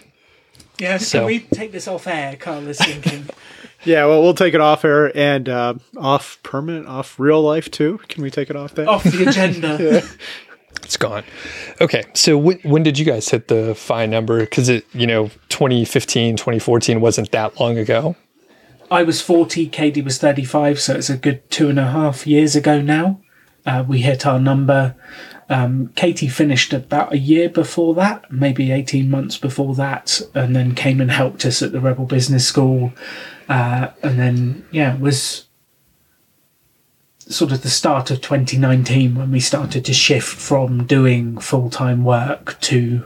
[0.78, 2.36] Yes, So- can we take this off air?
[2.36, 3.26] Carl is thinking.
[3.82, 7.98] Yeah, well, we'll take it off air and uh, off permanent, off real life too.
[8.10, 8.86] Can we take it off that?
[8.86, 10.02] off the agenda.
[10.90, 11.22] It's gone.
[11.80, 12.02] Okay.
[12.14, 14.40] So when, when did you guys hit the FI number?
[14.40, 18.16] Because it, you know, 2015, 2014 wasn't that long ago.
[18.90, 22.56] I was 40, Katie was 35, so it's a good two and a half years
[22.56, 23.20] ago now.
[23.64, 24.96] Uh, we hit our number.
[25.48, 30.74] Um, Katie finished about a year before that, maybe 18 months before that, and then
[30.74, 32.92] came and helped us at the Rebel Business School.
[33.48, 35.44] Uh, and then, yeah, was
[37.30, 42.04] sort of the start of 2019 when we started to shift from doing full time
[42.04, 43.04] work to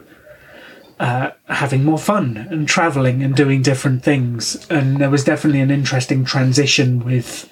[0.98, 4.66] uh, having more fun and traveling and doing different things.
[4.70, 7.51] And there was definitely an interesting transition with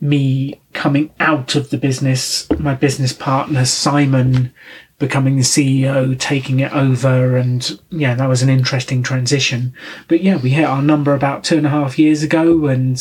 [0.00, 4.52] me coming out of the business, my business partner Simon
[4.98, 9.74] becoming the CEO, taking it over, and yeah, that was an interesting transition.
[10.06, 12.94] But yeah, we hit our number about two and a half years ago, and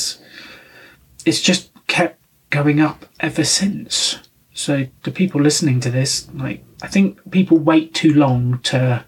[1.26, 2.21] it's just kept
[2.52, 4.20] going up ever since.
[4.54, 9.06] So the people listening to this, like, I think people wait too long to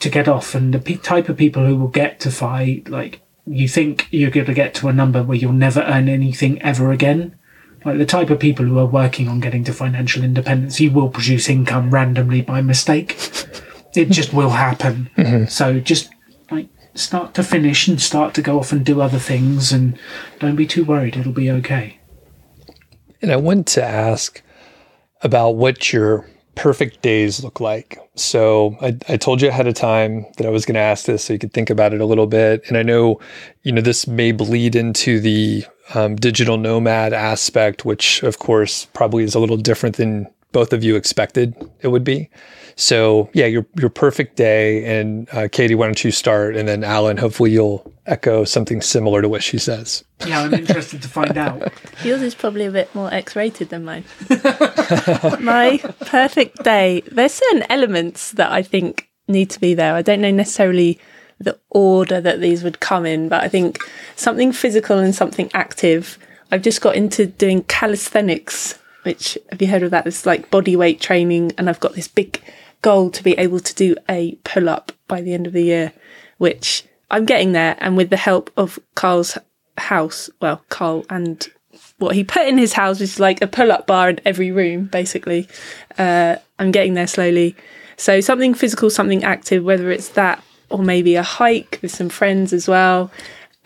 [0.00, 3.22] to get off, and the pe- type of people who will get to fight, like,
[3.46, 6.90] you think you're going to get to a number where you'll never earn anything ever
[6.90, 7.36] again.
[7.84, 11.10] Like the type of people who are working on getting to financial independence, you will
[11.10, 13.18] produce income randomly by mistake.
[13.94, 15.10] It just will happen.
[15.16, 15.46] Mm-hmm.
[15.46, 16.10] So just
[16.50, 19.98] like start to finish and start to go off and do other things, and
[20.38, 21.16] don't be too worried.
[21.16, 21.98] It'll be okay.
[23.24, 24.42] And I want to ask
[25.22, 27.98] about what your perfect days look like.
[28.16, 31.24] So I, I told you ahead of time that I was going to ask this
[31.24, 32.62] so you could think about it a little bit.
[32.68, 33.18] And I know,
[33.62, 35.64] you know, this may bleed into the
[35.94, 40.82] um, digital nomad aspect, which of course probably is a little different than both of
[40.82, 42.30] you expected it would be.
[42.76, 44.98] So yeah, your your perfect day.
[44.98, 46.56] And uh, Katie, why don't you start?
[46.56, 50.04] And then Alan, hopefully you'll echo something similar to what she says.
[50.26, 51.72] Yeah, I'm interested to find out.
[52.04, 54.04] Yours is probably a bit more X-rated than mine.
[55.40, 57.02] My perfect day.
[57.10, 59.94] There's certain elements that I think need to be there.
[59.94, 60.98] I don't know necessarily
[61.38, 63.78] the order that these would come in, but I think
[64.16, 66.18] something physical and something active.
[66.50, 70.06] I've just got into doing calisthenics, which have you heard of that?
[70.06, 72.42] It's like body weight training, and I've got this big
[72.82, 75.92] goal to be able to do a pull up by the end of the year,
[76.38, 77.76] which I'm getting there.
[77.78, 79.38] And with the help of Carl's
[79.78, 81.46] house, well, Carl and
[81.98, 84.86] what he put in his house, is like a pull up bar in every room,
[84.86, 85.48] basically.
[85.98, 87.56] Uh, I'm getting there slowly.
[87.96, 92.52] So something physical, something active, whether it's that or maybe a hike with some friends
[92.52, 93.10] as well.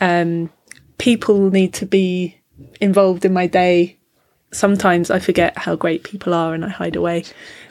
[0.01, 0.51] Um,
[0.99, 2.39] people need to be
[2.81, 3.98] involved in my day.
[4.51, 7.25] Sometimes I forget how great people are and I hide away.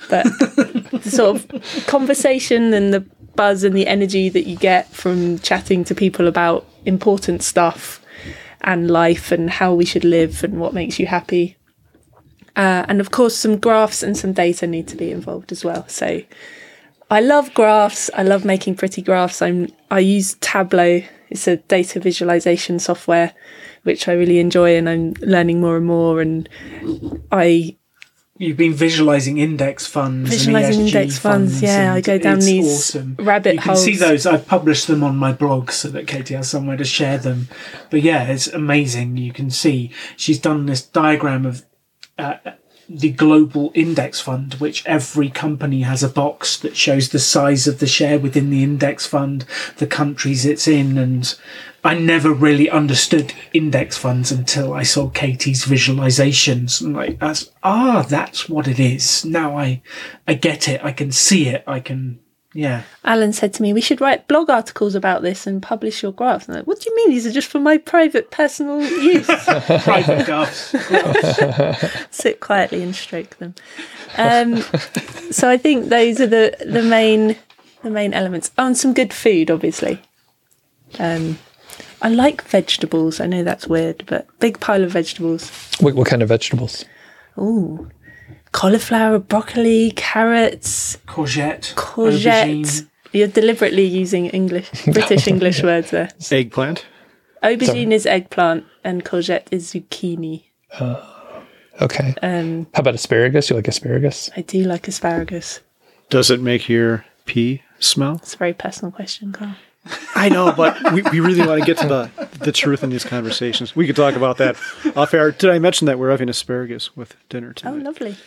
[0.09, 3.01] But the sort of conversation and the
[3.35, 8.01] buzz and the energy that you get from chatting to people about important stuff
[8.61, 11.55] and life and how we should live and what makes you happy.
[12.55, 15.87] Uh, and of course, some graphs and some data need to be involved as well.
[15.87, 16.21] So
[17.09, 18.09] I love graphs.
[18.15, 19.41] I love making pretty graphs.
[19.41, 21.03] I'm I use Tableau.
[21.29, 23.33] It's a data visualization software,
[23.87, 26.21] which I really enjoy, and I'm learning more and more.
[26.21, 26.47] And
[27.31, 27.77] I
[28.39, 33.15] You've been visualizing index funds, Visualising index funds, yeah, I go down it's these awesome.
[33.17, 34.27] rabbit You can see those.
[34.27, 37.47] I've published them on my blog so that Katie has somewhere to share them.
[37.89, 39.17] But yeah, it's amazing.
[39.17, 41.65] You can see she's done this diagram of
[42.19, 42.35] uh,
[42.89, 47.79] the global index fund, which every company has a box that shows the size of
[47.79, 49.45] the share within the index fund,
[49.77, 51.35] the countries it's in, and
[51.83, 56.81] I never really understood index funds until I saw Katie's visualizations.
[56.81, 59.23] I'm like, that's ah, that's what it is.
[59.25, 59.81] Now I,
[60.27, 60.83] I get it.
[60.83, 61.63] I can see it.
[61.67, 62.19] I can,
[62.57, 62.81] Yeah.
[63.05, 66.47] Alan said to me, "We should write blog articles about this and publish your graphs."
[66.47, 67.11] And I'm like, "What do you mean?
[67.11, 70.73] These are just for my private, personal use." Private graphs.
[72.09, 73.53] Sit quietly and stroke them.
[74.17, 74.63] Um,
[75.29, 77.35] so I think those are the the main
[77.83, 78.49] the main elements.
[78.57, 80.01] Oh, and some good food, obviously.
[80.97, 81.37] Um,
[82.01, 83.19] I like vegetables.
[83.19, 85.51] I know that's weird, but big pile of vegetables.
[85.79, 86.85] What, what kind of vegetables?
[87.37, 87.91] Ooh,
[88.51, 91.73] cauliflower, broccoli, carrots, Courgette.
[91.75, 92.63] courgette.
[92.63, 92.87] aubergine.
[93.13, 96.09] You're deliberately using English, British English words there.
[96.31, 96.85] Eggplant.
[97.43, 100.43] Aubergine is eggplant, and courgette is zucchini.
[101.79, 102.13] Okay.
[102.21, 103.49] Um, How about asparagus?
[103.49, 104.29] You like asparagus?
[104.35, 105.59] I do like asparagus.
[106.09, 108.15] Does it make your pee smell?
[108.15, 109.55] It's a very personal question, Carl.
[110.15, 113.03] I know, but we, we really want to get to the the truth in these
[113.03, 113.75] conversations.
[113.75, 114.55] We could talk about that
[114.95, 115.31] off air.
[115.31, 117.71] Did I mention that we're having asparagus with dinner tonight?
[117.71, 117.85] Oh, tonight?
[117.85, 118.17] lovely.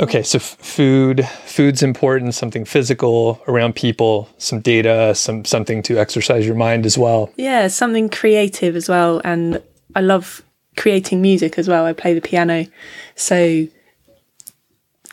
[0.00, 2.34] Okay, so f- food, food's important.
[2.34, 7.30] Something physical around people, some data, some something to exercise your mind as well.
[7.36, 9.20] Yeah, something creative as well.
[9.24, 9.62] And
[9.94, 10.42] I love
[10.76, 11.84] creating music as well.
[11.84, 12.66] I play the piano.
[13.16, 13.66] So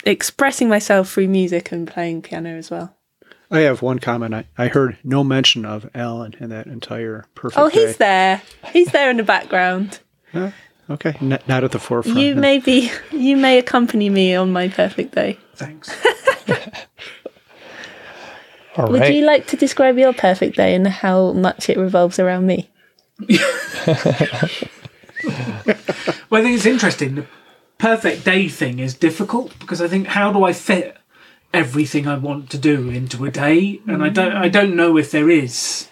[0.06, 2.96] expressing myself through music and playing piano as well.
[3.52, 4.34] I have one comment.
[4.36, 7.98] I, I heard no mention of Alan in that entire perfect Oh, he's day.
[8.00, 8.42] there.
[8.72, 10.00] He's there in the background.
[10.90, 12.20] Okay, not, not at the forefront.
[12.20, 15.38] You may be, you may accompany me on my perfect day.
[15.56, 15.90] Thanks.
[18.78, 18.92] All right.
[18.92, 22.70] Would you like to describe your perfect day and how much it revolves around me?
[26.30, 27.28] Well, I think it's interesting.
[27.80, 30.98] Perfect day thing is difficult because I think how do I fit
[31.54, 33.82] everything I want to do into a day?
[33.88, 34.52] And I don't I mm.
[34.52, 35.88] don't know if there is.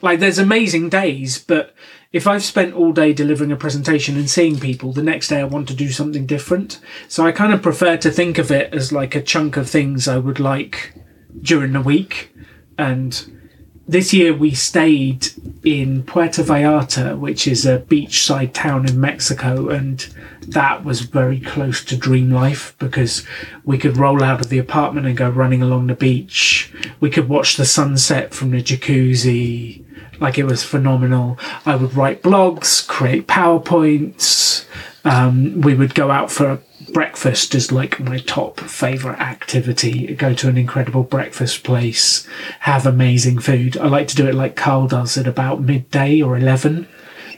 [0.00, 1.74] Like there's amazing days, but
[2.12, 5.44] if I've spent all day delivering a presentation and seeing people, the next day I
[5.44, 6.78] want to do something different.
[7.08, 10.06] So I kind of prefer to think of it as like a chunk of things
[10.06, 10.94] I would like
[11.40, 12.34] during the week.
[12.76, 13.40] And
[13.88, 15.28] this year we stayed
[15.64, 20.06] in Puerto Vallarta, which is a beachside town in Mexico, and
[20.48, 23.24] that was very close to dream life because
[23.64, 26.72] we could roll out of the apartment and go running along the beach.
[27.00, 29.84] We could watch the sunset from the jacuzzi.
[30.20, 31.38] Like it was phenomenal.
[31.64, 34.66] I would write blogs, create PowerPoints.
[35.04, 36.60] Um, we would go out for
[36.92, 40.14] breakfast is like my top favorite activity.
[40.14, 42.26] Go to an incredible breakfast place,
[42.60, 43.76] have amazing food.
[43.76, 46.88] I like to do it like Carl does at about midday or 11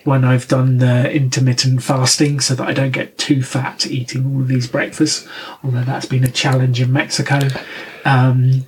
[0.04, 4.42] when I've done the intermittent fasting so that I don't get too fat eating all
[4.42, 5.26] of these breakfasts,
[5.62, 7.40] although that's been a challenge in Mexico.
[8.04, 8.66] Um,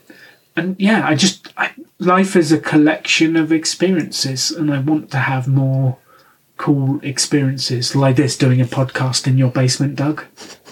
[0.57, 5.19] and yeah, I just, I, life is a collection of experiences and I want to
[5.19, 5.99] have more
[6.57, 10.25] cool experiences like this doing a podcast in your basement, Doug.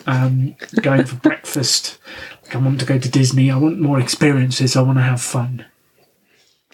[0.07, 1.99] Um, going for breakfast.
[2.43, 3.51] Like I want to go to Disney.
[3.51, 4.77] I want more experiences.
[4.77, 5.67] I want to have fun.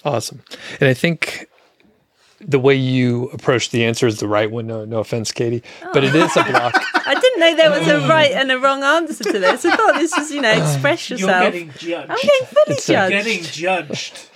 [0.04, 0.42] Awesome.
[0.80, 1.46] And I think
[2.40, 4.66] the way you approach the answer is the right one.
[4.66, 5.62] No, no offense, Katie,
[5.92, 6.50] but it is a oh.
[6.50, 6.74] block.
[7.06, 8.08] I didn't know there was a mm.
[8.08, 9.64] right and a wrong answer to this.
[9.64, 11.20] I thought this was, you know, uh, express yourself.
[11.20, 11.52] You're yourself.
[11.52, 12.10] getting judged.
[12.10, 13.10] I'm getting fully It's a- judged.
[13.10, 14.28] getting judged.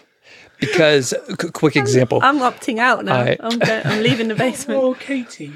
[0.61, 3.21] because qu- quick example I'm opting out now.
[3.21, 4.81] I- I'm, go- I'm leaving the basement.
[4.83, 5.53] Oh, Katie.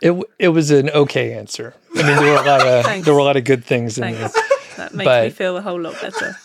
[0.00, 3.20] it, it was an okay answer i mean there were a lot of there were
[3.20, 4.32] a lot of good things in Thanks.
[4.32, 4.44] there
[4.78, 6.36] That makes me feel a whole lot better.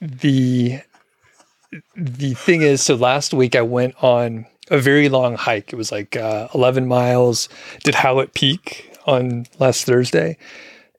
[0.00, 0.80] the
[1.96, 5.72] the thing is so last week i went on a very long hike.
[5.72, 7.48] It was like uh, 11 miles.
[7.82, 10.38] Did Hallett peak on last thursday.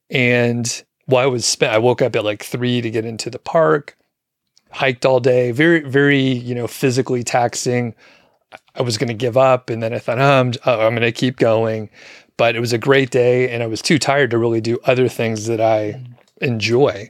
[0.10, 3.38] And while i was spent i woke up at like three to get into the
[3.38, 3.95] park
[4.72, 7.95] hiked all day very very you know physically taxing.
[8.76, 11.02] I was going to give up and then i thought oh, i'm, oh, I'm going
[11.02, 11.89] to keep going.
[12.38, 15.07] But it was a great day and i was too tired to really do other
[15.07, 16.03] things that i
[16.41, 17.10] enjoy.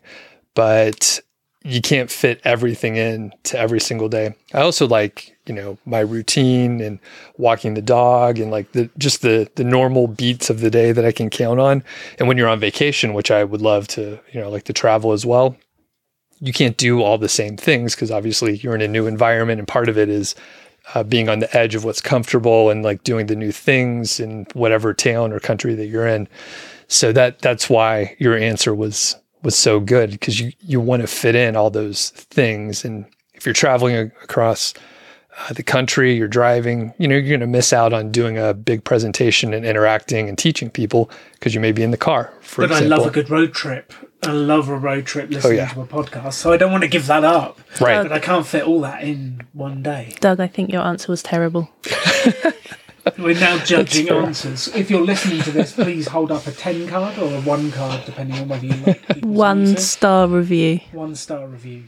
[0.54, 1.20] But
[1.66, 4.36] you can't fit everything in to every single day.
[4.54, 7.00] I also like, you know, my routine and
[7.38, 11.04] walking the dog and like the just the the normal beats of the day that
[11.04, 11.84] I can count on.
[12.20, 15.12] And when you're on vacation, which I would love to, you know, like to travel
[15.12, 15.58] as well,
[16.40, 19.68] you can't do all the same things because obviously you're in a new environment and
[19.68, 20.36] part of it is
[20.94, 24.46] uh, being on the edge of what's comfortable and like doing the new things in
[24.54, 26.28] whatever town or country that you're in.
[26.88, 29.16] So that that's why your answer was
[29.46, 33.06] was so good because you you want to fit in all those things and
[33.36, 34.74] if you're traveling a- across
[35.38, 38.54] uh, the country you're driving you know you're going to miss out on doing a
[38.54, 42.68] big presentation and interacting and teaching people because you may be in the car for
[42.68, 43.94] But I love a good road trip.
[44.24, 45.68] I love a road trip listening yeah.
[45.74, 46.34] to a podcast.
[46.34, 47.60] So I don't want to give that up.
[47.80, 50.16] right But I can't fit all that in one day.
[50.20, 51.70] Doug, I think your answer was terrible.
[53.18, 54.68] We're now judging answers.
[54.76, 58.04] If you're listening to this, please hold up a 10 card or a 1 card,
[58.06, 59.86] depending on whether you like people's One answers.
[59.88, 60.80] star review.
[60.92, 61.84] One star review.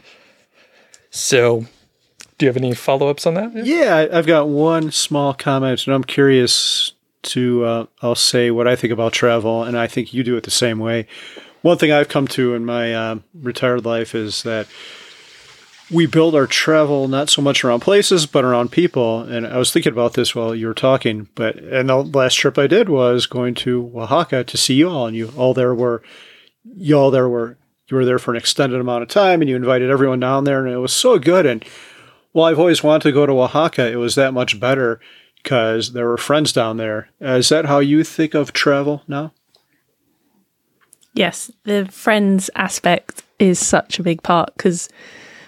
[1.10, 1.66] So,
[2.38, 3.54] do you have any follow ups on that?
[3.66, 7.66] Yeah, I- I've got one small comment, and I'm curious to.
[7.66, 10.52] Uh, I'll say what I think about travel, and I think you do it the
[10.52, 11.08] same way.
[11.64, 14.68] One thing I've come to in my um retired life is that
[15.90, 19.22] we build our travel not so much around places, but around people.
[19.22, 21.30] And I was thinking about this while you were talking.
[21.36, 25.08] But and the last trip I did was going to Oaxaca to see you all,
[25.08, 26.04] and you all there were,
[26.76, 27.58] you all there were.
[27.90, 30.66] You were there for an extended amount of time, and you invited everyone down there,
[30.66, 31.46] and it was so good.
[31.46, 31.64] And
[32.34, 33.90] well, I've always wanted to go to Oaxaca.
[33.90, 35.00] It was that much better
[35.42, 37.10] because there were friends down there.
[37.22, 39.32] Uh, that how you think of travel now?
[41.14, 44.90] Yes, the friends aspect is such a big part because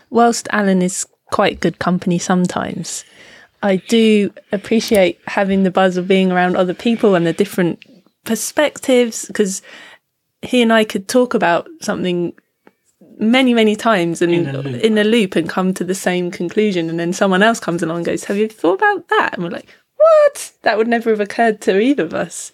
[0.09, 3.03] whilst Alan is quite good company sometimes,
[3.61, 7.83] I do appreciate having the buzz of being around other people and the different
[8.25, 9.61] perspectives because
[10.41, 12.33] he and I could talk about something
[13.17, 14.81] many, many times and In a loop.
[14.83, 16.89] in a loop and come to the same conclusion.
[16.89, 19.33] And then someone else comes along and goes, Have you thought about that?
[19.33, 19.67] And we're like,
[19.97, 20.53] What?
[20.61, 22.53] That would never have occurred to either of us.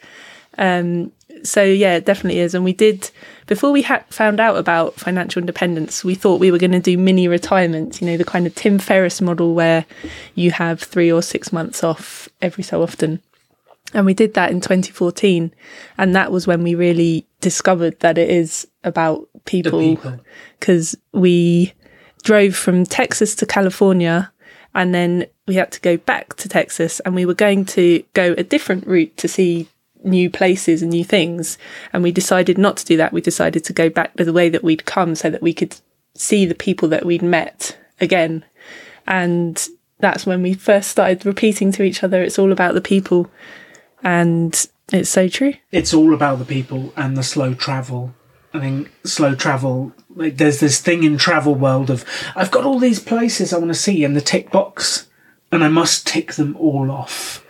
[0.58, 1.12] Um,
[1.44, 2.56] so yeah, it definitely is.
[2.56, 3.12] And we did
[3.48, 6.04] before we had found out about financial independence.
[6.04, 8.80] We thought we were going to do mini retirements, You know, the kind of Tim
[8.80, 9.86] Ferriss model where
[10.34, 13.22] you have three or six months off every so often.
[13.94, 15.54] And we did that in 2014,
[15.98, 20.20] and that was when we really discovered that it is about people people.
[20.60, 21.74] because we
[22.24, 24.32] drove from Texas to California
[24.74, 28.34] and then we had to go back to Texas and we were going to go
[28.38, 29.70] a different route to see
[30.06, 31.58] new places and new things.
[31.92, 33.14] And we decided not to do that.
[33.14, 35.76] We decided to go back to the way that we'd come so that we could
[36.14, 38.46] see the people that we'd met again.
[39.08, 39.68] And
[40.00, 43.30] that's when we first started repeating to each other, it's all about the people.
[44.04, 45.54] And it's so true.
[45.72, 48.14] It's all about the people and the slow travel.
[48.54, 49.92] I think slow travel.
[50.16, 52.06] Like, there's this thing in travel world of
[52.36, 55.10] I've got all these places I want to see in the tick box,
[55.52, 57.46] and I must tick them all off,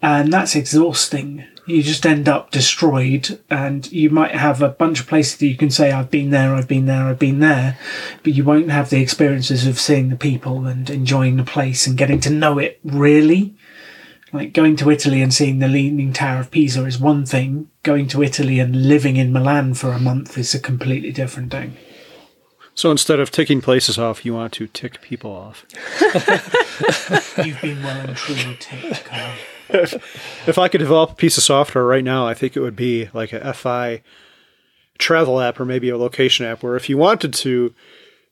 [0.00, 1.44] and that's exhausting.
[1.66, 5.56] You just end up destroyed, and you might have a bunch of places that you
[5.56, 7.76] can say I've been there, I've been there, I've been there,
[8.22, 11.98] but you won't have the experiences of seeing the people and enjoying the place and
[11.98, 13.56] getting to know it really.
[14.32, 17.68] Like going to Italy and seeing the Leaning Tower of Pisa is one thing.
[17.82, 21.76] Going to Italy and living in Milan for a month is a completely different thing.
[22.74, 25.64] So instead of ticking places off, you want to tick people off.
[27.42, 29.32] You've been well and truly ticked, Carl.
[29.68, 33.08] If I could develop a piece of software right now, I think it would be
[33.12, 34.02] like a FI
[34.98, 37.74] travel app or maybe a location app where if you wanted to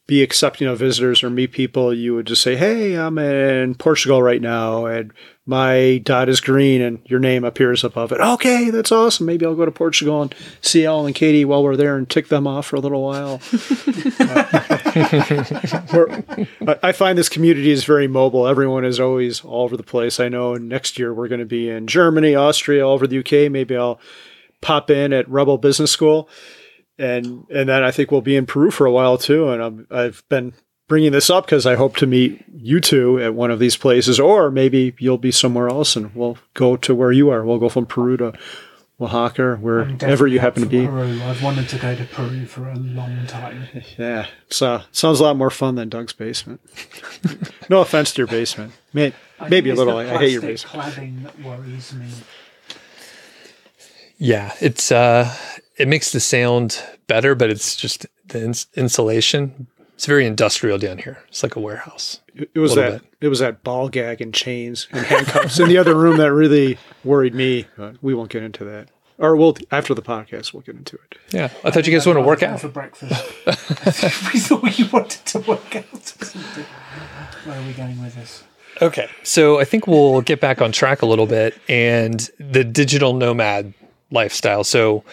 [0.06, 4.22] be accepting of visitors or meet people, you would just say, Hey, I'm in Portugal
[4.22, 5.12] right now and
[5.46, 8.20] my dot is green and your name appears above it.
[8.20, 9.24] Okay, that's awesome.
[9.26, 12.28] Maybe I'll go to Portugal and see Al and Katie while we're there and tick
[12.28, 13.40] them off for a little while.
[16.66, 18.46] I- I find this community is very mobile.
[18.46, 20.20] Everyone is always all over the place.
[20.20, 23.50] I know next year we're going to be in Germany, Austria, all over the UK.
[23.50, 24.00] Maybe I'll
[24.60, 26.28] pop in at Rebel Business School,
[26.98, 29.50] and and then I think we'll be in Peru for a while too.
[29.50, 30.52] And I'm, I've been
[30.88, 34.20] bringing this up because I hope to meet you two at one of these places,
[34.20, 37.44] or maybe you'll be somewhere else, and we'll go to where you are.
[37.44, 38.32] We'll go from Peru to
[39.00, 40.86] Oaxaca, wherever you happen to be.
[40.86, 41.20] Peru.
[41.22, 43.66] I've wanted to go to Peru for a long time.
[43.98, 46.60] Yeah, it's uh, sounds a lot more fun than Doug's basement.
[47.70, 49.12] no offense to your basement, May-
[49.48, 49.96] maybe a little.
[49.98, 50.94] I hate your plastic basement.
[50.94, 52.06] cladding that worries me.
[54.16, 55.34] Yeah, it's uh,
[55.76, 59.66] it makes the sound better, but it's just the ins- insulation.
[59.94, 61.18] It's very industrial down here.
[61.28, 62.20] It's like a warehouse.
[62.34, 63.02] It it was little that.
[63.20, 66.78] It was that ball gag and chains and handcuffs in the other room that really
[67.04, 67.66] worried me.
[67.76, 68.88] But we won't get into that.
[69.18, 71.18] Or we'll after the podcast we'll get into it.
[71.30, 72.60] Yeah, I thought you guys want to work out.
[72.60, 73.12] for breakfast.
[73.46, 76.14] we thought you wanted to work out.
[77.44, 78.42] Where are we going with this?
[78.82, 83.14] Okay, so I think we'll get back on track a little bit and the digital
[83.14, 83.72] nomad
[84.10, 84.64] lifestyle.
[84.64, 85.04] So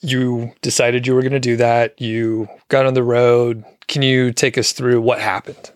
[0.00, 2.00] you decided you were going to do that.
[2.00, 3.64] You got on the road.
[3.86, 5.70] Can you take us through what happened?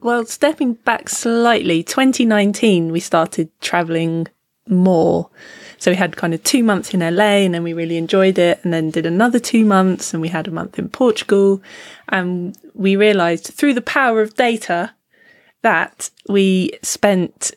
[0.00, 4.26] Well, stepping back slightly, 2019, we started traveling
[4.68, 5.30] more.
[5.78, 8.60] So we had kind of two months in LA and then we really enjoyed it,
[8.62, 11.62] and then did another two months, and we had a month in Portugal.
[12.08, 14.94] And we realized through the power of data
[15.62, 17.52] that we spent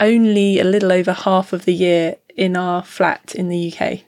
[0.00, 4.00] only a little over half of the year in our flat in the UK.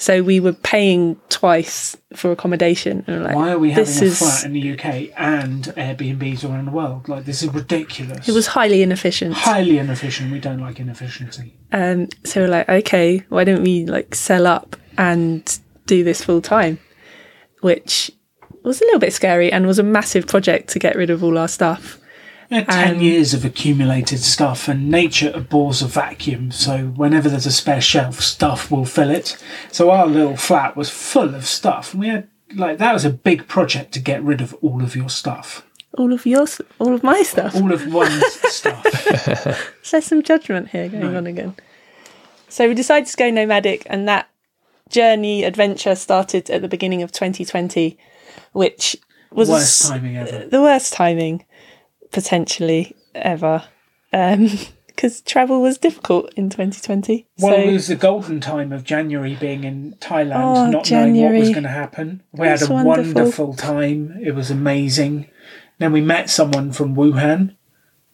[0.00, 3.04] So we were paying twice for accommodation.
[3.08, 6.66] And like, Why are we having a is, flat in the UK and Airbnbs around
[6.66, 7.08] the world?
[7.08, 8.28] Like this is ridiculous.
[8.28, 9.34] It was highly inefficient.
[9.34, 10.30] highly inefficient.
[10.30, 11.56] We don't like inefficiency.
[11.72, 16.42] Um, so we're like, okay, why don't we like sell up and do this full
[16.42, 16.78] time?
[17.60, 18.12] Which
[18.62, 21.36] was a little bit scary and was a massive project to get rid of all
[21.38, 21.97] our stuff.
[22.50, 27.44] We 10 Um, years of accumulated stuff, and nature abhors a vacuum, so whenever there's
[27.46, 29.36] a spare shelf, stuff will fill it.
[29.70, 33.10] So our little flat was full of stuff, and we had, like, that was a
[33.10, 35.64] big project to get rid of all of your stuff.
[35.98, 37.54] All of yours, all of my stuff.
[37.54, 38.86] All of one's stuff.
[39.82, 41.54] So there's some judgment here going on again.
[42.48, 44.28] So we decided to go nomadic, and that
[44.88, 47.98] journey adventure started at the beginning of 2020,
[48.52, 48.96] which
[49.30, 50.46] was Worst timing ever.
[50.46, 51.44] the worst timing
[52.12, 53.64] potentially ever,
[54.86, 57.26] because travel was difficult in 2020.
[57.38, 61.16] Well, so it was the golden time of January being in Thailand, Oh, not knowing
[61.16, 62.22] what was going to happen.
[62.32, 63.14] We had a wonderful.
[63.14, 64.18] wonderful time.
[64.22, 65.28] It was amazing.
[65.78, 67.54] Then we met someone from Wuhan.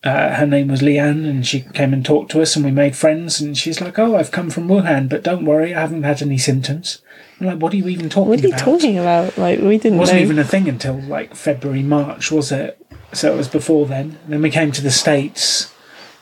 [0.03, 2.95] Uh, her name was Leanne, and she came and talked to us, and we made
[2.95, 3.41] friends.
[3.41, 6.37] And she's like, "Oh, I've come from Wuhan, but don't worry, I haven't had any
[6.37, 7.01] symptoms."
[7.45, 8.29] Like, "What are you even talking about?
[8.31, 9.39] what are you about?" talking about?
[9.39, 10.25] Like we didn't It wasn't know.
[10.25, 12.79] even a thing until like February, March, was it?
[13.13, 14.19] So it was before then.
[14.29, 15.73] Then we came to the States.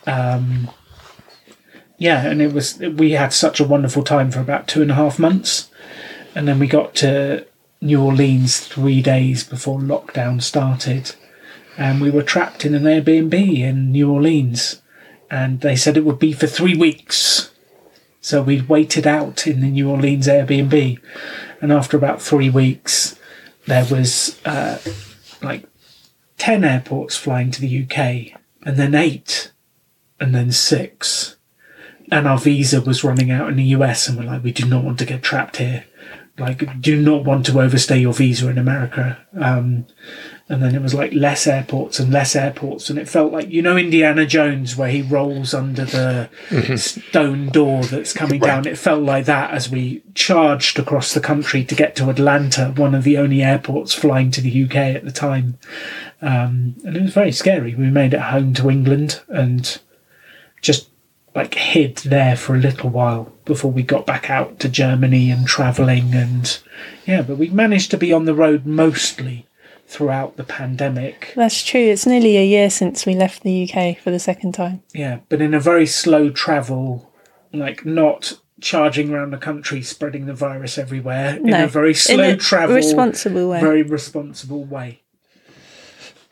[0.06, 0.70] Um,
[1.98, 4.94] yeah, and it was we had such a wonderful time for about two and a
[4.94, 5.70] half months,
[6.34, 7.46] and then we got to
[7.80, 11.14] New Orleans three days before lockdown started,
[11.78, 14.82] and we were trapped in an Airbnb in New Orleans,
[15.30, 17.50] and they said it would be for three weeks.
[18.22, 21.00] So we waited out in the New Orleans Airbnb,
[21.60, 23.18] and after about three weeks,
[23.66, 24.78] there was uh,
[25.42, 25.64] like
[26.38, 29.50] 10 airports flying to the UK, and then eight,
[30.20, 31.36] and then six.
[32.12, 34.84] And our visa was running out in the US, and we're like, we do not
[34.84, 35.84] want to get trapped here.
[36.38, 39.18] Like, do not want to overstay your visa in America.
[39.38, 39.86] Um,
[40.48, 43.62] and then it was like less airports and less airports, and it felt like, you
[43.62, 46.28] know, Indiana Jones, where he rolls under the
[46.76, 48.66] stone door that's coming down.
[48.66, 52.94] It felt like that as we charged across the country to get to Atlanta, one
[52.94, 55.58] of the only airports flying to the UK at the time.
[56.20, 57.74] Um, and it was very scary.
[57.74, 59.78] We made it home to England and
[60.60, 60.90] just
[61.34, 65.46] like hid there for a little while before we got back out to Germany and
[65.46, 66.58] travelling and
[67.06, 69.46] yeah, but we managed to be on the road mostly
[69.86, 71.32] throughout the pandemic.
[71.36, 71.80] That's true.
[71.80, 74.82] It's nearly a year since we left the UK for the second time.
[74.94, 77.12] Yeah, but in a very slow travel,
[77.52, 81.94] like not charging around the country spreading the virus everywhere no, in a very in
[81.94, 83.60] slow a travel responsible way.
[83.60, 85.02] very responsible way.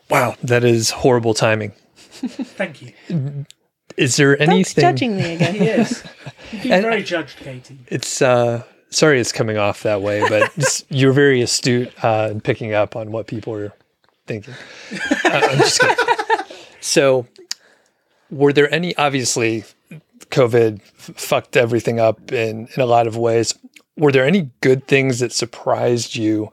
[0.09, 1.73] Wow, that is horrible timing.
[2.01, 2.93] Thank you.
[4.01, 4.81] Is there Doug's anything?
[4.81, 5.55] judging me again.
[5.55, 6.03] Yes.
[6.51, 7.79] You've been And- very judged, Katie.
[7.87, 12.73] It's uh, sorry, it's coming off that way, but you're very astute uh, in picking
[12.73, 13.71] up on what people are
[14.27, 14.53] thinking.
[14.91, 15.97] Uh, I'm just kidding.
[16.83, 17.27] So,
[18.31, 18.95] were there any?
[18.97, 19.65] Obviously,
[20.31, 23.53] COVID f- fucked everything up in in a lot of ways.
[23.97, 26.51] Were there any good things that surprised you?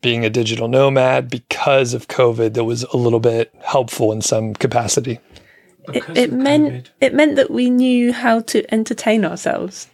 [0.00, 4.52] Being a digital nomad because of COVID, that was a little bit helpful in some
[4.54, 5.18] capacity.
[5.88, 6.88] It, Because it meant COVID.
[7.00, 9.88] it meant that we knew how to entertain ourselves.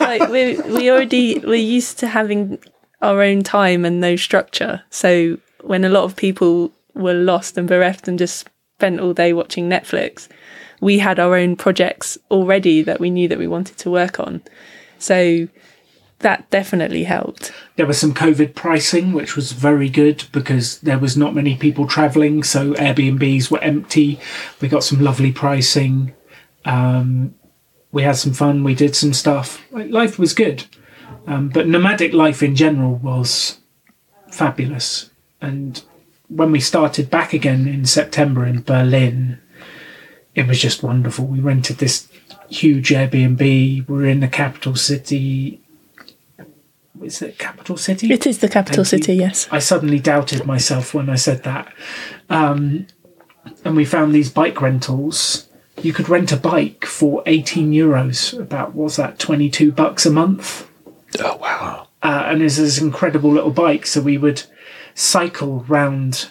[0.00, 2.58] like we we already we're used to having
[3.02, 4.82] our own time and no structure.
[4.90, 9.32] So when a lot of people were lost and bereft and just spent all day
[9.32, 10.28] watching Netflix,
[10.80, 14.42] we had our own projects already that we knew that we wanted to work on.
[14.98, 15.48] So
[16.20, 17.52] that definitely helped.
[17.76, 21.86] There was some COVID pricing, which was very good because there was not many people
[21.86, 24.18] travelling, so Airbnbs were empty.
[24.60, 26.14] We got some lovely pricing.
[26.64, 27.34] Um,
[27.92, 28.64] we had some fun.
[28.64, 29.62] We did some stuff.
[29.70, 30.64] Life was good,
[31.26, 33.58] um, but nomadic life in general was
[34.30, 35.10] fabulous.
[35.40, 35.82] And
[36.28, 39.40] when we started back again in September in Berlin,
[40.34, 41.26] it was just wonderful.
[41.26, 42.08] We rented this
[42.48, 43.88] huge Airbnb.
[43.88, 45.60] We're in the capital city.
[47.04, 48.12] Is it capital city?
[48.12, 48.98] It is the capital Thank you.
[48.98, 49.46] city, yes.
[49.50, 51.72] I suddenly doubted myself when I said that.
[52.30, 52.86] Um,
[53.64, 55.48] and we found these bike rentals.
[55.82, 60.68] You could rent a bike for 18 euros, about, was that, 22 bucks a month?
[61.20, 61.88] Oh wow!
[62.02, 63.86] Uh, and there's this incredible little bike.
[63.86, 64.42] So we would
[64.94, 66.30] cycle round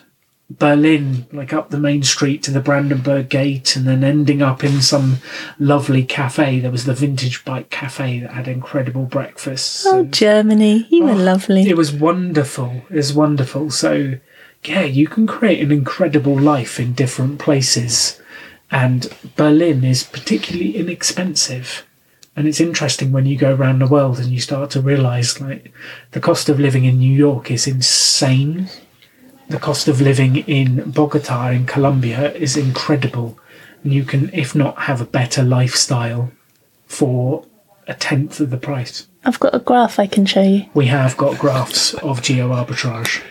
[0.59, 4.81] Berlin, like up the main street to the Brandenburg Gate, and then ending up in
[4.81, 5.17] some
[5.59, 6.59] lovely cafe.
[6.59, 9.85] There was the Vintage Bike Cafe that had incredible breakfasts.
[9.85, 11.67] Oh, and- Germany, you were Oh, lovely.
[11.67, 12.83] it was wonderful.
[12.89, 13.71] It was wonderful.
[13.71, 14.15] So,
[14.65, 18.19] yeah, you can create an incredible life in different places.
[18.71, 21.85] And Berlin is particularly inexpensive.
[22.35, 25.71] And it's interesting when you go around the world and you start to realize like
[26.11, 28.69] the cost of living in New York is insane.
[29.49, 33.37] The cost of living in Bogota in Colombia is incredible.
[33.83, 36.31] And you can, if not have a better lifestyle
[36.87, 37.45] for
[37.87, 39.07] a tenth of the price.
[39.25, 40.65] I've got a graph I can show you.
[40.73, 43.21] We have got graphs of geo arbitrage.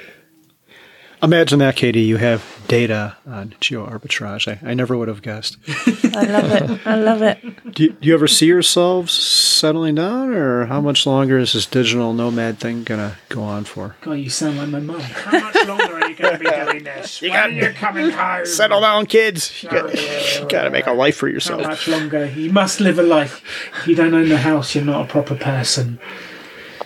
[1.23, 2.01] Imagine that, Katie.
[2.01, 4.49] You have data on geo arbitrage.
[4.49, 5.57] I, I never would have guessed.
[6.17, 6.87] I love it.
[6.87, 7.39] I love it.
[7.75, 11.65] Do you, do you ever see yourselves settling down, or how much longer is this
[11.67, 13.95] digital nomad thing gonna go on for?
[14.01, 14.99] God, you sound like my mum.
[15.01, 17.23] How much longer are you going to be doing this?
[17.23, 18.45] when are you coming home?
[18.45, 19.63] Settle down, kids.
[19.63, 21.63] You got, you got to make a life for How yourself.
[21.63, 22.27] much longer?
[22.27, 23.45] You must live a life.
[23.83, 26.01] If you don't own the house, you're not a proper person.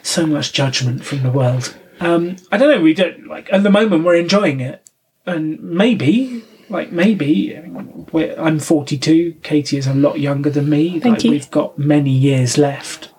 [0.02, 1.74] So much judgment from the world.
[2.00, 2.80] Um, I don't know.
[2.80, 4.04] We don't like at the moment.
[4.04, 4.88] We're enjoying it,
[5.24, 7.58] and maybe, like maybe,
[8.12, 9.34] we're, I'm 42.
[9.42, 11.00] Katie is a lot younger than me.
[11.00, 11.30] Thank like, you.
[11.32, 13.10] We've got many years left.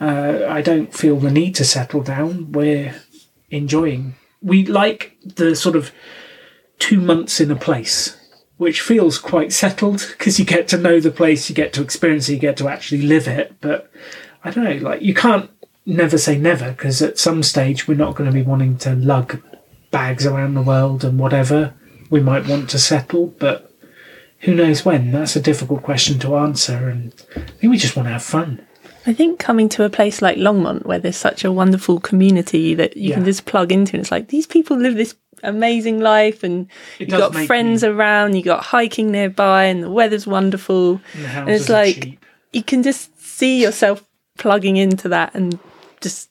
[0.00, 2.52] Uh, I don't feel the need to settle down.
[2.52, 2.94] We're
[3.50, 4.14] enjoying.
[4.42, 5.92] We like the sort of
[6.78, 8.18] two months in a place,
[8.56, 12.28] which feels quite settled because you get to know the place, you get to experience
[12.28, 13.56] it, you get to actually live it.
[13.60, 13.90] But
[14.42, 15.50] I don't know, like you can't
[15.90, 19.40] never say never because at some stage we're not going to be wanting to lug
[19.90, 21.74] bags around the world and whatever.
[22.10, 23.70] We might want to settle, but
[24.40, 25.12] who knows when?
[25.12, 28.66] That's a difficult question to answer, and I think we just want to have fun.
[29.06, 32.96] I think coming to a place like Longmont, where there's such a wonderful community that
[32.96, 36.68] you can just plug into, and it's like these people live this amazing life, and
[36.98, 41.00] It you does got friends me- around, you've got hiking nearby, and the weather's wonderful.
[41.14, 42.24] And, And it's like cheap.
[42.52, 44.04] you can just see yourself
[44.38, 45.58] plugging into that, and
[46.00, 46.30] just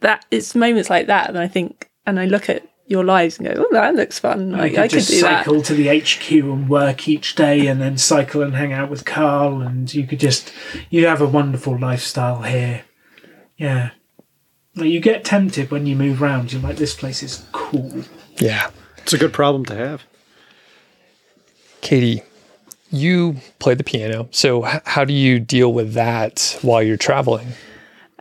[0.00, 3.48] that it's moments like that, and I think, and I look at your lives and
[3.48, 4.52] go, "Oh, that looks fun!
[4.52, 7.66] Like You I could just do that." cycle to the HQ and work each day,
[7.66, 10.52] and then cycle and hang out with Carl, and you could just
[10.90, 12.84] you have a wonderful lifestyle here.
[13.56, 13.90] Yeah,
[14.76, 16.52] like you get tempted when you move around.
[16.52, 18.04] You're like, this place is cool.
[18.38, 18.70] Yeah.
[18.98, 20.04] It's a good problem to have.
[21.80, 22.22] Katie,
[22.90, 24.28] you play the piano.
[24.30, 27.48] So, h- how do you deal with that while you're traveling?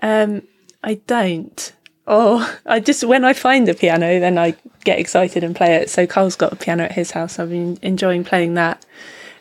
[0.02, 0.44] Um,
[0.88, 1.74] I don't.
[2.08, 4.56] Oh, I just when I find a piano, then I
[4.86, 5.90] get excited and play it.
[5.90, 7.40] So Carl's got a piano at his house.
[7.40, 8.86] I've been enjoying playing that.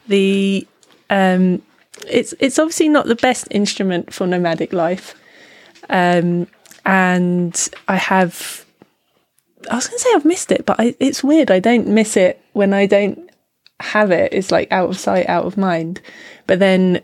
[0.09, 0.67] The
[1.09, 1.63] um,
[2.09, 5.15] it's it's obviously not the best instrument for nomadic life,
[5.89, 6.49] um,
[6.85, 8.65] and I have.
[9.71, 11.53] I was going to say I've missed it, but I, it's weird.
[11.53, 13.31] I don't miss it when I don't
[13.79, 14.33] have it.
[14.33, 16.01] It's like out of sight, out of mind.
[16.49, 17.03] But then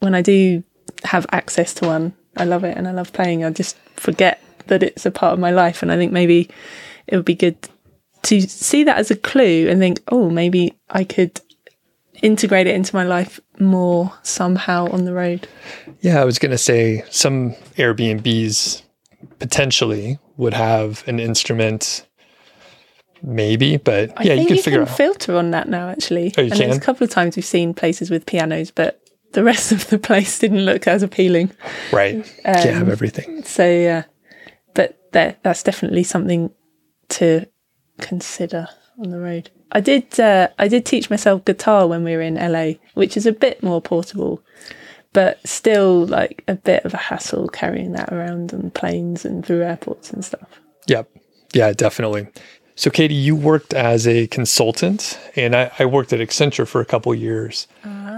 [0.00, 0.64] when I do
[1.04, 3.44] have access to one, I love it and I love playing.
[3.44, 5.82] I just forget that it's a part of my life.
[5.82, 6.48] And I think maybe
[7.06, 7.56] it would be good
[8.22, 11.40] to see that as a clue and think, oh, maybe I could
[12.22, 15.46] integrate it into my life more somehow on the road.
[16.00, 18.82] Yeah, I was going to say some Airbnbs
[19.38, 22.06] potentially would have an instrument,
[23.22, 24.96] maybe, but I yeah, you can you figure can out.
[24.96, 26.34] filter on that now, actually.
[26.36, 29.00] Oh, you and there's a couple of times we've seen places with pianos, but
[29.32, 31.50] the rest of the place didn't look as appealing.
[31.92, 32.24] right.
[32.44, 33.42] Can't Um, have everything.
[33.44, 34.04] So yeah,
[34.74, 36.50] but that that's definitely something
[37.10, 37.46] to
[38.00, 38.68] consider
[38.98, 39.50] on the road.
[39.72, 43.26] I did uh, I did teach myself guitar when we were in LA, which is
[43.26, 44.42] a bit more portable,
[45.12, 49.62] but still like a bit of a hassle carrying that around on planes and through
[49.62, 50.60] airports and stuff.
[50.86, 51.10] Yep.
[51.52, 52.28] Yeah, definitely.
[52.76, 56.84] So, Katie, you worked as a consultant, and I, I worked at Accenture for a
[56.84, 57.66] couple years.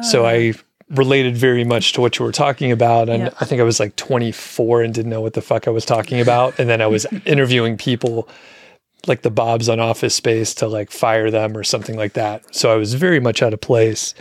[0.02, 0.52] So I
[0.90, 3.08] related very much to what you were talking about.
[3.08, 3.30] And Yeah.
[3.40, 6.20] I think I was like 24 and didn't know what the fuck I was talking
[6.20, 6.58] about.
[6.58, 8.28] And then I was interviewing people
[9.06, 12.54] like the Bobs on Office Space to like fire them or something like that.
[12.54, 14.14] So I was very much out of place.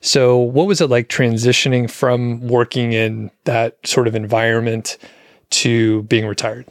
[0.00, 4.96] So, what was it like transitioning from working in that sort of environment
[5.50, 6.66] to being retired?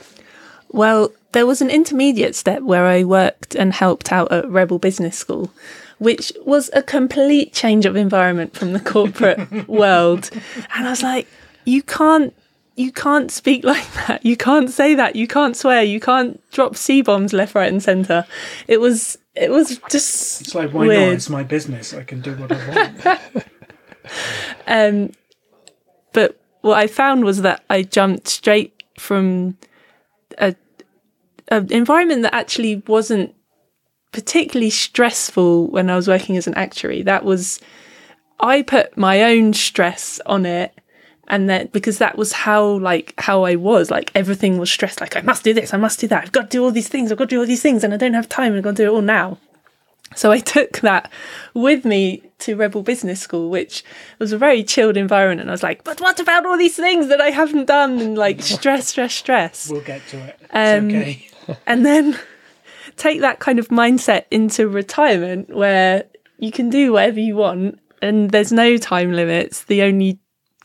[0.69, 5.17] Well, there was an intermediate step where I worked and helped out at Rebel Business
[5.17, 5.51] School,
[5.99, 10.29] which was a complete change of environment from the corporate world.
[10.75, 11.27] And I was like,
[11.65, 12.33] you can't
[12.75, 14.23] you can't speak like that.
[14.23, 15.15] You can't say that.
[15.15, 15.81] You can't swear.
[15.81, 18.25] You can't drop C bombs left, right, and centre.
[18.67, 20.93] It was it was just It's like, why not?
[21.13, 21.93] It's my business.
[21.93, 23.19] I can do what I want.
[24.67, 25.11] Um,
[26.13, 29.57] but what I found was that I jumped straight from
[30.37, 30.55] a,
[31.49, 33.35] an environment that actually wasn't
[34.17, 37.03] particularly stressful when I was working as an actuary.
[37.03, 37.59] That was,
[38.39, 40.73] I put my own stress on it.
[41.27, 45.15] And then because that was how like how I was, like everything was stressed, like
[45.15, 47.11] I must do this, I must do that, I've got to do all these things,
[47.11, 48.77] I've got to do all these things, and I don't have time, and I've got
[48.77, 49.37] to do it all now.
[50.15, 51.11] So I took that
[51.53, 53.83] with me to Rebel Business School, which
[54.19, 55.41] was a very chilled environment.
[55.41, 57.99] And I was like, but what about all these things that I haven't done?
[57.99, 59.69] And like stress, stress, stress.
[59.69, 60.39] We'll get to it.
[60.41, 61.27] It's Um, okay.
[61.67, 62.17] and then
[62.97, 66.05] take that kind of mindset into retirement where
[66.39, 69.63] you can do whatever you want and there's no time limits.
[69.63, 70.19] The only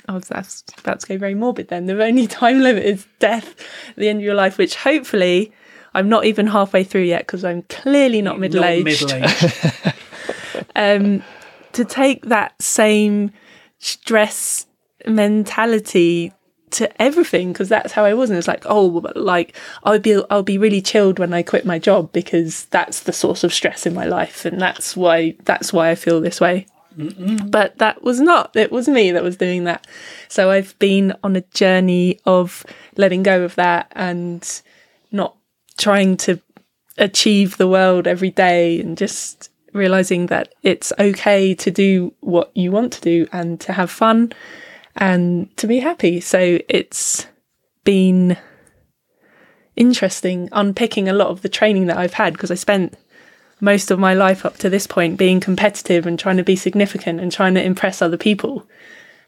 [0.08, 1.86] I was that's about to go very morbid then.
[1.86, 3.60] The only time limit is death
[3.90, 5.52] at the end of your life, which hopefully
[5.94, 9.94] I'm not even halfway through yet because I'm clearly not middle Not middle-aged.
[10.74, 11.22] Um,
[11.72, 13.32] to take that same
[13.78, 14.66] stress
[15.06, 16.32] mentality
[16.72, 20.42] to everything because that's how I was and it's like oh like I'll be I'll
[20.42, 23.94] be really chilled when I quit my job because that's the source of stress in
[23.94, 26.66] my life and that's why that's why I feel this way.
[27.50, 29.86] But that was not it was me that was doing that.
[30.28, 32.64] So I've been on a journey of
[32.96, 34.62] letting go of that and
[35.10, 35.36] not
[35.78, 36.40] trying to
[36.98, 42.70] achieve the world every day and just realizing that it's okay to do what you
[42.70, 44.32] want to do and to have fun
[44.96, 46.20] and to be happy.
[46.20, 47.26] So it's
[47.84, 48.36] been
[49.76, 52.94] interesting unpicking a lot of the training that I've had because I spent
[53.60, 57.20] most of my life up to this point being competitive and trying to be significant
[57.20, 58.68] and trying to impress other people.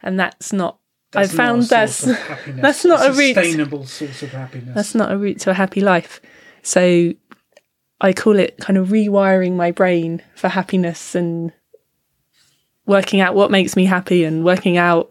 [0.02, 0.78] And that's not
[1.12, 2.62] That's I found not a that's source of happiness.
[2.62, 3.34] that's not a route.
[3.34, 4.74] sustainable source of happiness.
[4.74, 6.20] that's not a route to a happy life.
[6.62, 7.12] So
[8.00, 11.52] I call it kind of rewiring my brain for happiness and
[12.86, 15.10] working out what makes me happy and working out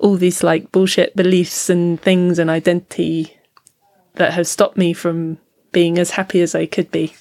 [0.00, 3.36] all these like bullshit beliefs and things and identity
[4.14, 5.38] that have stopped me from
[5.72, 7.14] being as happy as I could be.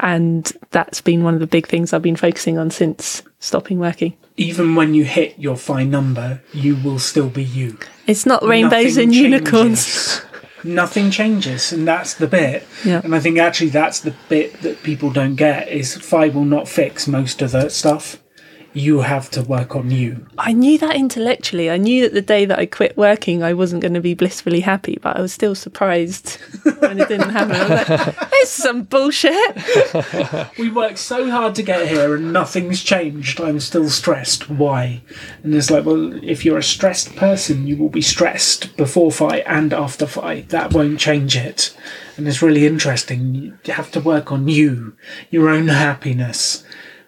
[0.00, 4.16] And that's been one of the big things I've been focusing on since stopping working.
[4.36, 7.78] Even when you hit your FI number, you will still be you.
[8.08, 10.20] It's not rainbows Nothing and unicorns.
[10.64, 12.66] Nothing changes, and that's the bit.
[12.84, 13.02] Yeah.
[13.04, 16.66] And I think actually that's the bit that people don't get is FI will not
[16.66, 18.16] fix most of that stuff.
[18.74, 20.26] You have to work on you.
[20.36, 21.70] I knew that intellectually.
[21.70, 24.60] I knew that the day that I quit working, I wasn't going to be blissfully
[24.60, 26.38] happy, but I was still surprised
[26.80, 27.54] when it didn't happen.
[27.54, 29.34] I was like, it's some bullshit.
[30.58, 33.40] We worked so hard to get here and nothing's changed.
[33.40, 34.50] I'm still stressed.
[34.50, 35.02] Why?
[35.42, 39.38] And it's like, well, if you're a stressed person, you will be stressed before FI
[39.40, 40.42] and after FI.
[40.48, 41.76] That won't change it.
[42.16, 43.58] And it's really interesting.
[43.64, 44.96] You have to work on you,
[45.30, 46.63] your own happiness.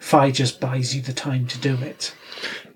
[0.06, 2.14] Fi just buys you the time to do it.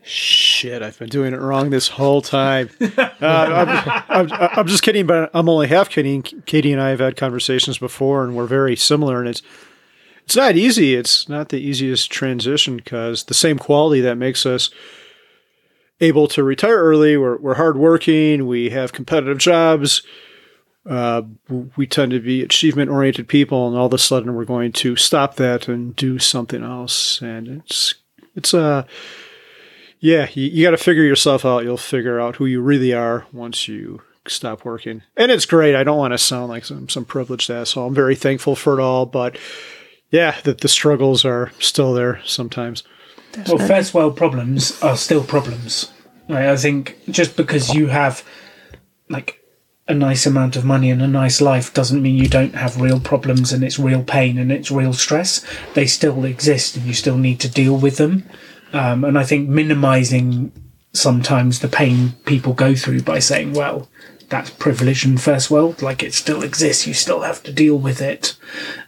[0.02, 2.70] Shit, I've been doing it wrong this whole time.
[3.22, 6.22] Uh, I'm, I'm, I'm just kidding, but I'm only half kidding.
[6.22, 9.20] Katie and I have had conversations before, and we're very similar.
[9.20, 9.42] And it's
[10.24, 10.94] it's not easy.
[10.94, 14.70] It's not the easiest transition because the same quality that makes us
[16.00, 17.18] able to retire early.
[17.18, 18.46] We're we're hardworking.
[18.46, 20.02] We have competitive jobs.
[20.88, 21.22] Uh,
[21.76, 24.96] we tend to be achievement oriented people, and all of a sudden we're going to
[24.96, 27.20] stop that and do something else.
[27.20, 27.94] And it's
[28.34, 28.84] it's uh
[30.00, 31.62] yeah, you, you got to figure yourself out.
[31.62, 35.02] You'll figure out who you really are once you stop working.
[35.16, 35.74] And it's great.
[35.74, 37.86] I don't want to sound like some, some privileged asshole.
[37.86, 39.36] I'm very thankful for it all, but
[40.10, 42.82] yeah, that the struggles are still there sometimes.
[43.46, 45.92] Well, first world problems are still problems.
[46.28, 46.46] Right?
[46.46, 48.24] I think just because you have
[49.08, 49.39] like
[49.90, 53.00] a nice amount of money and a nice life doesn't mean you don't have real
[53.00, 55.44] problems and it's real pain and it's real stress.
[55.74, 58.24] They still exist and you still need to deal with them.
[58.72, 60.52] Um, and I think minimizing
[60.92, 63.88] sometimes the pain people go through by saying, well,
[64.28, 68.00] that's privilege and first world, like it still exists, you still have to deal with
[68.00, 68.36] it.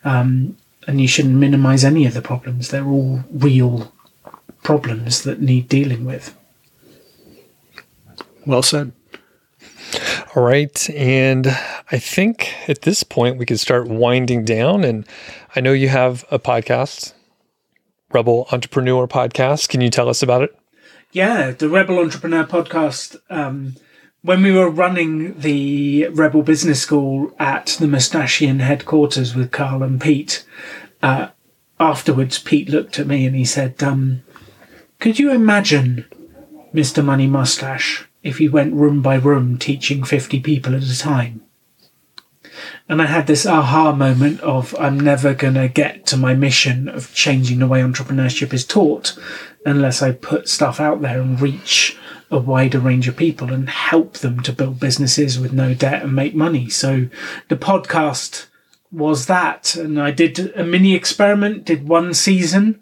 [0.05, 0.57] Um,
[0.87, 2.69] and you shouldn't minimize any of the problems.
[2.69, 3.93] They're all real
[4.63, 6.37] problems that need dealing with.
[8.47, 8.93] Well said.
[10.35, 10.89] All right.
[10.91, 11.47] And
[11.91, 14.83] I think at this point we can start winding down.
[14.83, 15.07] And
[15.55, 17.13] I know you have a podcast,
[18.13, 19.69] Rebel Entrepreneur Podcast.
[19.69, 20.57] Can you tell us about it?
[21.11, 23.17] Yeah, the Rebel Entrepreneur podcast.
[23.29, 23.77] Um,
[24.23, 30.01] when we were running the Rebel Business School at the Mustachian headquarters with Carl and
[30.01, 30.47] Pete,
[31.03, 31.29] uh,
[31.79, 34.23] afterwards Pete looked at me and he said, um,
[34.99, 36.07] "Could you imagine,
[36.73, 41.43] Mister Money Mustache, if he went room by room teaching fifty people at a time?"
[42.89, 46.89] And I had this aha moment of I'm never going to get to my mission
[46.89, 49.19] of changing the way entrepreneurship is taught
[49.65, 51.97] unless I put stuff out there and reach
[52.31, 56.15] a wider range of people and help them to build businesses with no debt and
[56.15, 56.69] make money.
[56.69, 57.09] So
[57.49, 58.47] the podcast
[58.91, 59.75] was that.
[59.77, 62.81] And I did a mini experiment, did one season,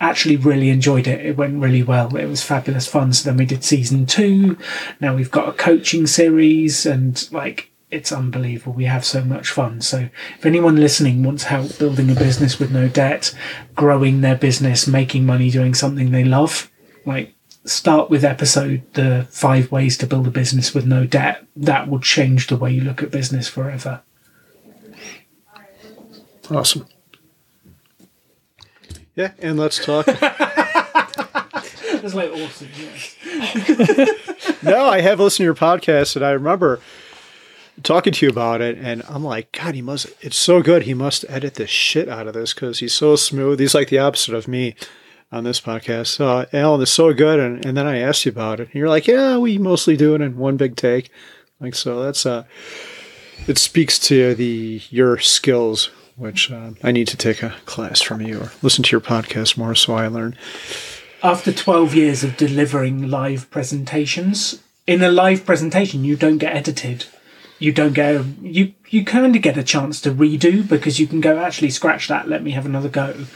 [0.00, 1.24] actually really enjoyed it.
[1.24, 2.14] It went really well.
[2.16, 3.12] It was fabulous fun.
[3.12, 4.56] So then we did season two.
[5.00, 8.74] Now we've got a coaching series and like it's unbelievable.
[8.74, 9.80] We have so much fun.
[9.80, 10.08] So
[10.38, 13.34] if anyone listening wants help building a business with no debt,
[13.74, 16.70] growing their business, making money, doing something they love,
[17.06, 17.34] like
[17.64, 21.46] start with episode the five ways to build a business with no debt.
[21.56, 24.02] That will change the way you look at business forever.
[26.50, 26.86] Awesome.
[29.18, 30.06] Yeah, and let's talk.
[30.20, 30.24] That's
[32.14, 32.68] like awesome.
[33.24, 34.06] Yeah.
[34.62, 36.78] no, I have listened to your podcast, and I remember
[37.82, 40.06] talking to you about it, and I'm like, God, he must.
[40.20, 40.84] It's so good.
[40.84, 43.58] He must edit the shit out of this because he's so smooth.
[43.58, 44.76] He's like the opposite of me
[45.32, 46.06] on this podcast.
[46.06, 48.88] So Alan is so good, and, and then I asked you about it, and you're
[48.88, 51.10] like, Yeah, we mostly do it in one big take.
[51.58, 52.44] Like so, that's uh,
[53.48, 58.20] it speaks to the your skills, which uh, I need to take a class from
[58.20, 60.36] you or listen to your podcast more so I learn.
[61.22, 67.06] After 12 years of delivering live presentations, in a live presentation, you don't get edited.
[67.58, 71.20] You don't go, you, you kind of get a chance to redo because you can
[71.20, 73.26] go, actually, scratch that, let me have another go.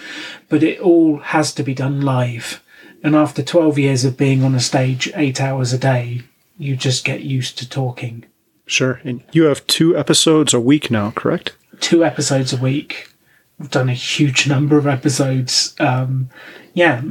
[0.49, 2.63] But it all has to be done live.
[3.03, 6.23] And after 12 years of being on a stage eight hours a day,
[6.57, 8.25] you just get used to talking.
[8.65, 9.01] Sure.
[9.03, 11.57] And you have two episodes a week now, correct?
[11.83, 13.11] Two episodes a week.
[13.59, 15.75] We've done a huge number of episodes.
[15.79, 16.31] Um,
[16.73, 17.03] yeah,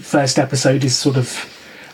[0.00, 1.52] first episode is sort of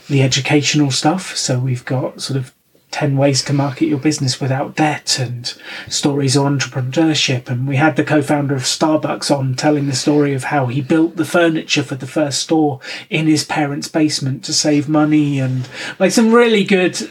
[0.08, 1.36] the educational stuff.
[1.36, 2.54] So we've got sort of
[2.92, 5.54] 10 ways to market your business without debt and
[5.88, 7.48] stories of entrepreneurship.
[7.48, 10.80] And we had the co founder of Starbucks on telling the story of how he
[10.80, 12.78] built the furniture for the first store
[13.10, 15.68] in his parents' basement to save money and
[15.98, 17.10] like some really good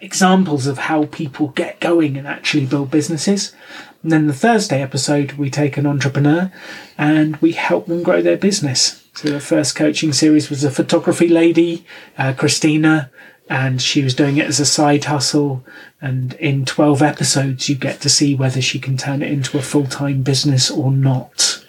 [0.00, 3.54] examples of how people get going and actually build businesses.
[4.02, 6.50] And then the Thursday episode, we take an entrepreneur
[6.96, 9.06] and we help them grow their business.
[9.14, 11.84] So the first coaching series was a photography lady,
[12.16, 13.10] uh, Christina,
[13.48, 15.64] and she was doing it as a side hustle.
[16.00, 19.62] And in 12 episodes, you get to see whether she can turn it into a
[19.62, 21.62] full time business or not.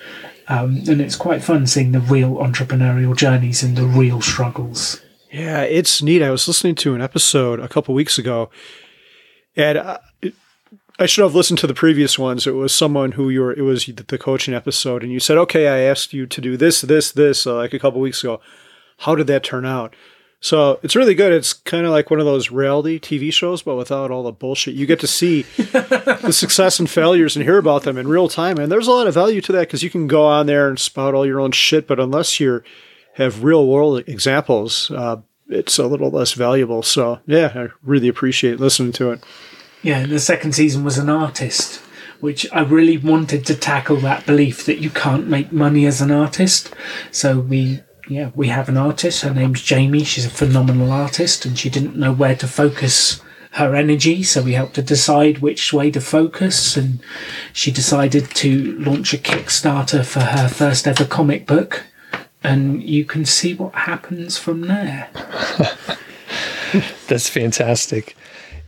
[0.47, 5.01] Um, and it's quite fun seeing the real entrepreneurial journeys and the real struggles.
[5.31, 6.21] Yeah, it's neat.
[6.21, 8.49] I was listening to an episode a couple weeks ago,
[9.55, 9.99] and I,
[11.01, 12.45] I should have listened to the previous ones.
[12.45, 13.53] It was someone who you were.
[13.53, 16.81] It was the coaching episode, and you said, "Okay, I asked you to do this,
[16.81, 18.39] this, this," uh, like a couple weeks ago.
[18.99, 19.95] How did that turn out?
[20.41, 21.33] So it's really good.
[21.33, 24.75] It's kind of like one of those reality TV shows, but without all the bullshit.
[24.75, 28.59] You get to see the success and failures and hear about them in real time,
[28.59, 30.77] and there's a lot of value to that because you can go on there and
[30.77, 31.87] spout all your own shit.
[31.87, 32.63] But unless you're
[33.15, 35.17] have real world examples, uh,
[35.49, 36.83] it's a little less valuable.
[36.83, 39.23] So yeah, I really appreciate listening to it.
[39.83, 41.77] Yeah, the second season was an artist,
[42.19, 46.11] which I really wanted to tackle that belief that you can't make money as an
[46.11, 46.73] artist.
[47.11, 49.21] So we yeah, we have an artist.
[49.21, 50.03] Her name's Jamie.
[50.03, 53.21] She's a phenomenal artist, and she didn't know where to focus
[53.53, 54.21] her energy.
[54.23, 56.99] So we helped her decide which way to focus, and
[57.53, 61.85] she decided to launch a Kickstarter for her first ever comic book.
[62.43, 65.09] And you can see what happens from there.
[67.07, 68.15] That's fantastic.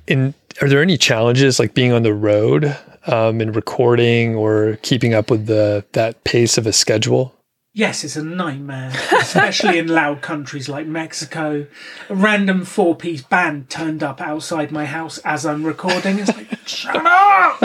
[0.08, 2.78] And are there any challenges like being on the road
[3.08, 7.34] um, and recording or keeping up with the that pace of a schedule?
[7.76, 11.66] Yes, it's a nightmare, especially in loud countries like Mexico.
[12.08, 16.20] A random four piece band turned up outside my house as I'm recording.
[16.20, 17.64] It's like, shut up!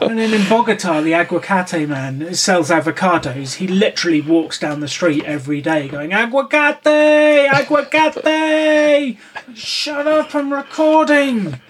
[0.00, 3.54] and then in Bogota, the aguacate man sells avocados.
[3.54, 7.48] He literally walks down the street every day going, aguacate!
[7.48, 9.18] Aguacate!
[9.56, 11.60] shut up, I'm recording!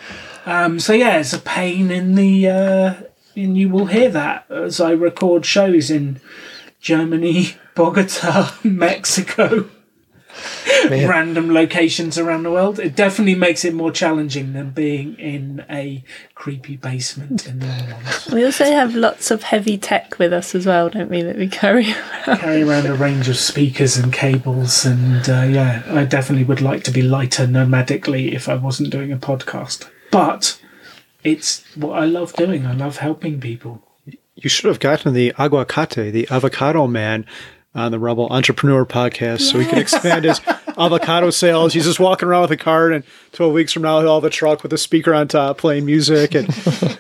[0.45, 2.95] Um, so yeah, it's a pain in the, uh,
[3.37, 6.21] and you will hear that as I record shows in
[6.81, 9.69] Germany, Bogota, Mexico,
[10.89, 11.09] Man.
[11.09, 12.79] random locations around the world.
[12.81, 16.03] It definitely makes it more challenging than being in a
[16.35, 18.29] creepy basement in the Netherlands.
[18.33, 21.21] We also have lots of heavy tech with us as well, don't we?
[21.23, 21.93] That we carry
[22.27, 22.39] around.
[22.39, 26.83] Carry around a range of speakers and cables, and uh, yeah, I definitely would like
[26.85, 29.89] to be lighter nomadically if I wasn't doing a podcast.
[30.13, 30.61] But
[31.25, 32.67] it's what I love doing.
[32.67, 33.83] I love helping people.
[34.37, 37.27] You should have gotten the aguacate, the avocado man,
[37.75, 40.41] on the Rebel Entrepreneur podcast, so he can expand his
[40.77, 41.73] avocado sales.
[41.73, 44.31] He's just walking around with a cart, and 12 weeks from now, he'll have a
[44.31, 46.35] truck with a speaker on top playing music.
[46.35, 46.49] And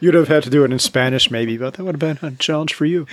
[0.00, 2.34] you'd have had to do it in Spanish, maybe, but that would have been a
[2.34, 3.06] challenge for you.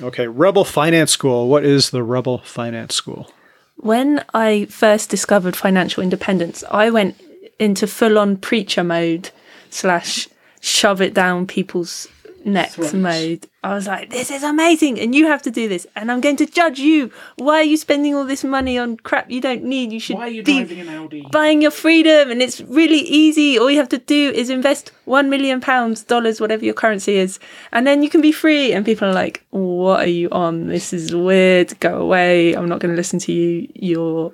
[0.00, 1.48] Okay, Rebel Finance School.
[1.48, 3.32] What is the Rebel Finance School?
[3.76, 7.20] When I first discovered financial independence, I went
[7.58, 9.30] into full on preacher mode
[9.70, 10.28] slash
[10.60, 12.08] shove it down people's
[12.44, 13.46] necks mode.
[13.64, 16.36] I was like, this is amazing, and you have to do this, and I'm going
[16.36, 17.12] to judge you.
[17.36, 19.92] Why are you spending all this money on crap you don't need?
[19.92, 21.26] You should Why are you be driving an Audi?
[21.30, 23.58] buying your freedom, and it's really easy.
[23.58, 27.38] All you have to do is invest one million pounds, dollars, whatever your currency is,
[27.70, 28.72] and then you can be free.
[28.72, 30.66] And people are like, what are you on?
[30.66, 31.78] This is weird.
[31.78, 32.54] Go away.
[32.54, 33.68] I'm not going to listen to you.
[33.74, 34.32] You're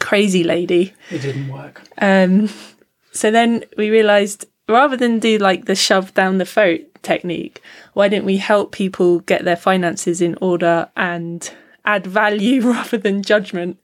[0.00, 0.94] crazy lady.
[1.10, 1.82] It didn't work.
[1.98, 2.48] Um,
[3.12, 7.62] so then we realized rather than do like the shove down the throat technique,
[7.94, 11.50] why didn't we help people get their finances in order and
[11.84, 13.78] add value rather than judgment?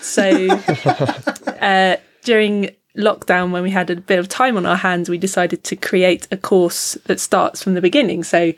[0.00, 0.48] So
[1.60, 5.64] uh, during lockdown, when we had a bit of time on our hands, we decided
[5.64, 8.24] to create a course that starts from the beginning.
[8.24, 8.52] So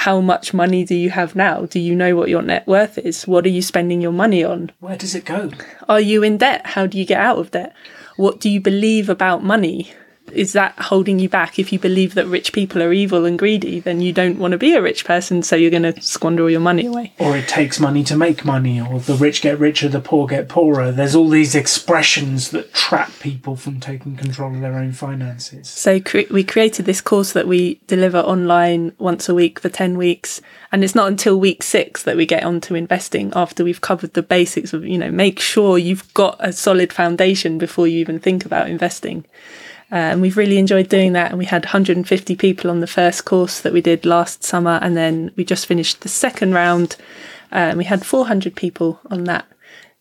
[0.00, 1.66] how much money do you have now?
[1.66, 3.26] Do you know what your net worth is?
[3.28, 4.72] What are you spending your money on?
[4.80, 5.50] Where does it go?
[5.90, 6.68] Are you in debt?
[6.68, 7.74] How do you get out of debt?
[8.16, 9.92] What do you believe about money?
[10.32, 11.58] Is that holding you back?
[11.58, 14.58] If you believe that rich people are evil and greedy, then you don't want to
[14.58, 17.12] be a rich person, so you're going to squander all your money away.
[17.18, 20.48] Or it takes money to make money, or the rich get richer, the poor get
[20.48, 20.92] poorer.
[20.92, 25.68] There's all these expressions that trap people from taking control of their own finances.
[25.68, 29.96] So cre- we created this course that we deliver online once a week for 10
[29.96, 30.40] weeks.
[30.72, 34.22] And it's not until week six that we get onto investing after we've covered the
[34.22, 38.44] basics of, you know, make sure you've got a solid foundation before you even think
[38.44, 39.24] about investing.
[39.92, 41.30] Uh, and we've really enjoyed doing that.
[41.30, 44.78] And we had 150 people on the first course that we did last summer.
[44.82, 46.96] And then we just finished the second round.
[47.52, 49.46] Uh, and we had 400 people on that.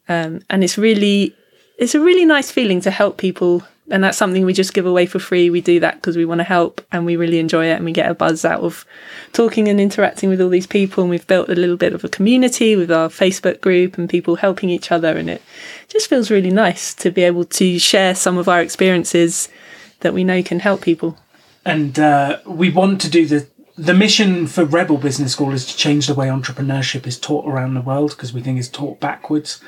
[0.07, 1.35] Um, and it's really,
[1.77, 3.63] it's a really nice feeling to help people.
[3.91, 5.49] And that's something we just give away for free.
[5.49, 7.77] We do that because we want to help and we really enjoy it.
[7.77, 8.85] And we get a buzz out of
[9.33, 11.03] talking and interacting with all these people.
[11.03, 14.35] And we've built a little bit of a community with our Facebook group and people
[14.35, 15.17] helping each other.
[15.17, 15.41] And it
[15.87, 19.49] just feels really nice to be able to share some of our experiences
[19.99, 21.17] that we know can help people.
[21.65, 23.47] and uh, we want to do the
[23.77, 27.75] the mission for Rebel Business School is to change the way entrepreneurship is taught around
[27.75, 29.61] the world because we think it's taught backwards,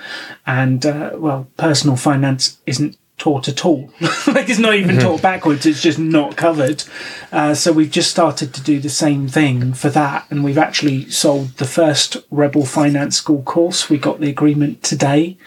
[0.45, 3.88] and uh, well, personal finance isn't taught at all.
[4.26, 6.84] like it's not even taught backwards; it's just not covered.
[7.31, 11.07] Uh, so we've just started to do the same thing for that, and we've actually
[11.11, 13.91] sold the first Rebel Finance School course.
[13.91, 15.38] We got the agreement today,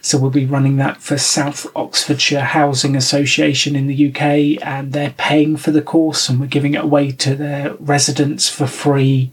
[0.00, 5.14] so we'll be running that for South Oxfordshire Housing Association in the UK, and they're
[5.18, 9.32] paying for the course, and we're giving it away to their residents for free.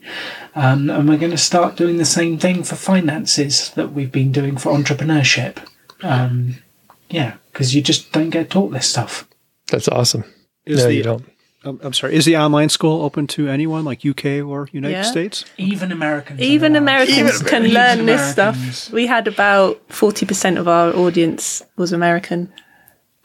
[0.56, 4.32] Um, and we're going to start doing the same thing for finances that we've been
[4.32, 5.58] doing for entrepreneurship.
[6.02, 6.56] Um,
[7.14, 9.28] yeah, because you just don't get taught this stuff.
[9.72, 10.24] That's awesome.
[10.66, 11.24] Is no, the, you don't.
[11.66, 12.16] um, I'm sorry.
[12.16, 15.02] Is the online school open to anyone like UK or United Yeah.
[15.04, 15.46] States?
[15.58, 16.42] Even Americans.
[16.42, 17.08] Even allowed.
[17.10, 18.78] Americans can Even learn this Americans.
[18.78, 18.94] stuff.
[18.94, 22.52] We had about 40% of our audience was American.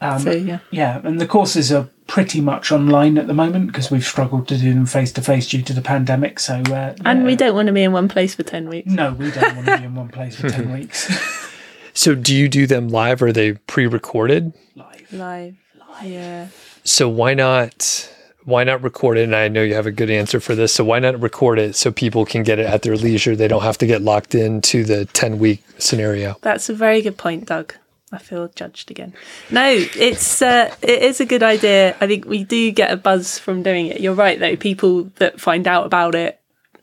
[0.01, 0.59] Um, So, yeah.
[0.71, 4.57] Yeah, and the courses are pretty much online at the moment because we've struggled to
[4.57, 6.39] do them face to face due to the pandemic.
[6.39, 7.25] So, uh, And yeah.
[7.25, 8.89] we don't want to be in one place for 10 weeks.
[8.91, 11.07] No, we don't want to be in one place for ten weeks.
[11.93, 14.53] So, do you do them live or are they pre recorded?
[14.75, 15.13] Live.
[15.13, 15.55] Live.
[15.77, 16.05] Live.
[16.05, 16.47] Yeah.
[16.83, 18.11] So, why not?
[18.45, 19.23] Why not record it?
[19.23, 20.73] And I know you have a good answer for this.
[20.73, 23.35] So, why not record it so people can get it at their leisure?
[23.35, 26.37] They don't have to get locked into the 10 week scenario.
[26.41, 27.73] That's a very good point, Doug.
[28.11, 29.13] I feel judged again.
[29.51, 31.95] No, it's uh, it is a good idea.
[32.01, 34.01] I think we do get a buzz from doing it.
[34.01, 34.55] You're right though.
[34.55, 36.39] People that find out about it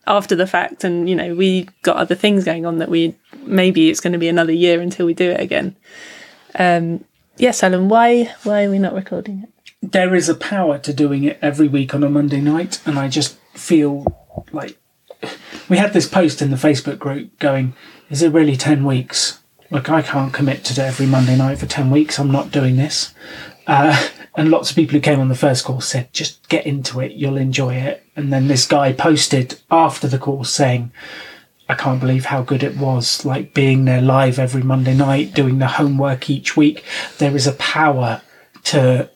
[0.06, 3.90] after the fact, and you know, we got other things going on that we maybe
[3.90, 5.76] it's going to be another year until we do it again.
[6.58, 7.04] Um,
[7.36, 7.88] yes, Alan.
[7.88, 9.50] Why why are we not recording it?
[9.92, 13.08] there is a power to doing it every week on a Monday night, and I
[13.08, 14.04] just feel
[14.52, 14.78] like
[15.68, 17.74] we had this post in the Facebook group going,
[18.10, 19.40] "Is it really ten weeks?
[19.70, 22.18] Like I can't commit to every Monday night for ten weeks.
[22.18, 23.14] I'm not doing this."
[23.66, 27.00] Uh, and lots of people who came on the first course said, "Just get into
[27.00, 27.12] it.
[27.12, 30.90] You'll enjoy it." And then this guy posted after the course saying.
[31.68, 35.59] I can't believe how good it was, like being there live every Monday night, doing
[35.59, 36.84] the homework each week.
[37.18, 38.22] There is a power
[38.64, 39.10] to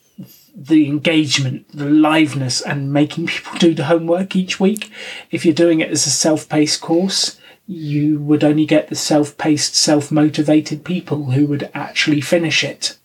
[0.55, 4.91] the engagement, the liveness, and making people do the homework each week.
[5.31, 9.39] If you're doing it as a self paced course, you would only get the self
[9.39, 12.97] paced, self motivated people who would actually finish it.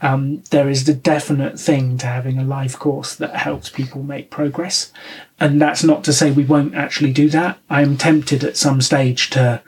[0.00, 4.28] Um, there is the definite thing to having a live course that helps people make
[4.30, 4.92] progress.
[5.40, 7.58] And that's not to say we won't actually do that.
[7.70, 9.62] I am tempted at some stage to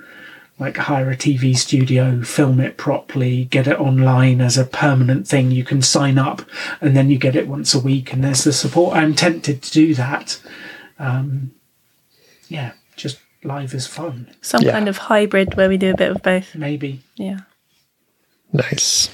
[0.59, 5.51] like hire a TV studio, film it properly, get it online as a permanent thing.
[5.51, 6.43] You can sign up
[6.81, 8.97] and then you get it once a week and there's the support.
[8.97, 10.41] I'm tempted to do that.
[10.99, 11.53] Um,
[12.49, 14.35] yeah, just live is fun.
[14.41, 14.73] Some Yeah.
[14.73, 16.55] kind of hybrid where we do a bit of both.
[16.55, 17.01] Maybe.
[17.17, 17.41] Yeah.
[18.53, 19.11] Nice.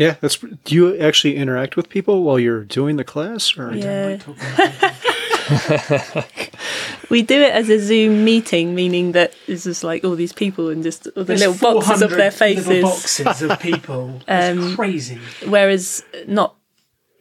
[0.00, 0.38] Yeah, that's.
[0.38, 4.16] Do you actually interact with people while you're doing the class, or Yeah.
[7.10, 10.68] We do it as a Zoom meeting, meaning that it's just like all these people
[10.68, 12.82] and just all the There's little boxes of 400 their little faces.
[12.82, 14.22] boxes of people.
[14.28, 15.18] It's Um, crazy.
[15.46, 16.54] Whereas not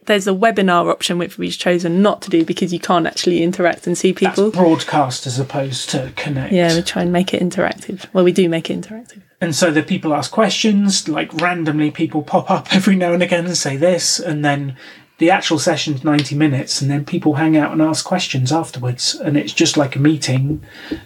[0.10, 3.86] there's a webinar option which we've chosen not to do because you can't actually interact
[3.86, 4.46] and see people.
[4.46, 6.52] That's broadcast as opposed to connect.
[6.52, 8.12] Yeah, we try and make it interactive.
[8.12, 9.22] Well, we do make it interactive.
[9.40, 13.46] And so the people ask questions, like randomly people pop up every now and again
[13.46, 14.76] and say this, and then
[15.20, 19.14] the actual session's 90 minutes, and then people hang out and ask questions afterwards.
[19.14, 20.64] And it's just like a meeting.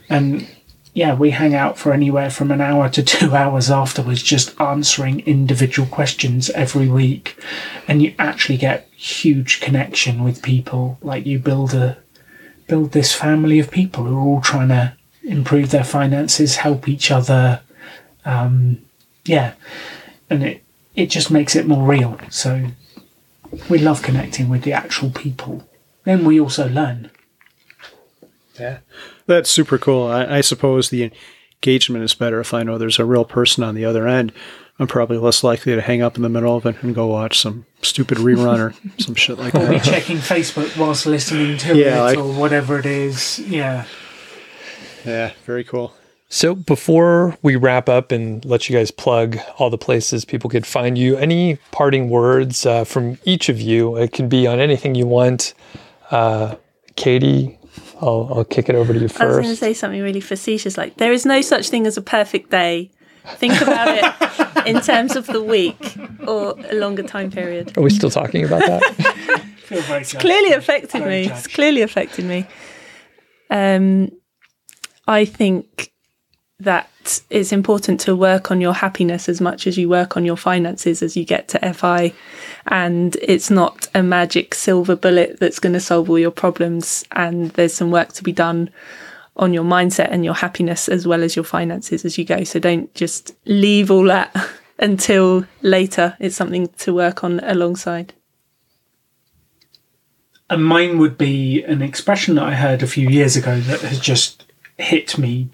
[0.07, 0.47] And
[0.93, 5.21] yeah, we hang out for anywhere from an hour to two hours afterwards, just answering
[5.21, 7.37] individual questions every week.
[7.87, 10.97] And you actually get huge connection with people.
[11.01, 11.97] Like you build a
[12.67, 14.93] build this family of people who are all trying to
[15.23, 17.61] improve their finances, help each other,
[18.25, 18.79] um,
[19.25, 19.53] yeah,
[20.29, 20.63] and it
[20.95, 22.19] it just makes it more real.
[22.29, 22.67] So
[23.69, 25.67] we love connecting with the actual people.
[26.03, 27.09] Then we also learn.
[28.59, 28.79] Yeah.
[29.25, 30.07] That's super cool.
[30.07, 31.11] I, I suppose the
[31.61, 34.31] engagement is better if I know there's a real person on the other end.
[34.79, 37.39] I'm probably less likely to hang up in the middle of it and go watch
[37.39, 39.69] some stupid rerun or some shit like that.
[39.69, 43.39] Or be checking Facebook whilst listening to Yeah, it like- or whatever it is.
[43.39, 43.85] Yeah.
[45.05, 45.93] Yeah, very cool.
[46.29, 50.65] So before we wrap up and let you guys plug all the places people could
[50.65, 53.95] find you, any parting words uh, from each of you?
[53.97, 55.53] It can be on anything you want.
[56.09, 56.55] Uh,
[56.95, 57.59] Katie,
[58.03, 59.21] I'll, I'll kick it over to you first.
[59.21, 61.97] I was going to say something really facetious, like there is no such thing as
[61.97, 62.91] a perfect day.
[63.35, 65.97] Think about it in terms of the week
[66.27, 67.77] or a longer time period.
[67.77, 68.83] Are we still talking about that?
[69.57, 70.19] Feel very judged.
[70.19, 71.31] clearly affected Very me.
[71.31, 72.45] It's clearly affected me.
[73.49, 74.09] Um,
[75.07, 75.93] I think
[76.59, 76.89] that
[77.29, 81.01] it's important to work on your happiness as much as you work on your finances
[81.01, 82.13] as you get to FI.
[82.67, 87.03] And it's not a magic silver bullet that's going to solve all your problems.
[87.11, 88.69] And there's some work to be done
[89.35, 92.43] on your mindset and your happiness as well as your finances as you go.
[92.43, 94.35] So don't just leave all that
[94.79, 96.15] until later.
[96.19, 98.13] It's something to work on alongside.
[100.49, 103.99] And mine would be an expression that I heard a few years ago that has
[103.99, 104.42] just
[104.77, 105.49] hit me,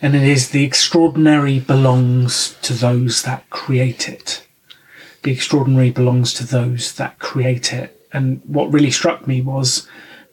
[0.00, 4.46] and it is the extraordinary belongs to those that create it.
[5.22, 7.98] The extraordinary belongs to those that create it.
[8.12, 9.88] And what really struck me was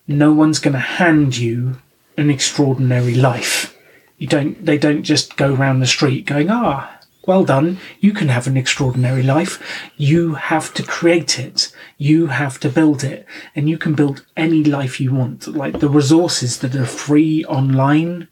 [0.08, 1.78] no one's going to hand you
[2.18, 3.78] an extraordinary life.
[4.18, 6.99] You don't, they don't just go around the street going, ah,
[7.30, 9.54] well done, you can have an extraordinary life.
[9.98, 11.72] You have to create it.
[12.00, 13.24] You have to build it.
[13.56, 15.48] And you can build any life you want.
[15.48, 18.28] Like the resources that are free online,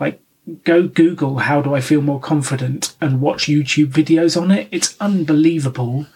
[0.00, 0.20] like
[0.64, 4.66] go Google how do I feel more confident and watch YouTube videos on it.
[4.72, 6.06] It's unbelievable.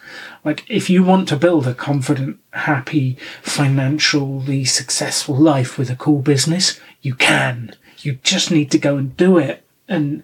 [0.43, 6.21] Like if you want to build a confident, happy, financially successful life with a cool
[6.21, 7.75] business, you can.
[7.99, 9.63] You just need to go and do it.
[9.87, 10.23] And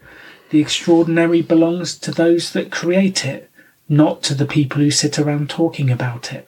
[0.52, 3.50] the extraordinary belongs to those that create it,
[3.90, 6.46] not to the people who sit around talking about it.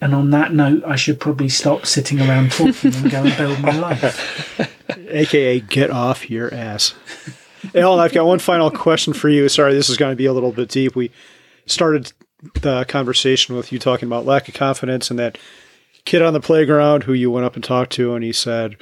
[0.00, 3.60] And on that note, I should probably stop sitting around talking and go and build
[3.60, 4.70] my life.
[5.08, 6.94] AKA get off your ass.
[7.74, 9.48] Alan, I've got one final question for you.
[9.48, 10.94] Sorry, this is going to be a little bit deep.
[10.94, 11.10] We
[11.66, 12.12] started
[12.60, 15.38] the conversation with you talking about lack of confidence and that
[16.04, 18.76] kid on the playground who you went up and talked to, and he said,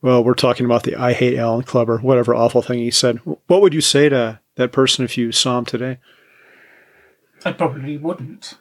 [0.00, 3.18] Well, we're talking about the I Hate Alan Club or whatever awful thing he said.
[3.24, 5.98] What would you say to that person if you saw him today?
[7.44, 8.54] I probably wouldn't.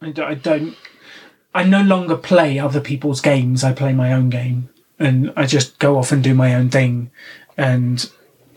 [0.00, 0.76] I don't, I don't.
[1.54, 3.62] I no longer play other people's games.
[3.62, 7.10] I play my own game, and I just go off and do my own thing,
[7.56, 8.10] and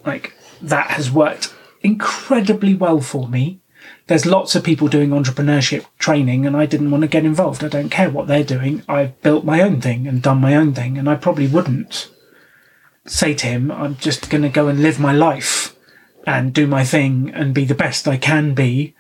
[0.06, 3.60] like that has worked incredibly well for me.
[4.08, 7.64] There's lots of people doing entrepreneurship training, and I didn't want to get involved.
[7.64, 8.84] I don't care what they're doing.
[8.88, 12.10] I've built my own thing and done my own thing, and I probably wouldn't
[13.06, 15.74] say to him, "I'm just going to go and live my life."
[16.28, 18.94] and do my thing and be the best I can be,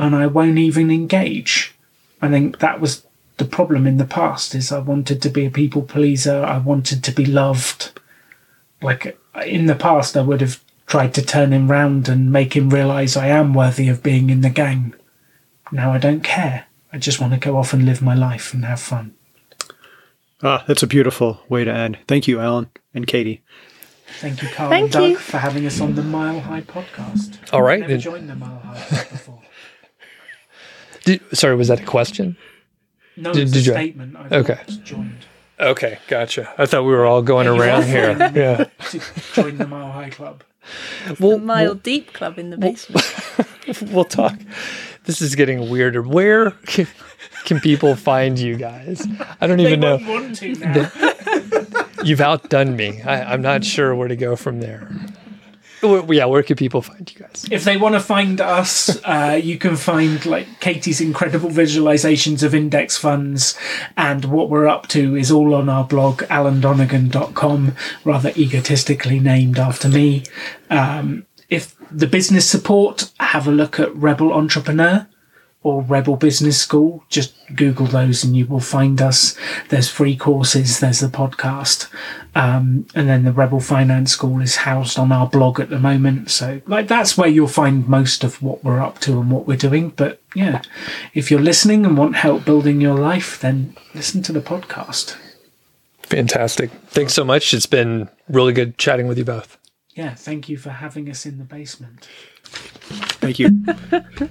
[0.00, 1.74] and I won't even engage.
[2.20, 3.06] I think that was
[3.36, 7.04] the problem in the past is I wanted to be a people pleaser, I wanted
[7.04, 7.98] to be loved.
[8.82, 9.16] Like
[9.46, 10.61] in the past I would have
[10.92, 14.42] tried to turn him round and make him realise I am worthy of being in
[14.42, 14.92] the gang.
[15.72, 16.66] Now I don't care.
[16.92, 19.14] I just want to go off and live my life and have fun.
[20.42, 21.96] Ah, that's a beautiful way to end.
[22.06, 23.40] Thank you, Alan and Katie.
[24.20, 25.16] Thank you, Carl Thank and Doug, you.
[25.16, 27.38] for having us on the Mile High podcast.
[27.54, 27.82] All right.
[27.82, 29.42] I've never joined the Mile High Club before.
[31.06, 32.36] Did, sorry, was that a question?
[33.16, 34.14] No, Did- it's did a you- statement.
[34.16, 34.60] I've Okay.
[34.84, 35.24] joined.
[35.58, 36.52] Okay, gotcha.
[36.58, 38.14] I thought we were all going You around here.
[38.34, 38.64] Yeah.
[38.90, 39.00] To
[39.32, 40.44] join the Mile High Club.
[41.18, 43.04] We'll, Mile Deep Club in the basement.
[43.92, 44.38] we'll talk.
[45.04, 46.02] This is getting weirder.
[46.02, 46.86] Where can,
[47.44, 49.06] can people find you guys?
[49.40, 49.98] I don't They even know.
[50.06, 50.90] want to now.
[52.04, 53.02] you've outdone me.
[53.02, 54.90] I, I'm not sure where to go from there.
[55.82, 57.44] Yeah, where can people find you guys?
[57.50, 62.54] If they want to find us, uh, you can find like Katie's incredible visualizations of
[62.54, 63.58] index funds
[63.96, 69.88] and what we're up to is all on our blog, alandonegan.com, rather egotistically named after
[69.88, 70.24] me.
[70.70, 75.06] Um, if the business support, have a look at Rebel Entrepreneur
[75.62, 77.04] or Rebel Business School.
[77.08, 79.36] Just Google those and you will find us.
[79.68, 81.88] There's free courses, there's the podcast.
[82.34, 86.30] Um, and then the Rebel Finance School is housed on our blog at the moment.
[86.30, 89.56] So, like, that's where you'll find most of what we're up to and what we're
[89.56, 89.90] doing.
[89.90, 90.62] But yeah,
[91.14, 95.16] if you're listening and want help building your life, then listen to the podcast.
[96.02, 96.70] Fantastic.
[96.88, 97.54] Thanks so much.
[97.54, 99.58] It's been really good chatting with you both.
[99.94, 102.08] Yeah, thank you for having us in the basement.
[103.20, 103.62] Thank you.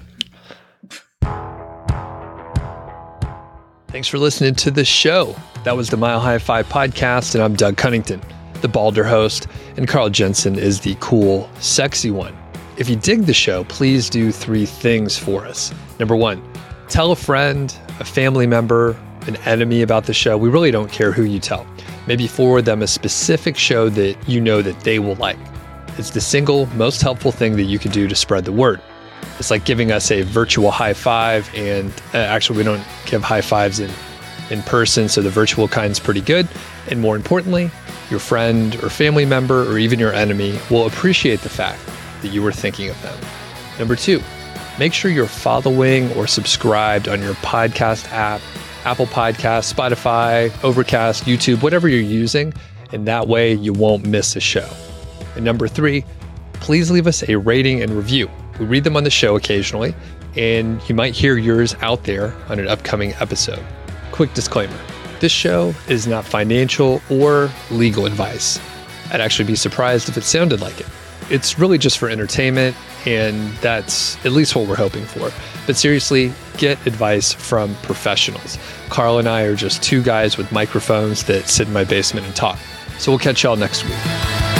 [3.92, 5.36] Thanks for listening to the show.
[5.64, 8.22] That was the Mile High Fi podcast, and I'm Doug Cunnington,
[8.62, 9.46] the Balder host,
[9.76, 12.34] and Carl Jensen is the cool, sexy one.
[12.78, 15.74] If you dig the show, please do three things for us.
[15.98, 16.42] Number one,
[16.88, 18.96] tell a friend, a family member,
[19.26, 20.38] an enemy about the show.
[20.38, 21.66] We really don't care who you tell.
[22.06, 25.38] Maybe forward them a specific show that you know that they will like.
[25.98, 28.80] It's the single most helpful thing that you can do to spread the word.
[29.38, 33.40] It's like giving us a virtual high five, and uh, actually, we don't give high
[33.40, 33.90] fives in
[34.50, 36.46] in person, so the virtual kind's pretty good.
[36.90, 37.70] And more importantly,
[38.10, 41.80] your friend or family member or even your enemy will appreciate the fact
[42.20, 43.18] that you were thinking of them.
[43.78, 44.20] Number two,
[44.78, 48.40] make sure you're following or subscribed on your podcast app,
[48.84, 52.52] Apple Podcasts, Spotify, Overcast, YouTube, whatever you're using,
[52.92, 54.68] and that way you won't miss a show.
[55.34, 56.04] And number three,
[56.54, 58.28] please leave us a rating and review.
[58.58, 59.94] We read them on the show occasionally,
[60.36, 63.64] and you might hear yours out there on an upcoming episode.
[64.12, 64.78] Quick disclaimer
[65.22, 68.58] this show is not financial or legal advice.
[69.12, 70.86] I'd actually be surprised if it sounded like it.
[71.30, 72.76] It's really just for entertainment,
[73.06, 75.30] and that's at least what we're hoping for.
[75.64, 78.58] But seriously, get advice from professionals.
[78.90, 82.34] Carl and I are just two guys with microphones that sit in my basement and
[82.34, 82.58] talk.
[82.98, 84.51] So we'll catch y'all next week.